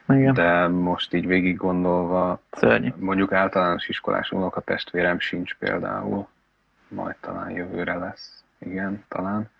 Igen. 0.09 0.35
de 0.35 0.69
most 0.69 1.15
így 1.15 1.27
végig 1.27 1.57
gondolva, 1.57 2.41
Szörnyű. 2.51 2.93
mondjuk 2.99 3.33
általános 3.33 3.89
iskolás 3.89 4.31
a 4.31 4.61
testvérem 4.65 5.19
sincs 5.19 5.55
például, 5.55 6.29
majd 6.89 7.17
talán 7.21 7.51
jövőre 7.51 7.95
lesz, 7.95 8.45
igen, 8.59 9.05
talán. 9.09 9.51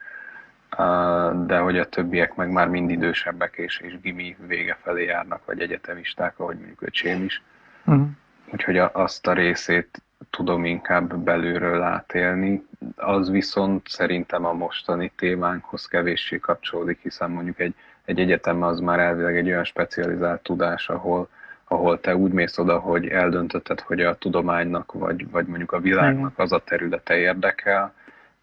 De 1.47 1.59
hogy 1.59 1.79
a 1.79 1.89
többiek 1.89 2.35
meg 2.35 2.51
már 2.51 2.69
mind 2.69 2.91
idősebbek 2.91 3.55
és, 3.57 3.79
és 3.79 4.01
gimi 4.01 4.37
vége 4.47 4.79
felé 4.83 5.05
járnak, 5.05 5.45
vagy 5.45 5.61
egyetemisták, 5.61 6.39
ahogy 6.39 6.57
mondjuk 6.57 6.83
öcsém 6.83 7.23
is. 7.23 7.43
Uh-huh 7.85 8.09
úgyhogy 8.53 8.79
azt 8.93 9.27
a 9.27 9.33
részét 9.33 10.03
tudom 10.31 10.65
inkább 10.65 11.17
belülről 11.17 11.83
átélni. 11.83 12.67
Az 12.97 13.31
viszont 13.31 13.89
szerintem 13.89 14.45
a 14.45 14.53
mostani 14.53 15.13
témánkhoz 15.17 15.87
kevéssé 15.87 16.39
kapcsolódik, 16.39 16.99
hiszen 17.03 17.31
mondjuk 17.31 17.61
egy, 17.61 17.75
egy 18.05 18.21
egyetem 18.21 18.63
az 18.63 18.81
már 18.81 18.99
elvileg 18.99 19.37
egy 19.37 19.47
olyan 19.47 19.65
specializált 19.65 20.43
tudás, 20.43 20.89
ahol, 20.89 21.29
ahol 21.65 22.01
te 22.01 22.17
úgy 22.17 22.33
mész 22.33 22.59
oda, 22.59 22.79
hogy 22.79 23.09
eldöntötted, 23.09 23.81
hogy 23.81 24.01
a 24.01 24.15
tudománynak, 24.15 24.93
vagy, 24.93 25.31
vagy 25.31 25.47
mondjuk 25.47 25.73
a 25.73 25.81
világnak 25.81 26.39
az 26.39 26.53
a 26.53 26.59
területe 26.59 27.17
érdekel, 27.17 27.95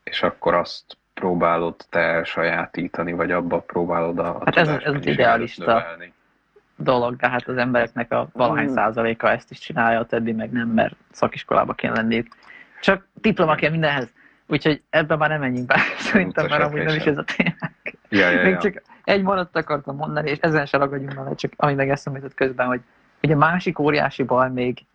és 0.04 0.24
akkor 0.24 0.54
azt 0.54 0.84
próbálod 1.14 1.76
te 1.90 2.24
sajátítani, 2.24 3.14
vagy 3.14 3.32
abba 3.32 3.60
próbálod 3.60 4.20
a, 4.20 4.36
a 4.36 4.42
hát 4.46 4.56
ez, 4.56 4.68
ez 4.68 4.94
az 4.94 5.06
idealista, 5.06 5.66
növelni 5.66 6.14
dolog, 6.80 7.16
de 7.16 7.30
hát 7.30 7.48
az 7.48 7.58
embereknek 7.58 8.12
a 8.12 8.30
valahány 8.34 8.70
mm. 8.70 8.74
százaléka 8.74 9.32
ezt 9.32 9.52
is 9.52 9.60
csinálja, 9.60 10.00
a 10.00 10.06
többi 10.06 10.32
meg 10.32 10.52
nem, 10.52 10.68
mert 10.68 10.96
szakiskolába 11.12 11.74
kell 11.74 11.94
lenniük. 11.94 12.28
Csak 12.82 13.08
diploma 13.14 13.56
kell 13.56 13.72
mindenhez. 13.72 14.14
Úgyhogy 14.48 14.82
ebben 14.90 15.18
már 15.18 15.30
nem 15.30 15.40
menjünk 15.40 15.68
be, 15.68 15.80
szerintem, 15.98 16.46
mert 16.50 16.64
amúgy 16.64 16.84
nem 16.84 16.96
is 16.96 17.04
ez 17.04 17.18
a 17.18 17.24
témák. 17.24 17.98
Ja, 18.10 18.30
ja, 18.30 18.44
Még 18.44 18.52
ja. 18.52 18.58
csak 18.58 18.82
egy 19.04 19.22
mondatot 19.22 19.56
akartam 19.56 19.96
mondani, 19.96 20.30
és 20.30 20.38
ezen 20.42 20.66
se 20.66 20.78
ragadjunk 20.78 21.14
vele, 21.14 21.36
csak 21.36 21.52
ami 21.56 21.74
meg 21.74 21.90
eszembe 21.90 22.20
jutott 22.20 22.36
közben, 22.36 22.68
hogy 22.68 22.82
ugye 23.24 23.34
a 23.34 23.38
másik 23.38 23.80
óriási 23.80 24.24
baj 24.24 24.50
még, 24.50 24.86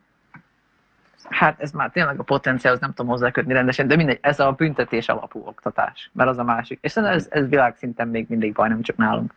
hát 1.29 1.61
ez 1.61 1.71
már 1.71 1.91
tényleg 1.91 2.19
a 2.19 2.23
potenciálhoz 2.23 2.81
nem 2.81 2.93
tudom 2.93 3.11
hozzákötni 3.11 3.53
rendesen, 3.53 3.87
de 3.87 3.97
mindegy, 3.97 4.19
ez 4.21 4.41
a 4.41 4.53
büntetés 4.53 5.09
alapú 5.09 5.47
oktatás, 5.47 6.11
mert 6.13 6.31
az 6.31 6.39
a 6.39 6.45
másik. 6.45 6.79
És 6.83 6.97
ez, 6.97 7.27
ez 7.31 7.49
világszinten 7.49 8.09
még 8.09 8.27
mindig 8.29 8.53
baj, 8.53 8.69
nem 8.69 8.83
csak 8.83 8.97
nálunk. 8.97 9.35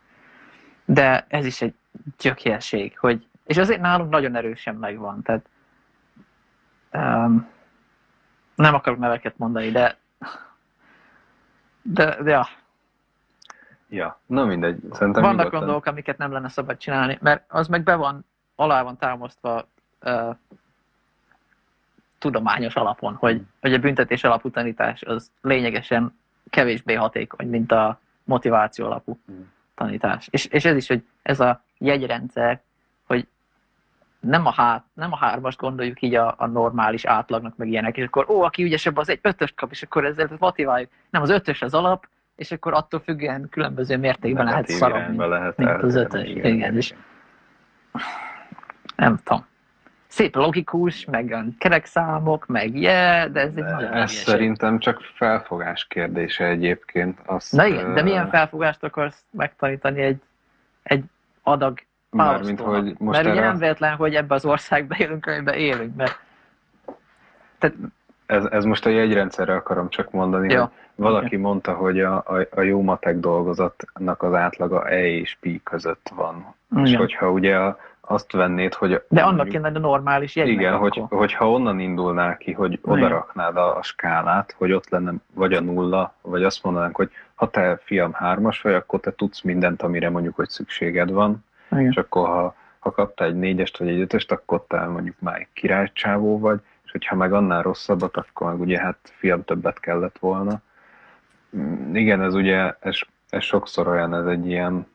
De 0.84 1.24
ez 1.28 1.46
is 1.46 1.62
egy 1.62 1.74
gyökérség, 2.18 2.98
hogy, 2.98 3.26
és 3.44 3.56
azért 3.56 3.80
nálunk 3.80 4.10
nagyon 4.10 4.36
erősen 4.36 4.74
megvan, 4.74 5.22
tehát 5.22 5.48
um, 6.92 7.48
nem 8.54 8.74
akarok 8.74 8.98
neveket 8.98 9.38
mondani, 9.38 9.70
de 9.70 9.98
de, 11.82 12.22
de 12.22 12.30
ja. 12.30 12.48
Ja, 13.88 14.20
na 14.26 14.44
mindegy. 14.44 14.80
Szerintem 14.92 15.22
Vannak 15.22 15.44
nyugodtan. 15.44 15.66
dolgok, 15.66 15.86
amiket 15.86 16.18
nem 16.18 16.32
lenne 16.32 16.48
szabad 16.48 16.76
csinálni, 16.76 17.18
mert 17.20 17.44
az 17.48 17.68
meg 17.68 17.82
be 17.82 17.94
van, 17.94 18.24
alá 18.54 18.82
van 18.82 18.96
támasztva 18.96 19.68
uh, 20.02 20.36
tudományos 22.18 22.74
alapon, 22.74 23.14
hogy, 23.14 23.42
hogy 23.60 23.74
a 23.74 23.78
büntetés 23.78 24.24
alapú 24.24 24.50
tanítás 24.50 25.02
az 25.02 25.30
lényegesen 25.40 26.18
kevésbé 26.50 26.94
hatékony, 26.94 27.48
mint 27.48 27.72
a 27.72 28.00
motiváció 28.24 28.86
alapú 28.86 29.18
hmm. 29.26 29.52
tanítás. 29.74 30.28
És, 30.30 30.44
és 30.44 30.64
ez 30.64 30.76
is, 30.76 30.86
hogy 30.88 31.06
ez 31.22 31.40
a 31.40 31.62
jegyrendszer, 31.78 32.60
hogy 33.06 33.26
nem 34.20 34.46
a, 34.46 34.52
hát, 34.52 34.84
nem 34.94 35.12
a 35.12 35.16
hármast 35.16 35.58
gondoljuk 35.58 36.02
így 36.02 36.14
a, 36.14 36.34
a 36.38 36.46
normális 36.46 37.04
átlagnak, 37.04 37.56
meg 37.56 37.68
ilyenek, 37.68 37.96
és 37.96 38.04
akkor 38.04 38.30
ó, 38.30 38.42
aki 38.42 38.62
ügyesebb, 38.62 38.96
az 38.96 39.08
egy 39.08 39.18
ötöst 39.22 39.54
kap, 39.54 39.70
és 39.70 39.82
akkor 39.82 40.04
ezzel 40.04 40.28
motiváljuk. 40.38 40.90
Nem, 41.10 41.22
az 41.22 41.30
ötös 41.30 41.62
az 41.62 41.74
alap, 41.74 42.08
és 42.36 42.52
akkor 42.52 42.72
attól 42.74 43.00
függően 43.00 43.48
különböző 43.50 43.96
mértékben 43.96 44.44
lehet 44.44 44.68
szarabb, 44.68 45.08
mint, 45.08 45.18
lehet 45.28 45.56
mint 45.56 45.70
az 45.70 45.94
ötös. 45.94 46.28
Igen, 46.28 46.54
igen, 46.54 46.76
és 46.76 46.94
nem 48.96 49.18
tudom. 49.24 49.46
Szép 50.06 50.34
logikus, 50.34 51.04
meg 51.04 51.44
kerekszámok, 51.58 52.46
meg 52.46 52.76
yeah, 52.76 53.30
de 53.30 53.40
ez 53.40 53.48
egy 53.48 53.64
de 53.64 53.70
nagyon 53.70 53.92
Ez 53.92 54.10
szerintem 54.10 54.78
csak 54.78 55.00
felfogás 55.14 55.86
kérdése 55.86 56.44
egyébként. 56.44 57.18
Azt, 57.26 57.52
Na 57.52 57.66
igen, 57.66 57.94
de 57.94 58.02
milyen 58.02 58.28
felfogást 58.28 58.84
akarsz 58.84 59.24
megtanítani 59.30 60.00
egy, 60.00 60.22
egy 60.82 61.04
adag 61.50 61.78
Mármint, 62.10 62.60
hogy 62.60 62.94
most 62.98 63.22
Mert 63.22 63.32
ugye 63.32 63.40
nem 63.40 63.58
véletlen, 63.58 63.96
hogy 63.96 64.14
ebbe 64.14 64.34
az 64.34 64.44
országba 64.44 64.96
élünk, 64.98 65.26
amiben 65.26 65.54
élünk, 65.54 65.96
mert 65.96 66.18
tehát 67.58 67.76
ez, 68.28 68.44
ez 68.44 68.64
most 68.64 68.86
a 68.86 68.90
jegyrendszerre 68.90 69.54
akarom 69.54 69.88
csak 69.88 70.10
mondani, 70.10 70.52
ja. 70.52 70.60
hogy 70.60 70.70
valaki 70.94 71.26
okay. 71.26 71.38
mondta, 71.38 71.72
hogy 71.72 72.00
a, 72.00 72.16
a, 72.16 72.46
a 72.50 72.60
jó 72.60 72.82
matek 72.82 73.18
dolgozatnak 73.18 74.22
az 74.22 74.34
átlaga 74.34 74.88
E 74.88 75.06
és 75.06 75.36
Pi 75.40 75.60
között 75.64 76.10
van. 76.14 76.54
Igen. 76.70 76.84
És 76.84 76.96
hogyha 76.96 77.30
ugye 77.30 77.56
a, 77.56 77.78
azt 78.00 78.32
vennéd, 78.32 78.74
hogy... 78.74 79.02
De 79.08 79.22
annak 79.22 79.48
kéne 79.48 79.70
a 79.74 79.78
normális 79.78 80.36
jegy. 80.36 80.48
Igen, 80.48 80.76
hogy, 80.76 81.02
hogyha 81.08 81.50
onnan 81.50 81.80
indulnál 81.80 82.36
ki, 82.36 82.52
hogy 82.52 82.78
oda 82.82 83.08
raknád 83.08 83.56
a, 83.56 83.76
a 83.76 83.82
skálát, 83.82 84.54
hogy 84.58 84.72
ott 84.72 84.88
lenne 84.88 85.12
vagy 85.34 85.52
a 85.52 85.60
nulla, 85.60 86.14
vagy 86.22 86.44
azt 86.44 86.64
mondanánk, 86.64 86.96
hogy 86.96 87.10
ha 87.34 87.50
te 87.50 87.80
fiam 87.84 88.12
hármas 88.12 88.60
vagy, 88.60 88.74
akkor 88.74 89.00
te 89.00 89.12
tudsz 89.12 89.40
mindent, 89.40 89.82
amire 89.82 90.10
mondjuk, 90.10 90.36
hogy 90.36 90.48
szükséged 90.48 91.10
van, 91.10 91.44
Igen. 91.70 91.84
és 91.84 91.96
akkor 91.96 92.28
ha, 92.28 92.54
ha 92.78 92.90
kaptál 92.90 93.28
egy 93.28 93.38
négyest 93.38 93.78
vagy 93.78 93.88
egy 93.88 94.00
ötöst, 94.00 94.32
akkor 94.32 94.64
te 94.68 94.86
mondjuk 94.86 95.16
már 95.18 95.38
egy 95.38 95.48
királycsávó 95.52 96.38
vagy, 96.38 96.60
és 96.88 96.94
hogyha 96.94 97.16
meg 97.16 97.32
annál 97.32 97.62
rosszabbat, 97.62 98.16
akkor 98.16 98.50
meg 98.50 98.60
ugye 98.60 98.78
hát 98.78 98.98
fiam 99.02 99.44
többet 99.44 99.80
kellett 99.80 100.18
volna. 100.18 100.60
Mm, 101.56 101.94
igen, 101.94 102.22
ez 102.22 102.34
ugye, 102.34 102.74
ez, 102.80 102.98
ez 103.30 103.42
sokszor 103.42 103.88
olyan, 103.88 104.14
ez 104.14 104.26
egy 104.26 104.46
ilyen, 104.46 104.86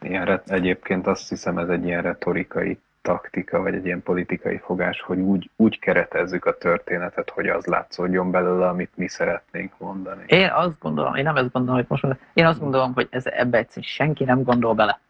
ilyen, 0.00 0.40
egyébként 0.46 1.06
azt 1.06 1.28
hiszem 1.28 1.58
ez 1.58 1.68
egy 1.68 1.84
ilyen 1.84 2.02
retorikai 2.02 2.78
taktika, 3.02 3.60
vagy 3.60 3.74
egy 3.74 3.84
ilyen 3.84 4.02
politikai 4.02 4.58
fogás, 4.58 5.00
hogy 5.00 5.18
úgy, 5.18 5.50
úgy 5.56 5.78
keretezzük 5.78 6.44
a 6.44 6.58
történetet, 6.58 7.30
hogy 7.30 7.48
az 7.48 7.64
látszódjon 7.64 8.30
belőle, 8.30 8.68
amit 8.68 8.96
mi 8.96 9.08
szeretnénk 9.08 9.72
mondani. 9.78 10.24
Én 10.26 10.48
azt 10.48 10.78
gondolom, 10.78 11.14
én 11.14 11.22
nem 11.22 11.36
ezt 11.36 11.52
gondolom, 11.52 11.84
hogy 11.86 12.00
most 12.00 12.20
én 12.32 12.46
azt 12.46 12.60
gondolom, 12.60 12.94
hogy 12.94 13.08
ez, 13.10 13.26
ebbe 13.26 13.58
egyszerűen 13.58 13.92
senki 13.92 14.24
nem 14.24 14.42
gondol 14.42 14.74
bele. 14.74 15.00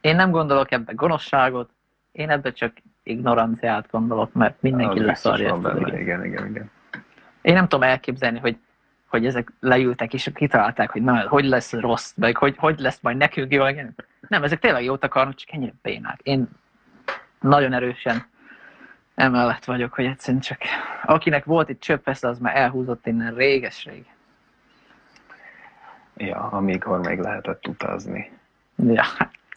Én 0.00 0.16
nem 0.16 0.30
gondolok 0.30 0.72
ebbe 0.72 0.92
gonoszságot, 0.92 1.70
én 2.12 2.30
ebbe 2.30 2.52
csak 2.52 2.72
ignoranciát 3.02 3.90
gondolok, 3.90 4.32
mert 4.32 4.62
mindenki 4.62 5.00
leszarja 5.00 5.52
ezt 5.52 5.60
benne. 5.60 6.00
Igen, 6.00 6.24
igen, 6.24 6.46
igen. 6.46 6.70
Én 7.42 7.54
nem 7.54 7.68
tudom 7.68 7.88
elképzelni, 7.88 8.38
hogy, 8.38 8.56
hogy 9.06 9.26
ezek 9.26 9.52
leültek 9.60 10.14
és 10.14 10.30
kitalálták, 10.34 10.90
hogy 10.90 11.02
na, 11.02 11.28
hogy 11.28 11.44
lesz 11.44 11.72
rossz, 11.72 12.12
meg 12.16 12.36
hogy, 12.36 12.54
hogy 12.56 12.78
lesz 12.78 12.98
majd 13.00 13.16
nekünk 13.16 13.52
jó. 13.52 13.64
Nem, 14.28 14.42
ezek 14.42 14.58
tényleg 14.58 14.84
jót 14.84 15.04
akarnak, 15.04 15.34
csak 15.34 15.52
ennyire 15.52 15.72
bénák. 15.82 16.20
Én 16.22 16.48
nagyon 17.40 17.72
erősen 17.72 18.26
emellett 19.14 19.64
vagyok, 19.64 19.94
hogy 19.94 20.04
egyszerűen 20.04 20.42
csak 20.42 20.58
akinek 21.04 21.44
volt 21.44 21.68
itt 21.68 21.80
csöppesz, 21.80 22.22
az 22.22 22.38
már 22.38 22.56
elhúzott 22.56 23.06
innen 23.06 23.34
réges-rég. 23.34 24.04
Ja, 26.16 26.36
amikor 26.38 27.00
még 27.00 27.18
lehetett 27.18 27.66
utazni. 27.66 28.30
Ja, 28.76 29.04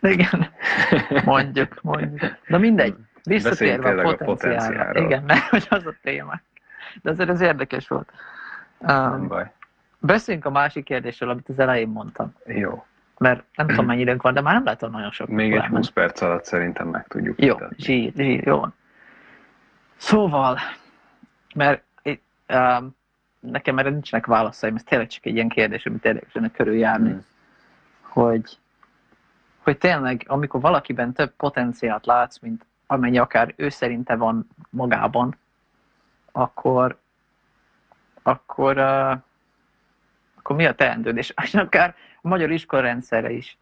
igen. 0.09 0.47
Mondjuk, 1.25 1.79
mondjuk. 1.81 2.37
De 2.47 2.57
mindegy. 2.57 2.95
Visszatérve 3.23 3.89
a 3.89 3.93
potenciálra. 3.93 4.23
a 4.23 4.25
potenciálra. 4.25 4.99
Igen, 4.99 5.23
mert 5.23 5.41
hogy 5.49 5.67
az 5.69 5.85
a 5.85 5.93
téma. 6.01 6.41
De 7.01 7.09
azért 7.09 7.29
ez 7.29 7.41
érdekes 7.41 7.87
volt. 7.87 8.11
Um, 8.79 8.87
nem 8.87 9.27
baj. 9.27 9.51
Beszéljünk 9.99 10.45
a 10.45 10.51
másik 10.51 10.83
kérdésről, 10.83 11.29
amit 11.29 11.49
az 11.49 11.59
elején 11.59 11.87
mondtam. 11.87 12.33
Jó. 12.45 12.85
Mert 13.17 13.43
nem 13.55 13.67
tudom, 13.67 13.85
mennyi 13.85 14.01
időnk 14.01 14.21
van, 14.21 14.33
de 14.33 14.41
már 14.41 14.53
nem 14.53 14.63
látom 14.63 14.91
nagyon 14.91 15.11
sok. 15.11 15.27
Még 15.27 15.53
egy 15.53 15.65
20 15.65 15.89
perc 15.89 16.21
alatt 16.21 16.45
szerintem 16.45 16.87
meg 16.87 17.07
tudjuk 17.07 17.43
Jó, 17.43 17.57
zsír, 17.77 18.11
zsír, 18.15 18.47
jó. 18.47 18.65
Szóval, 19.95 20.57
mert 21.55 21.83
um, 22.49 22.95
nekem 23.39 23.77
erre 23.77 23.89
nincsenek 23.89 24.25
válaszaim, 24.25 24.75
ez 24.75 24.83
tényleg 24.83 25.07
csak 25.07 25.25
egy 25.25 25.33
ilyen 25.33 25.49
kérdés, 25.49 25.85
amit 25.85 26.05
érdekesenek 26.05 26.51
körüljárni, 26.51 27.09
hmm. 27.09 27.25
hogy, 28.01 28.57
hogy 29.63 29.77
tényleg, 29.77 30.23
amikor 30.27 30.61
valakiben 30.61 31.13
több 31.13 31.35
potenciált 31.35 32.05
látsz, 32.05 32.39
mint 32.39 32.65
amennyi 32.87 33.17
akár 33.17 33.53
ő 33.55 33.69
szerinte 33.69 34.15
van 34.15 34.47
magában, 34.69 35.37
akkor, 36.31 36.99
akkor, 38.21 38.77
uh, 38.77 39.17
akkor 40.35 40.55
mi 40.55 40.65
a 40.65 40.75
teendőd? 40.75 41.17
És, 41.17 41.33
akár 41.53 41.95
a 42.21 42.27
magyar 42.27 42.51
iskolarendszerre 42.51 43.31
is 43.31 43.57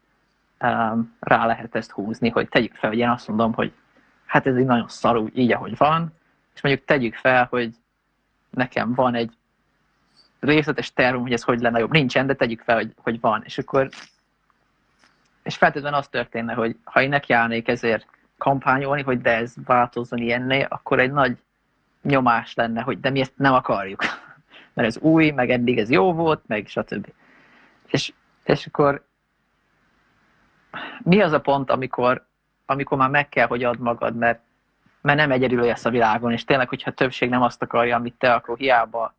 um, 0.60 1.16
rá 1.20 1.46
lehet 1.46 1.74
ezt 1.74 1.90
húzni, 1.90 2.28
hogy 2.28 2.48
tegyük 2.48 2.74
fel, 2.74 2.90
hogy 2.90 2.98
én 2.98 3.08
azt 3.08 3.28
mondom, 3.28 3.52
hogy 3.52 3.72
hát 4.26 4.46
ez 4.46 4.56
egy 4.56 4.64
nagyon 4.64 4.88
szarú, 4.88 5.28
így 5.34 5.52
ahogy 5.52 5.76
van, 5.76 6.12
és 6.54 6.60
mondjuk 6.60 6.84
tegyük 6.84 7.14
fel, 7.14 7.46
hogy 7.50 7.74
nekem 8.50 8.94
van 8.94 9.14
egy 9.14 9.36
részletes 10.40 10.92
tervem, 10.92 11.20
hogy 11.20 11.32
ez 11.32 11.42
hogy 11.42 11.60
lenne 11.60 11.78
jobb. 11.78 11.90
Nincsen, 11.90 12.26
de 12.26 12.34
tegyük 12.34 12.60
fel, 12.60 12.76
hogy, 12.76 12.94
hogy 12.96 13.20
van. 13.20 13.42
És 13.44 13.58
akkor 13.58 13.88
és 15.42 15.56
feltétlenül 15.56 15.98
az 15.98 16.08
történne, 16.08 16.54
hogy 16.54 16.76
ha 16.84 17.02
én 17.02 17.08
nekiállnék 17.08 17.68
ezért 17.68 18.06
kampányolni, 18.38 19.02
hogy 19.02 19.20
de 19.20 19.36
ez 19.36 19.54
változzon 19.64 20.18
ilyenné, 20.18 20.66
akkor 20.68 21.00
egy 21.00 21.12
nagy 21.12 21.38
nyomás 22.02 22.54
lenne, 22.54 22.80
hogy 22.80 23.00
de 23.00 23.10
mi 23.10 23.20
ezt 23.20 23.32
nem 23.36 23.52
akarjuk. 23.52 24.02
Mert 24.74 24.88
ez 24.88 24.98
új, 24.98 25.30
meg 25.30 25.50
eddig 25.50 25.78
ez 25.78 25.90
jó 25.90 26.12
volt, 26.12 26.42
meg 26.46 26.66
stb. 26.66 27.06
És, 27.86 28.12
és 28.44 28.66
akkor 28.66 29.04
mi 31.02 31.20
az 31.20 31.32
a 31.32 31.40
pont, 31.40 31.70
amikor, 31.70 32.26
amikor 32.66 32.98
már 32.98 33.10
meg 33.10 33.28
kell, 33.28 33.46
hogy 33.46 33.64
ad 33.64 33.78
magad, 33.78 34.16
mert, 34.16 34.40
mert 35.00 35.18
nem 35.18 35.30
egyedül 35.30 35.64
lesz 35.64 35.84
a 35.84 35.90
világon, 35.90 36.32
és 36.32 36.44
tényleg, 36.44 36.68
hogyha 36.68 36.90
a 36.90 36.94
többség 36.94 37.28
nem 37.28 37.42
azt 37.42 37.62
akarja, 37.62 37.96
amit 37.96 38.14
te, 38.18 38.34
akkor 38.34 38.58
hiába, 38.58 39.14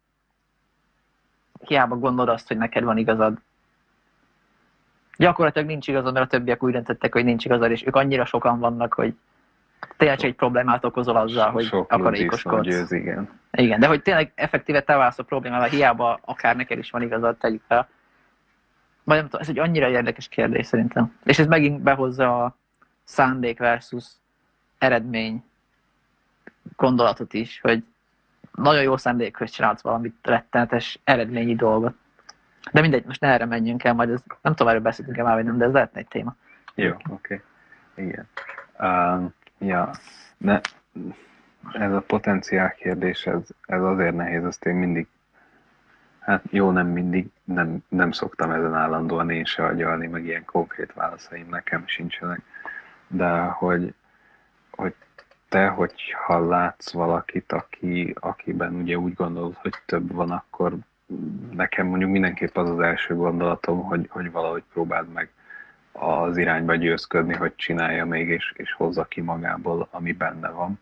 hiába 1.59 1.97
gondolod 1.97 2.34
azt, 2.34 2.47
hogy 2.47 2.57
neked 2.57 2.84
van 2.84 2.97
igazad. 2.97 3.38
Gyakorlatilag 5.18 5.68
nincs 5.68 5.88
igazad, 5.88 6.14
mert 6.14 6.26
a 6.26 6.30
többiek 6.30 6.64
úgy 6.64 6.72
döntöttek, 6.72 7.14
hogy 7.14 7.24
nincs 7.24 7.45
igazad, 7.45 7.72
és 7.72 7.86
ők 7.86 7.95
annyira 7.95 8.26
sokan 8.26 8.59
vannak, 8.59 8.93
hogy 8.93 9.14
tényleg 9.97 10.18
csak 10.18 10.30
egy 10.30 10.36
problémát 10.36 10.86
okozol 10.86 11.16
azzal, 11.16 11.51
hogy 11.51 11.64
Sok 11.64 11.91
akarékoskodsz. 11.91 12.66
Győz, 12.66 12.91
igen. 12.91 13.30
igen, 13.51 13.80
de 13.80 13.88
hogy 13.88 14.01
tényleg 14.01 14.32
effektíve 14.36 14.82
te 14.82 14.95
válsz 14.95 15.20
a 15.20 15.24
problémával, 15.24 15.68
hiába 15.68 16.20
akár 16.26 16.55
neked 16.55 16.78
is 16.78 16.91
van 16.91 17.01
igazad, 17.01 17.38
tegyük 17.38 17.61
fel. 17.68 17.88
Vagy 19.03 19.18
nem 19.18 19.26
tudom, 19.26 19.41
ez 19.41 19.49
egy 19.49 19.59
annyira 19.59 19.89
érdekes 19.89 20.28
kérdés 20.28 20.66
szerintem. 20.66 21.16
És 21.24 21.39
ez 21.39 21.47
megint 21.47 21.82
behozza 21.82 22.43
a 22.43 22.55
szándék 23.03 23.59
versus 23.59 24.05
eredmény 24.78 25.43
gondolatot 26.76 27.34
is, 27.34 27.59
hogy 27.61 27.84
nagyon 28.55 28.82
jó 28.82 28.97
szándékhoz 28.97 29.51
csinálsz 29.51 29.82
valamit 29.82 30.16
rettenetes 30.22 30.99
eredményi 31.03 31.55
dolgot. 31.55 31.95
De 32.72 32.82
mindegy, 32.82 33.05
most 33.05 33.22
ne 33.22 33.28
erre 33.28 33.45
menjünk 33.45 33.84
el, 33.84 33.93
majd 33.93 34.09
ez, 34.09 34.24
nem 34.41 34.53
tudom, 34.53 34.68
erről 34.68 34.82
beszéltünk 34.82 35.18
el 35.18 35.24
már, 35.24 35.36
vagy 35.36 35.45
nem, 35.45 35.57
de 35.57 35.66
ez 35.66 35.72
lehetne 35.74 35.99
egy 35.99 36.07
téma. 36.07 36.36
Jó, 36.76 36.89
oké. 36.89 37.41
Okay. 37.95 38.05
Igen. 38.05 38.28
Um, 38.80 39.34
Ja, 39.64 39.91
de 40.38 40.61
ez 41.72 41.91
a 41.91 42.01
potenciál 42.01 42.74
kérdés, 42.74 43.26
ez, 43.26 43.41
ez 43.66 43.82
azért 43.82 44.16
nehéz, 44.16 44.43
azt 44.43 44.66
én 44.66 44.76
mindig, 44.76 45.07
hát 46.20 46.43
jó, 46.49 46.72
nem 46.72 46.88
mindig, 46.88 47.32
nem, 47.43 47.84
nem 47.88 48.11
szoktam 48.11 48.51
ezen 48.51 48.74
állandóan 48.74 49.30
én 49.30 49.45
se 49.45 49.66
agyalni, 49.66 50.07
meg 50.07 50.26
ilyen 50.26 50.45
konkrét 50.45 50.93
válaszaim 50.93 51.47
nekem 51.49 51.84
sincsenek, 51.88 52.41
de 53.07 53.39
hogy, 53.39 53.93
hogy 54.72 54.95
te, 55.49 55.68
hogyha 55.68 56.47
látsz 56.47 56.91
valakit, 56.91 57.51
aki, 57.51 58.14
akiben 58.20 58.76
ugye 58.76 58.97
úgy 58.97 59.14
gondolod, 59.14 59.55
hogy 59.55 59.74
több 59.86 60.11
van, 60.11 60.32
akkor 60.32 60.76
nekem 61.51 61.88
mondjuk 61.88 62.11
mindenképp 62.11 62.57
az 62.57 62.70
az 62.70 62.80
első 62.80 63.16
gondolatom, 63.16 63.84
hogy, 63.84 64.05
hogy 64.09 64.32
valahogy 64.32 64.64
próbáld 64.74 65.07
meg 65.14 65.30
az 65.91 66.38
irányba 66.38 66.76
győzködni, 66.76 67.34
hogy 67.34 67.55
csinálja 67.55 68.05
még, 68.05 68.30
és, 68.30 68.53
és 68.55 68.74
hozza 68.74 69.03
ki 69.03 69.22
magából, 69.22 69.88
ami 69.91 70.11
benne 70.11 70.49
van. 70.49 70.80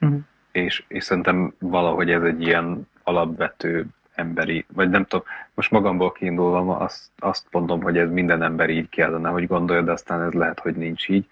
Uh-huh. 0.00 0.20
És, 0.52 0.84
és 0.88 1.04
szerintem 1.04 1.54
valahogy 1.58 2.10
ez 2.10 2.22
egy 2.22 2.42
ilyen 2.42 2.88
alapvető 3.02 3.86
emberi, 4.14 4.66
vagy 4.72 4.90
nem 4.90 5.04
tudom, 5.04 5.26
most 5.54 5.70
magamból 5.70 6.12
kiindulva 6.12 6.76
azt, 6.76 7.10
azt 7.18 7.46
mondom, 7.50 7.82
hogy 7.82 7.98
ez 7.98 8.10
minden 8.10 8.42
ember 8.42 8.70
így 8.70 8.88
kellene, 8.88 9.28
hogy 9.28 9.46
gondolja, 9.46 9.82
de 9.82 9.92
aztán 9.92 10.22
ez 10.22 10.32
lehet, 10.32 10.60
hogy 10.60 10.74
nincs 10.74 11.08
így, 11.08 11.26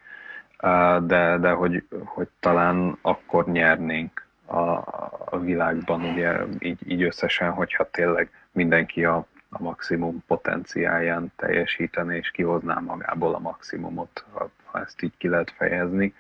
de, 1.01 1.39
de 1.41 1.51
hogy, 1.51 1.85
hogy 2.05 2.29
talán 2.41 2.99
akkor 3.03 3.47
nyernénk 3.47 4.29
a, 4.51 4.85
a 5.25 5.39
világban, 5.39 6.05
ugye 6.05 6.45
így, 6.59 6.91
így 6.91 7.03
összesen, 7.03 7.51
hogyha 7.51 7.91
tényleg 7.91 8.31
mindenki 8.53 9.05
a 9.05 9.27
a 9.51 9.63
maximum 9.63 10.25
potenciáján 10.27 11.33
teljesíteni, 11.37 12.17
és 12.17 12.31
kihozná 12.31 12.79
magából 12.79 13.35
a 13.35 13.39
maximumot, 13.39 14.25
ha, 14.33 14.51
ha 14.65 14.81
ezt 14.81 15.03
így 15.03 15.17
ki 15.17 15.29
lehet 15.29 15.51
fejezni. 15.57 16.15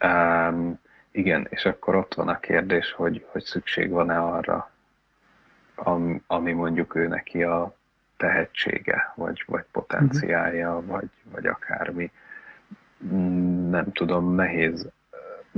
Um, 0.00 0.80
igen, 1.10 1.46
és 1.50 1.64
akkor 1.64 1.94
ott 1.94 2.14
van 2.14 2.28
a 2.28 2.40
kérdés, 2.40 2.92
hogy, 2.92 3.26
hogy 3.30 3.42
szükség 3.42 3.90
van-e 3.90 4.18
arra, 4.18 4.70
am, 5.74 6.22
ami 6.26 6.52
mondjuk 6.52 6.94
ő 6.94 7.08
neki 7.08 7.42
a 7.42 7.74
tehetsége, 8.16 9.12
vagy, 9.14 9.44
vagy 9.46 9.64
potenciálja, 9.72 10.76
uh-huh. 10.76 10.86
vagy, 10.86 11.10
vagy 11.32 11.46
akármi. 11.46 12.10
Nem 13.68 13.92
tudom, 13.92 14.34
nehéz 14.34 14.88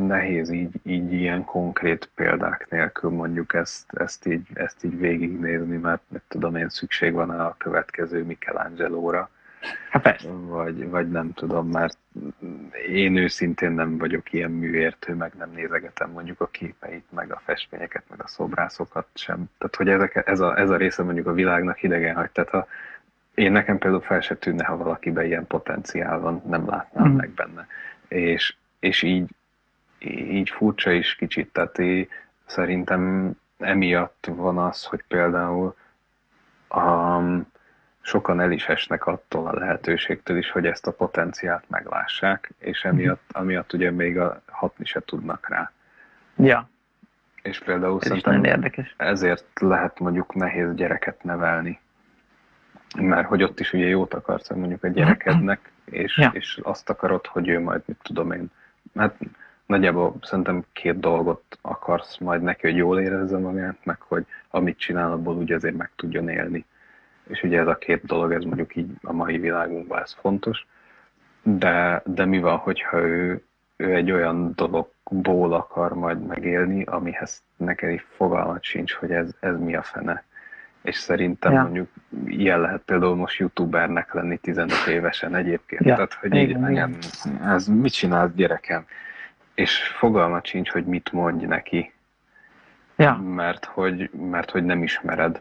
nehéz 0.07 0.51
így, 0.51 0.75
így 0.83 1.13
ilyen 1.13 1.45
konkrét 1.45 2.11
példák 2.15 2.67
nélkül 2.71 3.11
mondjuk 3.11 3.55
ezt, 3.55 3.93
ezt, 3.93 4.27
így, 4.27 4.47
ezt 4.55 4.85
így 4.85 4.99
végignézni, 4.99 5.77
mert 5.77 6.03
mit 6.09 6.23
tudom 6.29 6.57
én, 6.57 6.69
szükség 6.69 7.13
van 7.13 7.31
a 7.31 7.55
következő 7.57 8.25
Michelangelo-ra, 8.25 9.31
Hát 9.91 10.03
persze. 10.03 10.29
Vagy, 10.29 10.89
vagy 10.89 11.11
nem 11.11 11.33
tudom, 11.33 11.69
mert 11.69 11.99
én 12.89 13.17
őszintén 13.17 13.73
nem 13.73 13.99
vagyok 13.99 14.33
ilyen 14.33 14.51
műértő, 14.51 15.15
meg 15.15 15.33
nem 15.39 15.51
nézegetem 15.55 16.11
mondjuk 16.11 16.41
a 16.41 16.47
képeit, 16.47 17.05
meg 17.11 17.33
a 17.33 17.41
festményeket, 17.45 18.03
meg 18.11 18.23
a 18.23 18.29
szobrászokat 18.29 19.07
sem. 19.15 19.45
Tehát, 19.59 19.77
hogy 19.77 19.89
ezek, 19.89 20.23
ez, 20.27 20.41
a, 20.41 20.59
ez 20.59 20.71
a 20.71 20.77
része 20.77 21.03
mondjuk 21.03 21.27
a 21.27 21.33
világnak 21.33 21.83
idegen 21.83 22.15
hagy. 22.15 22.31
Tehát 22.31 22.51
ha 22.51 22.67
én 23.35 23.53
nekem 23.53 23.79
például 23.79 24.03
fel 24.03 24.21
se 24.21 24.37
tűnne, 24.37 24.65
ha 24.65 24.77
valakiben 24.77 25.25
ilyen 25.25 25.47
potenciál 25.47 26.19
van, 26.19 26.43
nem 26.47 26.69
látnám 26.69 27.09
mm. 27.09 27.17
meg 27.17 27.31
benne. 27.31 27.67
És, 28.09 28.55
és 28.79 29.03
így, 29.03 29.31
így 30.05 30.51
furcsa 30.51 30.91
is 30.91 31.15
kicsit, 31.15 31.53
tehát 31.53 31.79
én, 31.79 32.09
szerintem 32.47 33.33
emiatt 33.59 34.29
van 34.31 34.59
az, 34.59 34.85
hogy 34.85 35.05
például 35.09 35.77
um, 36.75 37.47
sokan 38.01 38.41
el 38.41 38.53
is 38.53 38.67
esnek 38.67 39.07
attól 39.07 39.47
a 39.47 39.55
lehetőségtől 39.55 40.37
is, 40.37 40.51
hogy 40.51 40.67
ezt 40.67 40.87
a 40.87 40.93
potenciált 40.93 41.65
meglássák, 41.69 42.53
és 42.59 42.83
emiatt, 42.83 43.23
mhm. 43.29 43.43
amiatt 43.43 43.73
ugye 43.73 43.91
még 43.91 44.19
a, 44.19 44.43
hatni 44.47 44.85
se 44.85 45.01
tudnak 45.01 45.49
rá. 45.49 45.73
Ja. 46.37 46.69
És 47.43 47.59
például 47.59 47.99
Ez 48.01 48.07
szerintem 48.07 48.45
érdekes. 48.45 48.95
ezért 48.97 49.61
lehet 49.61 49.99
mondjuk 49.99 50.35
nehéz 50.35 50.75
gyereket 50.75 51.23
nevelni. 51.23 51.81
Mert 52.99 53.29
hogy 53.29 53.43
ott 53.43 53.61
is 53.61 53.73
ugye 53.73 53.87
jót 53.87 54.15
akarsz 54.15 54.51
mondjuk 54.51 54.85
a 54.85 54.89
gyerekednek, 54.99 55.73
és, 55.85 56.19
ja. 56.19 56.31
és 56.35 56.61
azt 56.63 56.91
akarod, 56.91 57.27
hogy 57.27 57.49
ő 57.49 57.61
majd, 57.61 57.83
mit 57.85 57.99
tudom 58.03 58.33
én, 58.33 58.51
hát 58.95 59.17
nagyjából 59.71 60.15
szerintem 60.23 60.65
két 60.73 61.01
dolgot 61.01 61.43
akarsz 61.61 62.19
majd 62.19 62.43
neki, 62.43 62.67
hogy 62.67 62.77
jól 62.77 63.01
érezze 63.01 63.39
magát, 63.39 63.77
meg 63.85 64.01
hogy 64.01 64.27
amit 64.51 64.79
csinál, 64.79 65.13
abból 65.13 65.37
úgy 65.37 65.53
azért 65.53 65.77
meg 65.77 65.91
tudjon 65.97 66.29
élni 66.29 66.65
és 67.31 67.43
ugye 67.43 67.59
ez 67.59 67.67
a 67.67 67.75
két 67.75 68.05
dolog, 68.05 68.33
ez 68.33 68.45
mondjuk 68.45 68.77
így 68.77 68.91
a 69.03 69.13
mai 69.13 69.39
világunkban 69.39 70.01
ez 70.01 70.13
fontos, 70.13 70.67
de, 71.43 72.03
de 72.05 72.25
mi 72.25 72.39
van, 72.39 72.57
hogyha 72.57 72.99
ő, 72.99 73.43
ő 73.77 73.95
egy 73.95 74.11
olyan 74.11 74.53
dologból 74.55 75.53
akar 75.53 75.93
majd 75.93 76.27
megélni, 76.27 76.83
amihez 76.83 77.43
neked 77.57 78.01
fogalmat 78.17 78.63
sincs, 78.63 78.93
hogy 78.93 79.11
ez, 79.11 79.31
ez 79.41 79.59
mi 79.59 79.75
a 79.75 79.83
fene. 79.83 80.25
És 80.83 80.97
szerintem 80.97 81.53
ja. 81.53 81.63
mondjuk 81.63 81.89
ilyen 82.27 82.61
lehet 82.61 82.83
például 82.83 83.15
most 83.15 83.39
youtubernek 83.39 84.15
lenni 84.15 84.37
15 84.37 84.87
évesen 84.89 85.35
egyébként. 85.35 85.85
Ja. 85.85 85.95
Tehát, 85.95 86.13
hogy 86.15 86.35
így, 86.35 86.51
igen. 86.51 86.97
ez 87.45 87.67
mit 87.67 87.93
csinálsz 87.93 88.33
gyerekem? 88.35 88.85
És 89.61 89.79
fogalmat 89.79 90.47
sincs, 90.47 90.71
hogy 90.71 90.85
mit 90.85 91.13
mondj 91.13 91.45
neki. 91.45 91.93
Ja. 92.97 93.17
Mert, 93.17 93.65
hogy, 93.65 94.11
mert 94.11 94.51
hogy 94.51 94.65
nem 94.65 94.83
ismered 94.83 95.41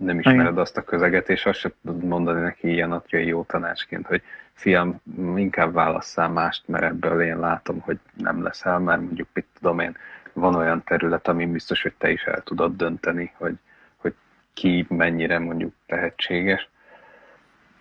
nem 0.00 0.18
ismered 0.18 0.40
Igen. 0.40 0.58
azt 0.58 0.76
a 0.76 0.84
közeget, 0.84 1.28
és 1.28 1.46
azt 1.46 1.58
sem 1.58 1.72
tudod 1.84 2.04
mondani 2.04 2.40
neki 2.40 2.68
ilyen 2.72 2.92
atjai 2.92 3.26
jó 3.26 3.42
tanácsként, 3.42 4.06
hogy 4.06 4.22
fiam, 4.52 5.00
inkább 5.36 5.72
válasszál 5.72 6.28
mást, 6.28 6.68
mert 6.68 6.84
ebből 6.84 7.22
én 7.22 7.38
látom, 7.38 7.80
hogy 7.80 7.98
nem 8.14 8.42
leszel, 8.42 8.78
mert 8.78 9.00
mondjuk, 9.00 9.28
mit 9.32 9.46
tudom 9.54 9.78
én, 9.78 9.96
van 10.32 10.54
olyan 10.54 10.84
terület, 10.84 11.28
ami 11.28 11.46
biztos, 11.46 11.82
hogy 11.82 11.94
te 11.98 12.10
is 12.10 12.22
el 12.22 12.42
tudod 12.42 12.76
dönteni, 12.76 13.32
hogy, 13.36 13.54
hogy 13.96 14.14
ki 14.52 14.86
mennyire 14.88 15.38
mondjuk 15.38 15.72
tehetséges. 15.86 16.68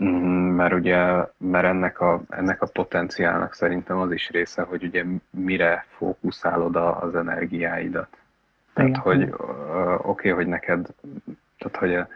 Mm, 0.03 0.55
mert 0.55 0.73
ugye, 0.73 1.25
mert 1.37 1.65
ennek 1.65 2.01
a, 2.01 2.21
ennek 2.29 2.61
a 2.61 2.67
potenciálnak 2.67 3.53
szerintem 3.53 3.97
az 3.97 4.11
is 4.11 4.29
része, 4.29 4.61
hogy 4.61 4.83
ugye 4.83 5.03
mire 5.29 5.85
fókuszálod 5.89 6.75
az 6.75 7.15
energiáidat. 7.15 8.17
Tehát, 8.73 8.89
Igen. 8.89 9.01
hogy 9.01 9.23
oké, 9.23 10.01
okay, 10.01 10.31
hogy 10.31 10.47
neked 10.47 10.87
tehát, 11.57 11.77
hogy 11.77 11.95
a 11.95 12.07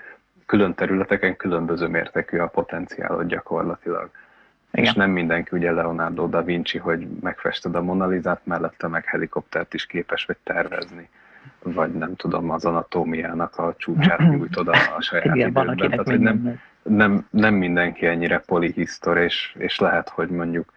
külön 0.46 0.74
területeken 0.74 1.36
különböző 1.36 1.88
mértékű 1.88 2.38
a 2.38 2.48
potenciálod 2.48 3.28
gyakorlatilag. 3.28 4.10
Igen. 4.72 4.86
És 4.86 4.94
nem 4.94 5.12
mindenki 5.12 5.56
ugye 5.56 5.72
Leonardo 5.72 6.28
da 6.28 6.44
Vinci, 6.44 6.78
hogy 6.78 7.08
megfested 7.22 7.76
a 7.76 7.82
Monalizát, 7.82 8.42
mellette 8.44 8.88
meg 8.88 9.06
helikoptert 9.06 9.74
is 9.74 9.86
képes 9.86 10.26
vagy 10.26 10.38
tervezni. 10.44 11.10
Vagy 11.64 11.94
nem 11.94 12.16
tudom, 12.16 12.50
az 12.50 12.66
anatómiának 12.66 13.58
a 13.58 13.76
csúcsát 13.78 14.20
nyújtod 14.30 14.68
a, 14.68 14.76
a 14.98 15.02
saját 15.02 15.26
Igen, 15.26 15.50
idődben. 15.50 15.78
Tehát, 15.78 16.08
hogy 16.08 16.20
nem, 16.20 16.60
nem, 16.84 17.28
nem 17.30 17.54
mindenki 17.54 18.06
ennyire 18.06 18.39
polihisztor, 18.39 19.18
és, 19.18 19.56
és 19.58 19.80
lehet, 19.80 20.10
hogy 20.10 20.30
mondjuk 20.30 20.74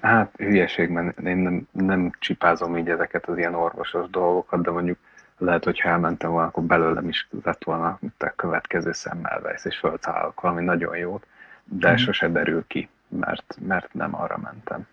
hát 0.00 0.34
hülyeség, 0.36 0.88
mert 0.88 1.18
én 1.18 1.36
nem, 1.36 1.68
nem 1.70 2.12
csipázom 2.18 2.76
így 2.76 2.88
ezeket 2.88 3.26
az 3.26 3.38
ilyen 3.38 3.54
orvosos 3.54 4.10
dolgokat, 4.10 4.62
de 4.62 4.70
mondjuk 4.70 4.98
lehet, 5.38 5.64
hogy 5.64 5.80
ha 5.80 5.88
elmentem 5.88 6.30
volna, 6.30 6.46
akkor 6.46 6.62
belőlem 6.62 7.08
is 7.08 7.28
lett 7.44 7.64
volna 7.64 7.98
mint 8.00 8.22
a 8.22 8.32
következő 8.36 8.92
szemmel 8.92 9.40
vesz, 9.40 9.64
és 9.64 9.78
föltalálok 9.78 10.40
valami 10.40 10.64
nagyon 10.64 10.96
jót, 10.96 11.26
de 11.64 11.92
mm. 11.92 11.94
sose 11.94 12.28
derül 12.28 12.64
ki, 12.66 12.88
mert, 13.08 13.56
mert 13.66 13.94
nem 13.94 14.14
arra 14.14 14.38
mentem. 14.42 14.86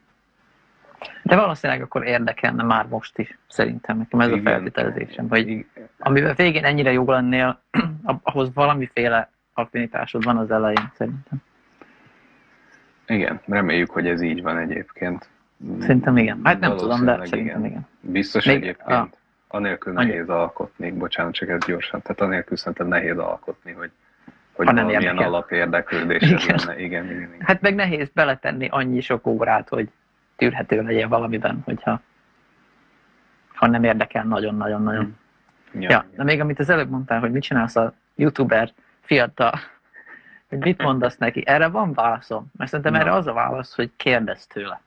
De 1.23 1.35
valószínűleg 1.35 1.81
akkor 1.81 2.05
érdekelne 2.05 2.63
már 2.63 2.85
most 2.87 3.17
is, 3.17 3.37
szerintem 3.47 3.97
nekem 3.97 4.19
ez 4.19 4.29
Igen. 4.29 4.45
a 4.45 4.49
feltételezésem, 4.49 5.29
hogy 5.29 5.65
amivel 5.99 6.33
végén 6.33 6.65
ennyire 6.65 6.91
jó 6.91 7.11
lennél, 7.11 7.61
ahhoz 8.23 8.53
valamiféle 8.53 9.29
affinitásod 9.53 10.23
van 10.23 10.37
az 10.37 10.51
elején, 10.51 10.91
szerintem. 10.93 11.37
Igen, 13.07 13.41
reméljük, 13.45 13.89
hogy 13.89 14.07
ez 14.07 14.21
így 14.21 14.41
van 14.41 14.57
egyébként. 14.57 15.29
Szerintem 15.79 16.17
igen. 16.17 16.39
Hát 16.43 16.59
nem 16.59 16.75
tudom, 16.77 17.05
de 17.05 17.11
szerintem 17.11 17.39
igen. 17.39 17.65
igen. 17.65 17.87
Biztos 18.01 18.45
Még 18.45 18.55
egyébként. 18.55 18.89
A, 18.89 19.09
Anélkül 19.51 19.93
nehéz 19.93 20.29
Annyi. 20.29 20.39
alkotni, 20.39 20.91
bocsánat, 20.91 21.33
csak 21.33 21.49
ez 21.49 21.65
gyorsan, 21.65 22.01
tehát 22.01 22.21
anélkül 22.21 22.57
szerintem 22.57 22.87
nehéz 22.87 23.17
alkotni, 23.17 23.71
hogy, 23.71 23.91
hogy 24.53 24.67
ha 24.67 24.73
valamilyen 24.73 25.17
alapérdeklődés 25.17 26.21
igen. 26.21 26.59
lenne. 26.65 26.79
Igen, 26.79 27.05
igen, 27.05 27.17
igen. 27.17 27.35
Hát 27.39 27.61
meg 27.61 27.75
nehéz 27.75 28.09
beletenni 28.13 28.67
annyi 28.71 29.01
sok 29.01 29.27
órát, 29.27 29.69
hogy 29.69 29.89
tűrhető 30.39 30.81
legyen 30.81 31.09
valamiben, 31.09 31.61
hogyha 31.65 32.01
ha 33.53 33.67
nem 33.67 33.83
érdekel 33.83 34.23
nagyon-nagyon-nagyon. 34.23 35.17
Hmm. 35.71 35.81
Ja, 35.81 35.89
ja, 35.89 36.05
de 36.15 36.23
még 36.23 36.39
amit 36.39 36.59
az 36.59 36.69
előbb 36.69 36.89
mondtál, 36.89 37.19
hogy 37.19 37.31
mit 37.31 37.43
csinálsz 37.43 37.75
a 37.75 37.93
youtuber 38.15 38.71
fiatal, 39.01 39.59
hogy 40.49 40.57
mit 40.57 40.81
mondasz 40.81 41.17
neki, 41.17 41.43
erre 41.45 41.67
van 41.67 41.93
válaszom. 41.93 42.51
Mert 42.57 42.69
szerintem 42.69 42.93
Na. 42.93 42.99
erre 42.99 43.11
az 43.11 43.27
a 43.27 43.33
válasz, 43.33 43.75
hogy 43.75 43.91
kérdezz 43.95 44.45
tőle. 44.45 44.81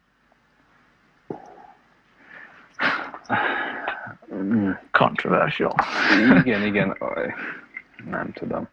Controversial. 4.90 5.74
Igen, 6.44 6.62
igen. 6.62 6.96
Nem 8.10 8.32
tudom. 8.32 8.68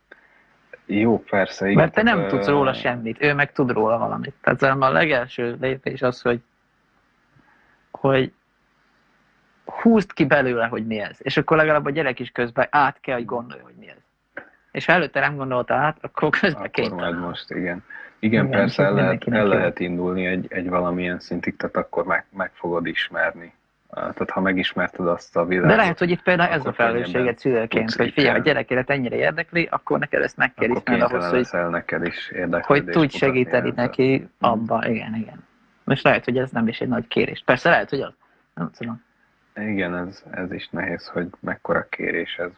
Jó, 0.86 1.23
persze. 1.23 1.65
Igen. 1.65 1.77
Mert 1.77 1.93
te 1.93 2.01
nem 2.01 2.27
tudsz 2.27 2.47
róla 2.47 2.73
semmit, 2.73 3.21
ő 3.21 3.34
meg 3.34 3.51
tud 3.51 3.71
róla 3.71 3.97
valamit. 3.97 4.34
Tehát 4.41 4.61
a 4.61 4.91
legelső 4.91 5.57
lépés 5.61 6.01
az, 6.01 6.21
hogy, 6.21 6.41
hogy 8.00 8.34
húzd 9.66 10.14
ki 10.14 10.26
belőle, 10.26 10.66
hogy 10.66 10.88
mi 10.88 11.00
ez. 11.00 11.18
És 11.20 11.38
akkor 11.38 11.58
legalább 11.58 11.86
a 11.86 11.89
gyerek 11.89 12.20
is 12.20 12.30
közben 12.30 12.68
át 12.70 13.00
kell, 13.00 13.16
hogy 13.16 13.26
gondolja, 13.26 13.64
hogy 13.64 13.76
mi 13.80 13.89
ez. 13.89 14.43
És 14.72 14.86
ha 14.86 14.93
előtte 14.93 15.20
nem 15.20 15.36
gondolta 15.36 15.74
át, 15.74 15.97
akkor 16.02 16.30
közben 16.30 16.54
akkor 16.54 16.70
kénytelen. 16.70 17.16
most, 17.16 17.50
igen. 17.50 17.84
Igen, 18.20 18.45
igen 18.45 18.50
persze 18.50 18.84
el 18.84 18.93
lehet, 18.93 19.24
el 19.28 19.47
lehet 19.47 19.80
indulni 19.80 20.26
egy, 20.26 20.45
egy 20.50 20.70
valamilyen 20.70 21.20
szintig, 21.20 21.56
tehát 21.56 21.76
akkor 21.76 22.06
meg, 22.06 22.26
meg 22.30 22.52
fogod 22.54 22.86
ismerni 22.86 23.54
tehát 23.89 24.30
ha 24.30 24.41
megismerted 24.41 25.08
azt 25.08 25.38
a 25.38 25.45
világot. 25.45 25.70
De 25.70 25.76
lehet, 25.76 26.00
hogy 26.00 26.10
itt 26.10 26.22
például 26.22 26.54
ez 26.54 26.66
a 26.66 26.74
felelősséget 26.74 27.39
szülőként, 27.39 27.93
hogy 27.93 28.12
figyelj, 28.12 28.39
a 28.39 28.41
gyerekélet 28.41 28.89
ennyire 28.89 29.16
érdekli, 29.16 29.68
akkor 29.72 30.00
neked 30.00 30.22
ezt 30.22 30.38
meg 30.38 30.54
kell 30.54 30.70
ismerni 30.70 31.04
ahhoz, 31.04 31.30
hogy, 31.30 31.70
neked 31.70 32.06
is 32.06 32.32
hogy 32.62 32.86
tudj 32.86 33.18
segíteni 33.18 33.74
neki 33.76 34.16
mhm. 34.18 34.52
abba, 34.52 34.88
igen, 34.88 35.16
igen. 35.16 35.47
Most 35.89 36.03
lehet, 36.03 36.25
hogy 36.25 36.37
ez 36.37 36.51
nem 36.51 36.67
is 36.67 36.81
egy 36.81 36.87
nagy 36.87 37.07
kérés. 37.07 37.41
Persze 37.45 37.69
lehet, 37.69 37.89
hogy 37.89 38.01
az. 38.01 38.13
Nem 38.53 38.71
tudom. 38.77 39.03
Igen, 39.55 39.95
ez, 39.95 40.23
ez 40.31 40.51
is 40.51 40.69
nehéz, 40.69 41.07
hogy 41.07 41.27
mekkora 41.39 41.87
kérés 41.89 42.37
ez. 42.37 42.51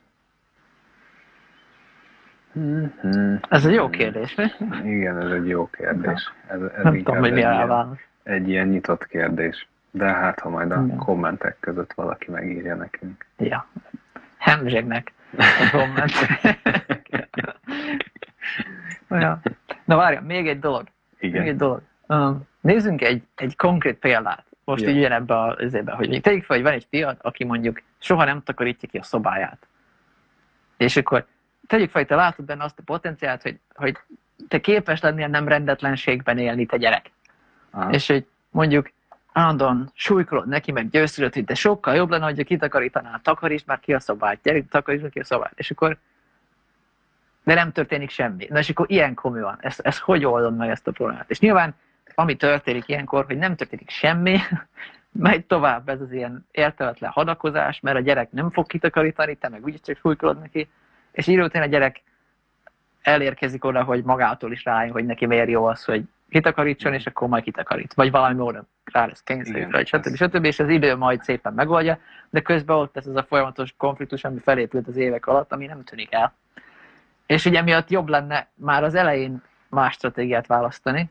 Ez 3.50 3.66
egy 3.66 3.74
jó 3.74 3.90
kérdés, 3.90 4.36
mi? 4.36 4.46
Igen, 4.84 5.18
ez 5.22 5.32
egy 5.32 5.48
jó 5.48 5.70
kérdés. 5.70 6.34
Ez, 6.48 6.62
ez 6.62 6.84
nem 6.84 6.98
tudom, 6.98 7.18
hogy 7.18 7.34
mi 7.34 7.44
a 7.44 7.66
válasz. 7.68 7.98
Egy 8.24 8.50
ilyen 8.50 8.68
nyitott 8.68 9.08
kérdés. 9.08 9.68
De 9.92 10.06
hát, 10.06 10.40
ha 10.40 10.50
majd 10.50 10.72
a 10.72 10.84
Igen. 10.84 10.98
kommentek 10.98 11.58
között 11.60 11.94
valaki 11.94 12.32
megírja 12.32 12.76
nekünk. 12.76 13.26
Ja. 13.38 13.68
Hemzsegnek 14.38 15.14
a 15.38 15.70
komment. 15.72 16.12
ja. 19.24 19.42
Na 19.86 19.96
várja, 19.96 20.22
még 20.22 20.48
egy 20.48 20.60
dolog. 20.60 20.88
Igen. 21.20 21.42
Még 21.42 21.50
egy 21.50 21.58
dolog. 21.58 21.82
Nézzünk 22.62 23.02
egy, 23.02 23.24
egy 23.36 23.56
konkrét 23.56 23.98
példát. 23.98 24.46
Most 24.64 24.84
ja. 24.84 24.90
így 24.90 24.98
ugyanebben 24.98 25.38
az 25.38 25.74
évben, 25.74 25.96
hogy 25.96 26.22
tegyük 26.22 26.44
fel, 26.44 26.56
hogy 26.56 26.66
van 26.66 26.74
egy 26.74 26.88
fiat, 26.90 27.18
aki 27.22 27.44
mondjuk 27.44 27.82
soha 28.00 28.26
nem 28.26 28.44
takarítja 28.44 28.90
ki 28.90 28.98
a 28.98 29.04
szobáját. 29.04 29.68
És 30.78 30.98
akkor 30.98 31.26
tegyük 31.68 31.90
fel, 31.90 32.02
hogy 32.02 32.10
te 32.10 32.16
látod 32.16 32.46
benne 32.46 32.64
azt 32.64 32.80
a 32.80 32.84
potenciált, 32.86 33.42
hogy, 33.42 33.60
hogy 33.74 33.98
te 34.48 34.60
képes 34.60 35.02
lennél 35.02 35.28
nem 35.28 35.48
rendetlenségben 35.48 36.38
élni, 36.38 36.66
te 36.66 36.78
gyerek. 36.78 37.12
Aha. 37.72 37.90
És 37.90 38.08
hogy 38.08 38.26
mondjuk 38.50 38.92
állandóan 39.32 39.92
súlykolod 39.94 40.48
neki, 40.48 40.72
meg 40.72 40.90
győződött, 40.90 41.34
hogy 41.34 41.46
de 41.46 41.54
sokkal 41.54 41.96
jobb 41.96 42.10
lenne, 42.10 42.26
hogyha 42.26 42.44
kitakarítanál, 42.44 43.20
takarítsd 43.24 43.68
már 43.68 43.80
ki 43.80 43.94
a 43.94 44.00
szobát, 44.00 44.40
gyerünk, 44.44 44.70
takarítsd 44.70 45.10
ki 45.10 45.20
a 45.20 45.24
szobát. 45.24 45.54
És 45.56 45.72
akkor 45.72 45.98
de 47.44 47.54
nem 47.54 47.72
történik 47.72 48.10
semmi. 48.10 48.48
Na 48.50 48.60
és 48.60 48.70
akkor 48.70 48.86
ilyenkor 48.92 49.32
mi 49.32 49.42
van? 49.42 49.58
Ez, 49.60 49.78
ez 49.82 50.00
hogy 50.00 50.26
oldod 50.26 50.58
meg 50.58 50.70
ezt 50.70 50.88
a 50.88 50.92
problémát? 50.92 51.30
És 51.30 51.40
nyilván, 51.40 51.76
ami 52.16 52.36
történik 52.36 52.88
ilyenkor, 52.88 53.26
hogy 53.26 53.38
nem 53.38 53.56
történik 53.56 53.90
semmi, 53.90 54.38
megy 55.12 55.46
tovább 55.46 55.90
ez 55.90 56.02
az 56.02 56.12
ilyen 56.12 56.48
értelmetlen 56.52 57.12
hadakozás, 57.12 57.80
mert 57.80 57.98
a 57.98 58.02
gyerek 58.02 58.32
nem 58.32 58.52
fog 58.52 58.68
kitakarítani, 58.68 59.36
te 59.36 59.50
meg 59.50 59.64
úgyis 59.64 59.82
csak 59.82 59.98
súlykolod 59.98 60.40
neki, 60.40 60.70
és 61.12 61.28
után 61.28 61.62
a 61.62 61.66
gyerek 61.66 62.02
elérkezik 63.02 63.66
oda, 63.66 63.84
hogy 63.84 64.04
magától 64.04 64.52
is 64.52 64.64
rájön, 64.64 64.92
hogy 64.92 65.06
neki 65.06 65.26
miért 65.26 65.50
jó 65.50 65.66
az, 65.66 65.84
hogy 65.84 66.04
kitakarítson, 66.30 66.94
és 66.94 67.06
akkor 67.06 67.28
majd 67.28 67.44
kitakarít. 67.44 67.94
Vagy 67.94 68.12
valami 68.12 68.36
módon 68.36 68.68
rá 68.92 69.06
lesz 69.06 69.24
kényszerítve, 69.24 69.72
vagy 69.72 69.88
stb. 69.88 70.16
stb. 70.16 70.46
És 70.46 70.60
az 70.60 70.70
idő 70.70 70.96
majd 70.96 71.24
szépen 71.24 71.54
megoldja, 71.54 72.00
de 72.30 72.42
közben 72.42 72.76
ott 72.76 72.98
ez 72.98 73.08
a 73.08 73.24
folyamatos 73.24 73.74
konfliktus, 73.78 74.24
ami 74.24 74.40
felépült 74.40 74.88
az 74.88 74.96
évek 74.98 75.28
alatt, 75.28 75.52
ami 75.52 75.66
nem 75.66 75.84
tűnik 75.84 76.14
el. 76.14 76.34
És 77.26 77.46
ugye 77.46 77.62
miatt 77.62 77.90
jobb 77.90 78.08
lenne 78.08 78.48
már 78.54 78.84
az 78.84 78.96
elején 78.96 79.42
más 79.70 79.94
stratégiát 79.94 80.48
választani, 80.48 81.10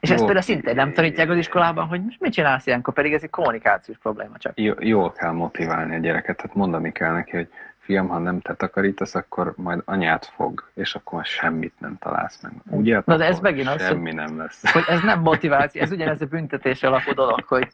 és 0.00 0.10
ezt 0.10 0.24
például 0.24 0.40
szintén 0.40 0.74
nem 0.74 0.92
tanítják 0.92 1.30
az 1.30 1.36
iskolában, 1.36 1.86
hogy 1.86 2.02
most 2.04 2.20
mit 2.20 2.32
csinálsz 2.32 2.66
ilyenkor, 2.66 2.94
pedig 2.94 3.12
ez 3.12 3.22
egy 3.22 3.30
kommunikációs 3.30 3.98
probléma 3.98 4.38
csak. 4.38 4.60
Jó, 4.60 4.74
jól 4.78 5.12
kell 5.12 5.30
motiválni 5.32 5.94
a 5.94 5.98
gyereket, 5.98 6.36
tehát 6.36 6.56
mondani 6.56 6.92
kell 6.92 7.12
neki, 7.12 7.36
hogy 7.36 7.48
fiam, 7.78 8.08
ha 8.08 8.18
nem 8.18 8.40
te 8.40 8.54
takarítasz, 8.54 9.14
akkor 9.14 9.52
majd 9.56 9.82
anyát 9.84 10.26
fog, 10.34 10.70
és 10.74 10.94
akkor 10.94 11.12
majd 11.12 11.26
semmit 11.26 11.74
nem 11.78 11.96
találsz 11.98 12.42
meg. 12.42 12.52
Ugye? 12.70 13.02
Na 13.04 13.16
de 13.16 13.24
ez 13.24 13.38
megint 13.38 13.68
az, 13.68 13.86
semmi 13.86 14.02
hogy, 14.02 14.14
nem 14.14 14.38
lesz. 14.38 14.72
hogy 14.72 14.84
ez 14.86 15.00
nem 15.00 15.20
motiváció, 15.20 15.82
ez 15.82 15.90
ugyanez 15.90 16.20
a 16.20 16.26
büntetés 16.26 16.82
alapú 16.82 17.12
dolog, 17.12 17.44
hogy 17.44 17.68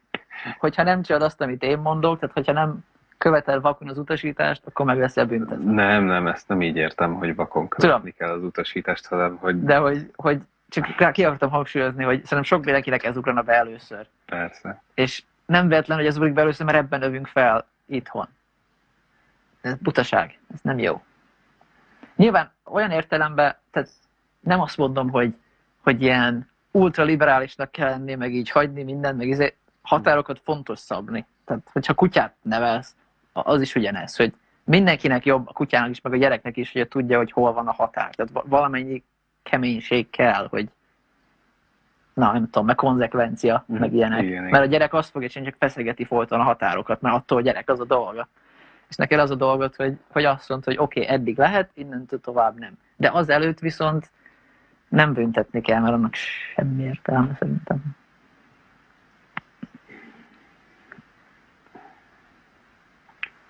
hogyha 0.58 0.82
nem 0.82 1.02
csinálod 1.02 1.26
azt, 1.26 1.40
amit 1.40 1.62
én 1.62 1.78
mondok, 1.78 2.18
tehát 2.18 2.34
hogyha 2.34 2.52
nem 2.52 2.78
követel 3.18 3.60
vakon 3.60 3.88
az 3.88 3.98
utasítást, 3.98 4.62
akkor 4.66 4.86
meg 4.86 4.98
lesz 4.98 5.16
a 5.16 5.26
büntetve. 5.26 5.72
Nem, 5.72 6.04
nem, 6.04 6.26
ezt 6.26 6.48
nem 6.48 6.62
így 6.62 6.76
értem, 6.76 7.14
hogy 7.14 7.34
vakon 7.34 7.68
követni 7.68 8.12
Tudom. 8.12 8.14
kell 8.16 8.38
az 8.38 8.42
utasítást, 8.42 9.06
hanem 9.06 9.36
hogy... 9.40 9.62
De 9.62 9.76
hogy, 9.76 10.10
hogy 10.16 10.40
csak 10.68 11.12
ki 11.12 11.24
akartam 11.24 11.50
hangsúlyozni, 11.50 12.04
hogy 12.04 12.24
szerintem 12.24 12.42
sok 12.42 12.64
mindenkinek 12.64 13.04
ez 13.04 13.16
ugrana 13.16 13.42
be 13.42 13.52
először. 13.52 14.06
Persze. 14.26 14.82
És 14.94 15.22
nem 15.46 15.68
véletlen, 15.68 15.98
hogy 15.98 16.06
ez 16.06 16.16
ugrik 16.16 16.32
be 16.32 16.40
először, 16.40 16.66
mert 16.66 16.78
ebben 16.78 17.02
övünk 17.02 17.26
fel 17.26 17.66
itthon. 17.86 18.28
Ez 19.60 19.74
butaság, 19.74 20.38
ez 20.54 20.60
nem 20.62 20.78
jó. 20.78 21.02
Nyilván 22.16 22.52
olyan 22.64 22.90
értelemben, 22.90 23.56
tehát 23.70 23.90
nem 24.40 24.60
azt 24.60 24.76
mondom, 24.76 25.10
hogy, 25.10 25.34
hogy 25.82 26.02
ilyen 26.02 26.50
ultraliberálisnak 26.70 27.72
kell 27.72 27.88
lenni, 27.88 28.14
meg 28.14 28.34
így 28.34 28.50
hagyni 28.50 28.82
mindent, 28.82 29.18
meg 29.18 29.28
izé, 29.28 29.56
határokat 29.82 30.40
fontos 30.44 30.78
szabni. 30.78 31.26
Tehát, 31.44 31.62
hogyha 31.72 31.94
kutyát 31.94 32.34
nevelsz, 32.42 32.94
az 33.32 33.60
is 33.60 33.74
ugyanez, 33.74 34.16
hogy 34.16 34.34
mindenkinek 34.64 35.24
jobb, 35.24 35.48
a 35.48 35.52
kutyának 35.52 35.90
is, 35.90 36.00
meg 36.00 36.12
a 36.12 36.16
gyereknek 36.16 36.56
is, 36.56 36.72
hogy 36.72 36.88
tudja, 36.88 37.16
hogy 37.16 37.32
hol 37.32 37.52
van 37.52 37.68
a 37.68 37.72
határ. 37.72 38.14
Tehát 38.14 38.46
valamennyi 38.46 39.02
keménység 39.44 40.10
kell, 40.10 40.46
hogy 40.50 40.68
na, 42.14 42.32
nem 42.32 42.44
tudom, 42.44 42.66
meg 42.66 42.74
konzekvencia, 42.74 43.64
mm, 43.72 43.76
meg 43.76 43.92
ilyenek. 43.92 44.22
Igen, 44.22 44.42
Mert 44.42 44.64
a 44.64 44.68
gyerek 44.68 44.94
azt 44.94 45.10
fogja 45.10 45.28
csinálni, 45.28 45.50
csak 45.50 45.60
feszegeti 45.60 46.04
folyton 46.04 46.40
a 46.40 46.42
határokat, 46.42 47.00
mert 47.00 47.14
attól 47.14 47.38
a 47.38 47.40
gyerek 47.40 47.70
az 47.70 47.80
a 47.80 47.84
dolga. 47.84 48.28
És 48.88 48.96
neked 48.96 49.18
az 49.18 49.30
a 49.30 49.34
dolgot, 49.34 49.76
hogy, 49.76 49.98
hogy 50.08 50.24
azt 50.24 50.48
mondta, 50.48 50.70
hogy 50.70 50.80
oké, 50.80 51.00
okay, 51.00 51.14
eddig 51.14 51.38
lehet, 51.38 51.70
innentől 51.74 52.20
tovább 52.20 52.58
nem. 52.58 52.72
De 52.96 53.10
az 53.10 53.28
előtt 53.28 53.58
viszont 53.58 54.10
nem 54.88 55.12
büntetni 55.12 55.60
kell, 55.60 55.80
mert 55.80 55.94
annak 55.94 56.14
semmi 56.14 56.82
értelme 56.82 57.36
szerintem. 57.38 57.82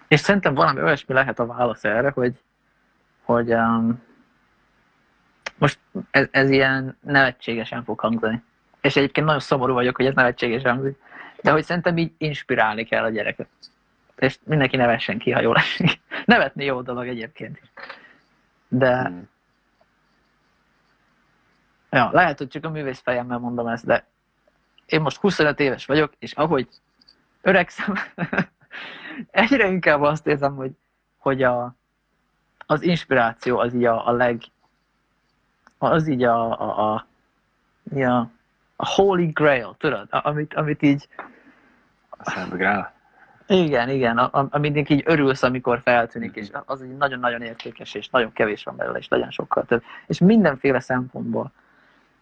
És 0.08 0.20
szerintem 0.20 0.54
valami 0.54 0.80
olyasmi 0.80 1.14
lehet 1.14 1.38
a 1.38 1.46
válasz 1.46 1.84
erre, 1.84 2.10
hogy, 2.10 2.40
hogy 3.22 3.52
um, 3.52 4.02
most 5.64 5.78
ez, 6.10 6.26
ez 6.30 6.50
ilyen 6.50 6.98
nevetségesen 7.00 7.84
fog 7.84 8.00
hangzani. 8.00 8.42
És 8.80 8.96
egyébként 8.96 9.26
nagyon 9.26 9.40
szomorú 9.40 9.72
vagyok, 9.72 9.96
hogy 9.96 10.06
ez 10.06 10.14
nevetségesen 10.14 10.74
hangzik. 10.74 10.98
De 11.42 11.50
hogy 11.50 11.64
szerintem 11.64 11.96
így 11.96 12.12
inspirálni 12.18 12.84
kell 12.84 13.04
a 13.04 13.08
gyereket. 13.08 13.48
És 14.16 14.38
mindenki 14.44 14.76
nevessen 14.76 15.18
ki, 15.18 15.30
ha 15.30 15.40
jól 15.40 15.56
esik. 15.56 16.00
Nevetni 16.24 16.64
jó 16.64 16.82
dolog 16.82 17.06
egyébként 17.06 17.58
is. 17.62 17.70
De... 18.68 19.06
Hmm. 19.06 19.28
Ja, 21.90 22.10
lehet, 22.12 22.38
hogy 22.38 22.48
csak 22.48 22.64
a 22.64 22.70
művész 22.70 23.00
fejemmel 23.00 23.38
mondom 23.38 23.66
ezt, 23.66 23.86
de 23.86 24.06
én 24.86 25.00
most 25.00 25.16
25 25.16 25.60
éves 25.60 25.86
vagyok, 25.86 26.12
és 26.18 26.32
ahogy 26.32 26.68
öregszem, 27.42 27.94
egyre 29.30 29.68
inkább 29.68 30.02
azt 30.02 30.26
érzem, 30.26 30.54
hogy, 30.54 30.72
hogy 31.18 31.42
a, 31.42 31.74
az 32.66 32.82
inspiráció 32.82 33.58
az 33.58 33.74
így 33.74 33.84
a, 33.84 34.06
a 34.06 34.12
leg, 34.12 34.40
az 35.90 36.08
így 36.08 36.24
a, 36.24 36.60
a, 36.60 36.92
a, 36.92 37.06
a, 38.00 38.28
a 38.76 38.86
holy 38.86 39.26
grail, 39.26 39.74
tudod, 39.78 40.06
amit, 40.10 40.54
amit 40.54 40.82
így... 40.82 41.08
A 42.10 42.30
Szent 42.30 42.52
Grál? 42.52 42.92
Igen, 43.46 43.88
igen, 43.88 44.18
amit 44.18 44.90
így 44.90 45.02
örülsz, 45.06 45.42
amikor 45.42 45.80
feltűnik, 45.80 46.36
és 46.36 46.48
az 46.64 46.84
így 46.84 46.96
nagyon-nagyon 46.96 47.42
értékes, 47.42 47.94
és 47.94 48.08
nagyon 48.08 48.32
kevés 48.32 48.64
van 48.64 48.76
belőle, 48.76 48.98
és 48.98 49.08
legyen 49.08 49.30
sokkal 49.30 49.64
több. 49.64 49.82
És 50.06 50.18
mindenféle 50.18 50.80
szempontból. 50.80 51.52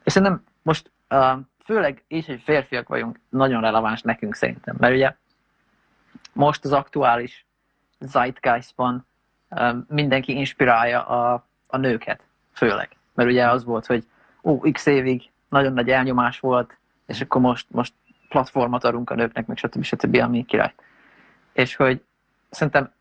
És 0.04 0.12
szerintem 0.12 0.44
most 0.62 0.90
főleg 1.64 2.04
így, 2.08 2.26
hogy 2.26 2.42
férfiak 2.42 2.88
vagyunk, 2.88 3.20
nagyon 3.28 3.60
releváns 3.60 4.02
nekünk 4.02 4.34
szerintem, 4.34 4.76
mert 4.78 4.94
ugye 4.94 5.14
most 6.32 6.64
az 6.64 6.72
aktuális 6.72 7.46
zeitgeistban 7.98 9.06
mindenki 9.88 10.36
inspirálja 10.36 11.06
a, 11.06 11.46
a 11.66 11.76
nőket, 11.76 12.22
főleg. 12.52 12.88
Mert 13.14 13.30
ugye 13.30 13.48
az 13.48 13.64
volt, 13.64 13.86
hogy 13.86 14.04
ó, 14.42 14.58
x 14.58 14.86
évig 14.86 15.30
nagyon 15.48 15.72
nagy 15.72 15.88
elnyomás 15.88 16.40
volt, 16.40 16.76
és 17.06 17.20
akkor 17.20 17.40
most, 17.40 17.66
most 17.70 17.92
platformot 18.28 18.84
adunk 18.84 19.10
a 19.10 19.14
nőknek, 19.14 19.46
meg 19.46 19.56
stb. 19.56 19.82
stb. 19.82 20.16
ami 20.16 20.44
király. 20.44 20.74
És 21.52 21.76
hogy 21.76 22.02
szerintem 22.50 22.92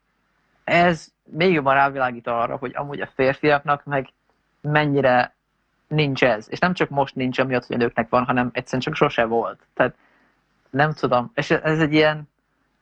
ez 0.64 1.08
még 1.24 1.54
jobban 1.54 1.74
rávilágít 1.74 2.28
arra, 2.28 2.56
hogy 2.56 2.72
amúgy 2.76 3.02
a 3.02 3.10
férfiaknak 3.16 3.86
meg 3.86 4.10
mennyire 4.62 5.34
nincs 5.88 6.24
ez. 6.24 6.48
És 6.50 6.60
nem 6.60 6.74
csak 6.74 6.90
most 6.90 7.16
nincs, 7.16 7.40
amiatt, 7.40 7.66
hogy 7.66 7.76
a 7.76 7.80
nőknek 7.80 8.10
van, 8.10 8.26
hanem 8.26 8.50
egyszerűen 8.54 8.82
csak 8.82 8.96
sose 8.96 9.26
volt. 9.26 9.60
Tehát 9.74 9.96
nem 10.70 10.94
tudom. 10.94 11.32
És 11.36 11.52
ez 11.52 11.80
egy 11.80 11.94
ilyen, 11.94 12.30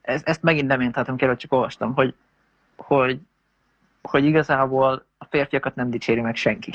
ez, 0.01 0.21
ezt 0.25 0.41
megint 0.41 0.67
nem 0.67 0.81
én 0.81 0.91
tettem 0.91 1.15
kell, 1.15 1.35
csak 1.35 1.53
olvastam, 1.53 1.93
hogy, 1.93 2.13
hogy, 2.75 3.19
hogy 4.01 4.25
igazából 4.25 5.05
a 5.17 5.25
férfiakat 5.25 5.75
nem 5.75 5.89
dicséri 5.89 6.21
meg 6.21 6.35
senki. 6.35 6.71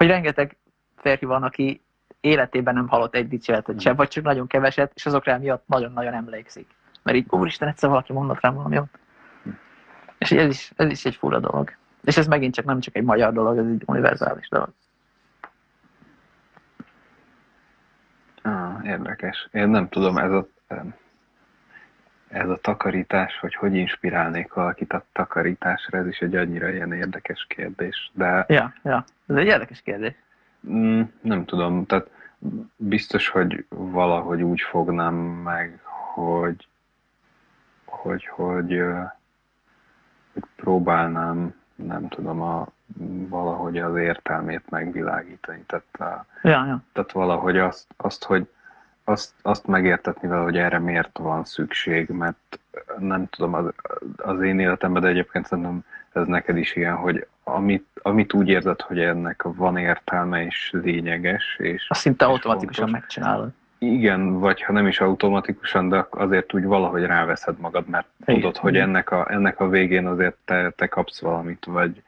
Hogy 0.00 0.08
rengeteg 0.08 0.56
férfi 0.96 1.24
van, 1.24 1.42
aki 1.42 1.80
életében 2.20 2.74
nem 2.74 2.88
hallott 2.88 3.14
egy 3.14 3.28
dicséretet 3.28 3.80
sem, 3.80 3.96
vagy 3.96 4.08
csak 4.08 4.24
nagyon 4.24 4.46
keveset, 4.46 4.92
és 4.94 5.06
azokra 5.06 5.38
miatt 5.38 5.62
nagyon-nagyon 5.66 6.14
emlékszik. 6.14 6.66
Mert 7.02 7.16
így, 7.16 7.26
úristen, 7.30 7.68
egyszer 7.68 7.88
valaki 7.88 8.12
mondott 8.12 8.40
rám 8.40 8.54
valami 8.54 8.78
ott. 8.78 8.98
És 10.18 10.30
ez 10.30 10.48
is, 10.50 10.72
ez 10.76 10.90
is 10.90 11.04
egy 11.04 11.14
fura 11.14 11.38
dolog. 11.38 11.72
És 12.04 12.16
ez 12.16 12.26
megint 12.26 12.54
csak 12.54 12.64
nem 12.64 12.80
csak 12.80 12.96
egy 12.96 13.04
magyar 13.04 13.32
dolog, 13.32 13.58
ez 13.58 13.66
egy 13.66 13.82
univerzális 13.86 14.48
dolog. 14.48 14.68
Ah, 18.42 18.84
érdekes. 18.84 19.48
Én 19.52 19.68
nem 19.68 19.88
tudom, 19.88 20.16
ez 20.16 20.32
a, 20.32 20.46
ez 22.30 22.48
a 22.48 22.56
takarítás, 22.56 23.38
hogy 23.38 23.54
hogy 23.54 23.74
inspirálnék 23.74 24.52
valakit 24.52 24.92
a 24.92 25.04
takarításra, 25.12 25.98
ez 25.98 26.06
is 26.06 26.18
egy 26.18 26.36
annyira 26.36 26.68
ilyen 26.68 26.92
érdekes 26.92 27.46
kérdés. 27.48 28.10
De... 28.14 28.44
Ja, 28.48 28.74
ja, 28.82 29.04
ez 29.26 29.36
egy 29.36 29.46
érdekes 29.46 29.80
kérdés. 29.82 30.14
Mm, 30.68 31.00
nem 31.20 31.44
tudom, 31.44 31.86
tehát 31.86 32.10
biztos, 32.76 33.28
hogy 33.28 33.64
valahogy 33.68 34.42
úgy 34.42 34.60
fognám 34.60 35.14
meg, 35.14 35.80
hogy 36.14 36.68
hogy, 37.84 38.26
hogy, 38.26 38.82
hogy 40.32 40.44
próbálnám, 40.56 41.54
nem 41.74 42.08
tudom, 42.08 42.40
a, 42.40 42.66
valahogy 43.28 43.78
az 43.78 43.96
értelmét 43.96 44.70
megvilágítani. 44.70 45.64
Tehát, 45.66 45.84
a, 46.12 46.26
ja, 46.42 46.66
ja. 46.66 46.82
tehát 46.92 47.12
valahogy 47.12 47.58
azt, 47.58 47.86
azt 47.96 48.24
hogy 48.24 48.48
azt, 49.10 49.32
azt 49.42 49.66
megértetni 49.66 50.28
vele, 50.28 50.42
hogy 50.42 50.56
erre 50.56 50.78
miért 50.78 51.18
van 51.18 51.44
szükség, 51.44 52.08
mert 52.08 52.58
nem 52.98 53.26
tudom, 53.26 53.54
az, 53.54 53.64
az 54.16 54.40
én 54.42 54.58
életemben, 54.58 55.02
de 55.02 55.08
egyébként 55.08 55.46
szerintem 55.46 55.84
ez 56.12 56.26
neked 56.26 56.56
is 56.56 56.76
ilyen, 56.76 56.96
hogy 56.96 57.26
amit, 57.44 57.86
amit 58.02 58.32
úgy 58.32 58.48
érzed, 58.48 58.80
hogy 58.80 59.00
ennek 59.00 59.42
van 59.42 59.76
értelme 59.76 60.44
és 60.44 60.70
lényeges, 60.82 61.56
és... 61.58 61.86
Azt 61.88 62.00
szinte 62.00 62.24
automatikusan 62.24 62.84
fontos, 62.84 63.00
megcsinálod. 63.00 63.50
Igen, 63.78 64.38
vagy 64.38 64.62
ha 64.62 64.72
nem 64.72 64.86
is 64.86 65.00
automatikusan, 65.00 65.88
de 65.88 66.06
azért 66.10 66.54
úgy 66.54 66.64
valahogy 66.64 67.04
ráveszed 67.04 67.58
magad, 67.58 67.88
mert 67.88 68.06
Igen. 68.20 68.34
tudod, 68.34 68.56
hogy 68.56 68.76
ennek 68.76 69.10
a, 69.10 69.26
ennek 69.30 69.60
a 69.60 69.68
végén 69.68 70.06
azért 70.06 70.36
te, 70.44 70.70
te 70.70 70.86
kapsz 70.86 71.20
valamit, 71.20 71.64
vagy, 71.64 72.02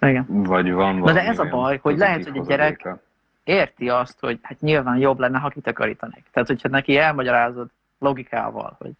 Igen. 0.00 0.26
vagy 0.28 0.72
van 0.72 0.98
valami. 0.98 1.00
Na 1.00 1.12
de 1.12 1.26
ez 1.26 1.38
a 1.38 1.44
baj, 1.44 1.78
hogy 1.82 1.98
lehet, 1.98 2.28
hogy 2.28 2.38
a 2.38 2.44
gyerek 2.44 2.88
érti 3.48 3.88
azt, 3.88 4.20
hogy 4.20 4.38
hát 4.42 4.60
nyilván 4.60 4.96
jobb 4.96 5.18
lenne, 5.18 5.38
ha 5.38 5.48
kitakarítanék. 5.48 6.24
Tehát, 6.32 6.48
hogyha 6.48 6.68
neki 6.68 6.96
elmagyarázod 6.96 7.68
logikával, 7.98 8.76
hogy, 8.78 8.92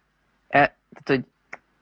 e, 0.47 0.57
tehát, 0.59 1.03
hogy 1.03 1.25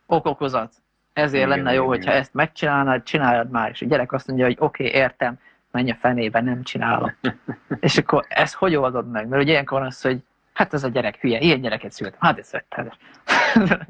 okokozat, 0.06 0.74
ezért 1.14 1.46
igen, 1.46 1.58
lenne 1.58 1.74
jó, 1.74 1.84
igen. 1.84 1.96
hogyha 1.96 2.12
ezt 2.12 2.34
megcsinálnád, 2.34 3.04
csináljad 3.04 3.50
már, 3.50 3.70
és 3.70 3.82
a 3.82 3.86
gyerek 3.86 4.12
azt 4.12 4.28
mondja, 4.28 4.46
hogy 4.46 4.58
oké, 4.60 4.88
okay, 4.88 5.00
értem, 5.00 5.40
menj 5.72 5.92
a 5.92 5.96
fenébe, 5.96 6.42
nem 6.42 6.64
csinálom. 6.64 7.16
és 7.80 7.98
akkor 7.98 8.26
ezt 8.30 8.54
hogy 8.54 8.76
oldod 8.76 9.12
meg? 9.12 9.28
Mert 9.28 9.42
ugye 9.42 9.52
ilyenkor 9.52 9.80
van 9.80 9.88
az, 9.88 10.02
hogy 10.02 10.24
hát 10.54 10.74
ez 10.74 10.84
a 10.84 10.88
gyerek 10.88 11.16
hülye, 11.16 11.40
ilyen 11.40 11.62
gyereket 11.62 11.92
született, 11.92 12.20
hát 12.20 12.38
ez 12.38 12.52
vetted. 12.52 12.94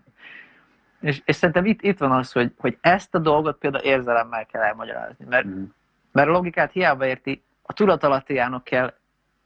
és, 1.00 1.22
és 1.26 1.36
szerintem 1.36 1.66
itt, 1.66 1.82
itt 1.82 1.98
van 1.98 2.12
az, 2.12 2.32
hogy, 2.32 2.52
hogy 2.58 2.78
ezt 2.82 3.16
a 3.16 3.20
dolgot 3.20 3.58
például 3.58 3.84
érzelemmel 3.84 4.46
kell 4.46 4.62
elmagyarázni, 4.62 5.26
mert, 5.30 5.46
mm. 5.46 5.64
mert 6.12 6.28
a 6.28 6.32
logikát 6.32 6.72
hiába 6.72 7.06
érti, 7.06 7.44
a 7.68 7.74
tudatalattiának 7.74 8.63
kell 8.63 8.93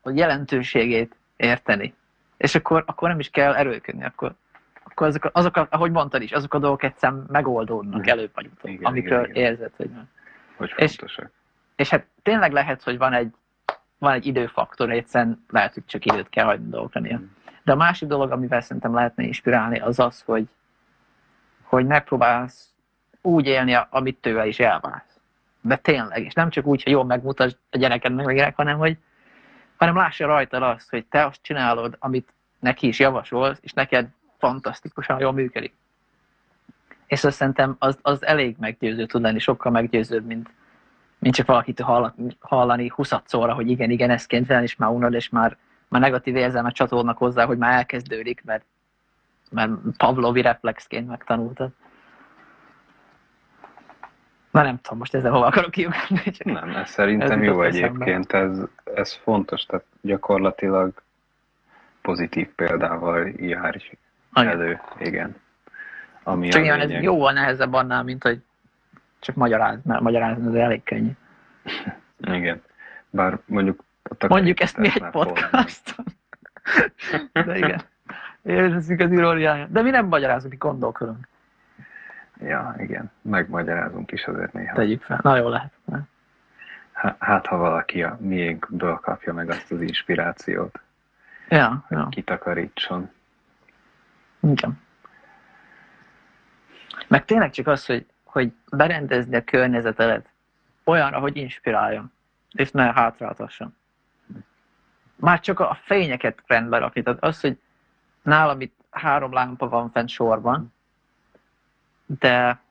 a 0.01 0.09
jelentőségét 0.09 1.15
érteni. 1.37 1.93
És 2.37 2.55
akkor, 2.55 2.83
akkor 2.87 3.09
nem 3.09 3.19
is 3.19 3.29
kell 3.29 3.55
erőködni, 3.55 4.03
akkor, 4.03 4.33
akkor 4.83 5.07
azok, 5.07 5.29
azok, 5.33 5.67
ahogy 5.69 5.91
mondtad 5.91 6.21
is, 6.21 6.31
azok 6.31 6.53
a 6.53 6.59
dolgok 6.59 6.83
egyszer 6.83 7.13
megoldódnak 7.27 7.99
mm. 7.99 8.09
előbb 8.09 8.31
vagy 8.33 8.45
utóbb, 8.45 8.71
igen, 8.71 8.85
amikről 8.85 9.23
igen, 9.23 9.35
igen. 9.35 9.51
érzed, 9.51 9.71
hogy 9.75 9.89
nem. 9.89 10.09
Hogy 10.57 10.71
fontosak. 10.71 11.25
És, 11.25 11.31
és 11.75 11.89
hát 11.89 12.05
tényleg 12.23 12.51
lehet, 12.51 12.83
hogy 12.83 12.97
van 12.97 13.13
egy, 13.13 13.33
van 13.97 14.13
egy 14.13 14.25
időfaktor, 14.25 14.91
egyszerűen 14.91 15.45
lehet, 15.49 15.73
hogy 15.73 15.85
csak 15.85 16.05
időt 16.05 16.29
kell 16.29 16.45
hagyni 16.45 16.69
dolgokra 16.69 16.99
néha. 16.99 17.19
De 17.63 17.71
a 17.71 17.75
másik 17.75 18.07
dolog, 18.07 18.31
amivel 18.31 18.61
szerintem 18.61 18.93
lehetne 18.93 19.23
inspirálni, 19.23 19.79
az 19.79 19.99
az, 19.99 20.21
hogy, 20.21 20.47
hogy 21.63 21.85
megpróbálsz 21.85 22.69
úgy 23.21 23.45
élni, 23.45 23.77
amit 23.89 24.17
tőle 24.17 24.47
is 24.47 24.59
elvársz. 24.59 25.10
De 25.61 25.75
tényleg, 25.75 26.23
és 26.25 26.33
nem 26.33 26.49
csak 26.49 26.65
úgy, 26.65 26.83
hogy 26.83 26.91
jól 26.91 27.05
megmutasd 27.05 27.57
a 27.69 27.77
gyerekednek, 27.77 28.25
meg 28.25 28.53
hanem 28.55 28.77
hogy 28.77 28.97
hanem 29.81 29.95
lássa 29.95 30.25
rajta 30.25 30.69
azt, 30.69 30.89
hogy 30.89 31.05
te 31.05 31.25
azt 31.25 31.39
csinálod, 31.41 31.95
amit 31.99 32.33
neki 32.59 32.87
is 32.87 32.99
javasolsz, 32.99 33.59
és 33.61 33.73
neked 33.73 34.07
fantasztikusan 34.37 35.19
jól 35.19 35.31
működik. 35.31 35.73
És 37.07 37.23
azt 37.23 37.35
szerintem 37.35 37.75
az, 37.79 37.99
az 38.01 38.25
elég 38.25 38.55
meggyőző 38.59 39.05
tud 39.05 39.21
lenni, 39.21 39.39
sokkal 39.39 39.71
meggyőzőbb, 39.71 40.25
mint, 40.25 40.49
mint 41.19 41.35
csak 41.35 41.47
valakit 41.47 41.79
hallani, 41.79 42.37
hallani 42.39 42.91
hogy 43.27 43.69
igen, 43.69 43.89
igen, 43.89 44.09
ezt 44.09 44.27
kéne 44.27 44.61
és 44.61 44.75
már 44.75 44.89
unod, 44.89 45.13
és 45.13 45.29
már, 45.29 45.57
már 45.87 46.01
negatív 46.01 46.35
érzelmet 46.35 46.73
csatolnak 46.73 47.17
hozzá, 47.17 47.45
hogy 47.45 47.57
már 47.57 47.73
elkezdődik, 47.73 48.41
mert, 48.45 48.65
mert 49.51 49.71
Pavlovi 49.97 50.41
reflexként 50.41 51.07
megtanultad. 51.07 51.69
Na 54.51 54.61
nem 54.61 54.79
tudom, 54.81 54.97
most 54.97 55.13
ezzel 55.13 55.31
hova 55.31 55.45
akarok 55.45 55.71
kiugrani. 55.71 56.21
Nem, 56.43 56.75
ez 56.75 56.89
szerintem 56.89 57.39
ez 57.39 57.45
jó 57.45 57.61
egyébként, 57.61 58.33
ez, 58.33 58.59
ez 58.93 59.13
fontos, 59.13 59.65
tehát 59.65 59.85
gyakorlatilag 60.01 61.01
pozitív 62.01 62.47
példával 62.47 63.27
jár 63.27 63.81
elő, 64.33 64.81
igen. 64.99 65.35
Ami 66.23 66.47
Csak 66.49 66.61
nyilván 66.61 66.79
ez 66.79 67.01
jóval 67.01 67.33
nehezebb 67.33 67.73
annál, 67.73 68.03
mint 68.03 68.23
hogy 68.23 68.41
csak 69.19 69.35
magyaráz, 69.35 69.79
mert 69.83 70.01
magyarázni 70.01 70.47
az 70.47 70.55
elég 70.55 70.83
könnyű. 70.83 71.11
Igen. 72.37 72.61
Bár 73.09 73.39
mondjuk... 73.45 73.83
Mondjuk 74.27 74.59
ezt 74.59 74.77
mi 74.77 74.87
egy 74.87 75.09
podcaston. 75.11 76.05
De 77.31 77.57
igen. 77.57 77.81
Érezzük 78.43 78.99
az 78.99 79.11
iróniája. 79.11 79.67
De 79.69 79.81
mi 79.81 79.89
nem 79.89 80.05
magyarázunk, 80.05 80.51
mi 80.51 80.57
gondolkodunk. 80.57 81.27
Ja, 82.41 82.75
igen. 82.77 83.11
Megmagyarázunk 83.21 84.11
is 84.11 84.23
azért 84.23 84.53
néha. 84.53 84.75
Tegyük 84.75 85.01
fel. 85.01 85.19
Na 85.23 85.35
jó 85.35 85.47
lehet. 85.47 85.71
Hát, 87.19 87.45
ha 87.45 87.57
valaki 87.57 88.03
a 88.03 88.17
miénkből 88.19 88.95
kapja 88.95 89.33
meg 89.33 89.49
azt 89.49 89.71
az 89.71 89.81
inspirációt. 89.81 90.79
Ja, 91.49 91.85
hogy 91.87 91.97
ja. 91.97 92.07
kitakarítson. 92.09 93.09
Igen. 94.39 94.79
Meg 97.07 97.25
tényleg 97.25 97.51
csak 97.51 97.67
az, 97.67 97.85
hogy 97.85 98.05
hogy 98.31 98.53
berendezni 98.71 99.35
a 99.35 99.43
környezetedet 99.43 100.29
olyanra, 100.83 101.19
hogy 101.19 101.37
inspiráljon, 101.37 102.11
és 102.51 102.71
ne 102.71 102.93
hátráltasson. 102.93 103.75
Már 105.15 105.39
csak 105.39 105.59
a 105.59 105.77
fényeket 105.83 106.43
rendbe 106.47 106.77
rakni. 106.77 107.01
Tehát 107.01 107.23
az, 107.23 107.41
hogy 107.41 107.59
nálam 108.21 108.61
itt 108.61 108.75
három 108.89 109.33
lámpa 109.33 109.69
van 109.69 109.91
fent 109.91 110.09
sorban, 110.09 110.73
de 112.19 112.61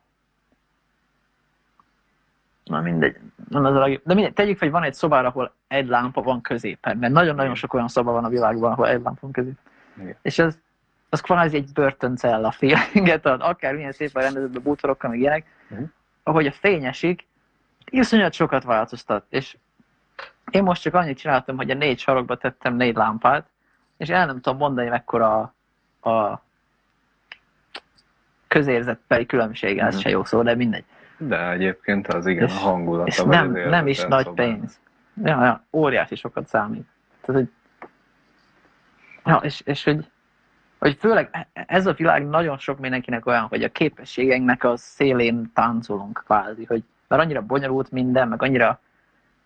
na 2.63 2.81
mindegy, 2.81 3.15
nem 3.49 3.65
az 3.65 3.75
a 3.75 3.79
legjobb. 3.79 4.01
De 4.05 4.13
mindegy, 4.13 4.33
tegyük 4.33 4.57
fel, 4.57 4.69
hogy 4.69 4.79
van 4.79 4.87
egy 4.87 4.93
szobára, 4.93 5.27
ahol 5.27 5.53
egy 5.67 5.87
lámpa 5.87 6.21
van 6.21 6.41
középen, 6.41 6.97
mert 6.97 7.13
nagyon-nagyon 7.13 7.55
sok 7.55 7.73
olyan 7.73 7.87
szoba 7.87 8.11
van 8.11 8.25
a 8.25 8.29
világban, 8.29 8.71
ahol 8.71 8.87
egy 8.87 9.01
lámpa 9.01 9.19
van 9.21 9.31
középen. 9.31 9.63
Igen. 9.97 10.15
És 10.21 10.39
ez, 10.39 10.57
az 11.09 11.21
kvázi 11.21 11.57
egy 11.57 11.71
börtöncella 11.73 12.51
feelinget 12.51 13.25
ad, 13.25 13.41
akár 13.41 13.75
milyen 13.75 13.91
szépen 13.91 14.23
rendezett 14.23 14.55
a 14.55 14.59
bútorokkal, 14.59 15.09
meg 15.09 15.19
ilyenek, 15.19 15.45
uh-huh. 15.69 15.89
ahogy 16.23 16.45
a 16.45 16.51
fényesik, 16.51 17.27
iszonyat 17.85 18.33
sokat 18.33 18.63
változtat, 18.63 19.25
és 19.29 19.57
én 20.51 20.63
most 20.63 20.81
csak 20.81 20.93
annyit 20.93 21.17
csináltam, 21.17 21.57
hogy 21.57 21.71
a 21.71 21.75
négy 21.75 21.99
sarokba 21.99 22.37
tettem 22.37 22.75
négy 22.75 22.95
lámpát, 22.95 23.47
és 23.97 24.09
el 24.09 24.25
nem 24.25 24.41
tudom 24.41 24.57
mondani, 24.57 24.89
mekkora 24.89 25.53
a, 25.99 26.09
a 26.09 26.41
közérzetbeli 28.51 29.25
különbsége, 29.25 29.81
ez 29.81 29.87
uh-huh. 29.87 30.01
se 30.01 30.09
jó 30.09 30.23
szó, 30.23 30.41
de 30.41 30.55
mindegy. 30.55 30.83
De 31.17 31.51
egyébként 31.51 32.07
az 32.07 32.25
igen, 32.25 32.47
és, 32.47 32.53
a 32.53 32.57
hangulata. 32.57 33.07
És 33.07 33.23
nem, 33.25 33.51
nem 33.51 33.87
is 33.87 34.03
nagy 34.03 34.25
szobán. 34.25 34.45
pénz. 34.45 34.79
Ja, 35.23 35.43
ja, 35.43 35.65
óriási 35.71 36.15
sokat 36.15 36.47
számít. 36.47 36.85
Tehát, 37.21 37.41
hogy, 37.41 37.51
ja, 39.25 39.35
és, 39.35 39.61
és 39.65 39.83
hogy 39.83 40.09
hogy 40.79 40.97
főleg 40.99 41.47
ez 41.53 41.85
a 41.85 41.93
világ 41.93 42.27
nagyon 42.27 42.57
sok 42.57 42.79
mindenkinek 42.79 43.25
olyan, 43.25 43.43
hogy 43.43 43.63
a 43.63 43.69
képességeinknek 43.69 44.63
a 44.63 44.77
szélén 44.77 45.51
táncolunk 45.53 46.21
kvázi, 46.25 46.65
hogy 46.65 46.83
mert 47.07 47.21
annyira 47.21 47.41
bonyolult 47.41 47.91
minden, 47.91 48.27
meg 48.27 48.41
annyira 48.41 48.79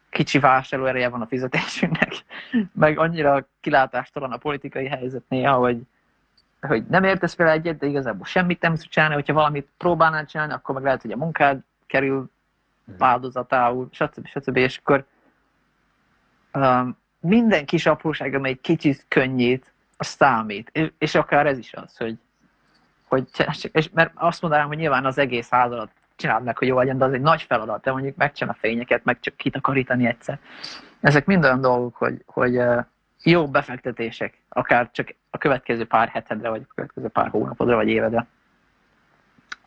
kicsi 0.09 0.39
vásárlóereje 0.39 1.09
van 1.09 1.21
a 1.21 1.27
fizetésünknek, 1.27 2.11
meg 2.73 2.99
annyira 2.99 3.47
kilátástalan 3.61 4.31
a 4.31 4.37
politikai 4.37 4.87
helyzet 4.87 5.23
néha, 5.27 5.53
hogy, 5.53 5.81
hogy 6.67 6.85
nem 6.87 7.03
értesz 7.03 7.35
vele 7.35 7.51
egyet, 7.51 7.77
de 7.77 7.85
igazából 7.85 8.25
semmit 8.25 8.61
nem 8.61 8.71
tudsz 8.71 8.87
csinálni, 8.87 9.13
hogyha 9.15 9.33
valamit 9.33 9.69
próbálnál 9.77 10.25
csinálni, 10.25 10.53
akkor 10.53 10.75
meg 10.75 10.83
lehet, 10.83 11.01
hogy 11.01 11.11
a 11.11 11.17
munkád 11.17 11.59
kerül 11.87 12.29
áldozatául, 12.97 13.87
stb. 13.91 14.27
stb. 14.27 14.57
És 14.57 14.77
akkor 14.77 15.05
um, 16.53 16.97
minden 17.19 17.65
kis 17.65 17.85
apróság, 17.85 18.33
amely 18.33 18.51
egy 18.51 18.61
kicsit 18.61 19.05
könnyít, 19.07 19.73
az 19.97 20.07
számít. 20.07 20.69
És, 20.73 20.91
és 20.97 21.15
akár 21.15 21.47
ez 21.47 21.57
is 21.57 21.73
az, 21.73 21.97
hogy, 21.97 22.17
hogy 23.07 23.29
és 23.71 23.89
mert 23.93 24.11
azt 24.15 24.41
mondanám, 24.41 24.67
hogy 24.67 24.77
nyilván 24.77 25.05
az 25.05 25.17
egész 25.17 25.49
házadat 25.49 25.91
csináld 26.15 26.43
meg, 26.43 26.57
hogy 26.57 26.67
jó 26.67 26.77
legyen, 26.77 26.97
de 26.97 27.05
az 27.05 27.13
egy 27.13 27.21
nagy 27.21 27.41
feladat, 27.41 27.83
de 27.83 27.91
mondjuk 27.91 28.15
megcsinál 28.15 28.53
a 28.53 28.59
fényeket, 28.59 29.03
meg 29.03 29.19
csak 29.19 29.35
kitakarítani 29.35 30.07
egyszer. 30.07 30.39
Ezek 30.99 31.25
mind 31.25 31.43
olyan 31.43 31.61
dolgok, 31.61 31.95
hogy, 31.95 32.23
hogy 32.25 32.61
jó 33.25 33.47
befektetések, 33.47 34.37
akár 34.49 34.91
csak 34.91 35.15
a 35.29 35.37
következő 35.37 35.85
pár 35.85 36.07
hetedre, 36.07 36.49
vagy 36.49 36.65
a 36.69 36.73
következő 36.75 37.07
pár 37.07 37.29
hónapodra, 37.29 37.75
vagy 37.75 37.87
évedre. 37.87 38.25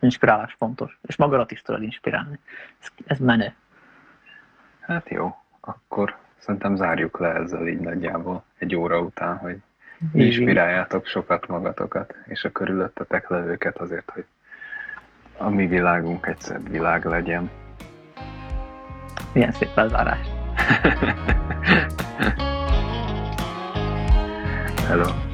Inspirálás 0.01 0.55
fontos, 0.59 0.99
és 1.03 1.17
magadat 1.17 1.51
is 1.51 1.63
tudod 1.63 1.83
inspirálni. 1.83 2.39
Ez, 2.81 2.89
ez 3.07 3.19
menő. 3.19 3.55
Hát 4.81 5.09
jó, 5.09 5.37
akkor 5.61 6.17
szerintem 6.39 6.77
zárjuk 6.77 7.19
le 7.19 7.35
ezzel 7.35 7.67
így 7.67 7.81
nagyjából 7.81 8.45
egy 8.59 8.75
óra 8.75 9.01
után, 9.01 9.37
hogy 9.37 9.61
Inspiráljátok 10.13 11.07
sokat 11.07 11.47
magatokat, 11.47 12.15
és 12.25 12.45
a 12.45 12.53
körülöttetek 12.53 13.29
levőket 13.29 13.77
azért, 13.77 14.11
hogy 14.11 14.25
a 15.37 15.49
mi 15.49 15.67
világunk 15.67 16.27
egy 16.27 16.41
szebb 16.41 16.71
világ 16.71 17.05
legyen. 17.05 17.51
Milyen 19.33 19.53
szép 19.53 19.75
lezárás. 19.75 20.27
Hello. 24.89 25.28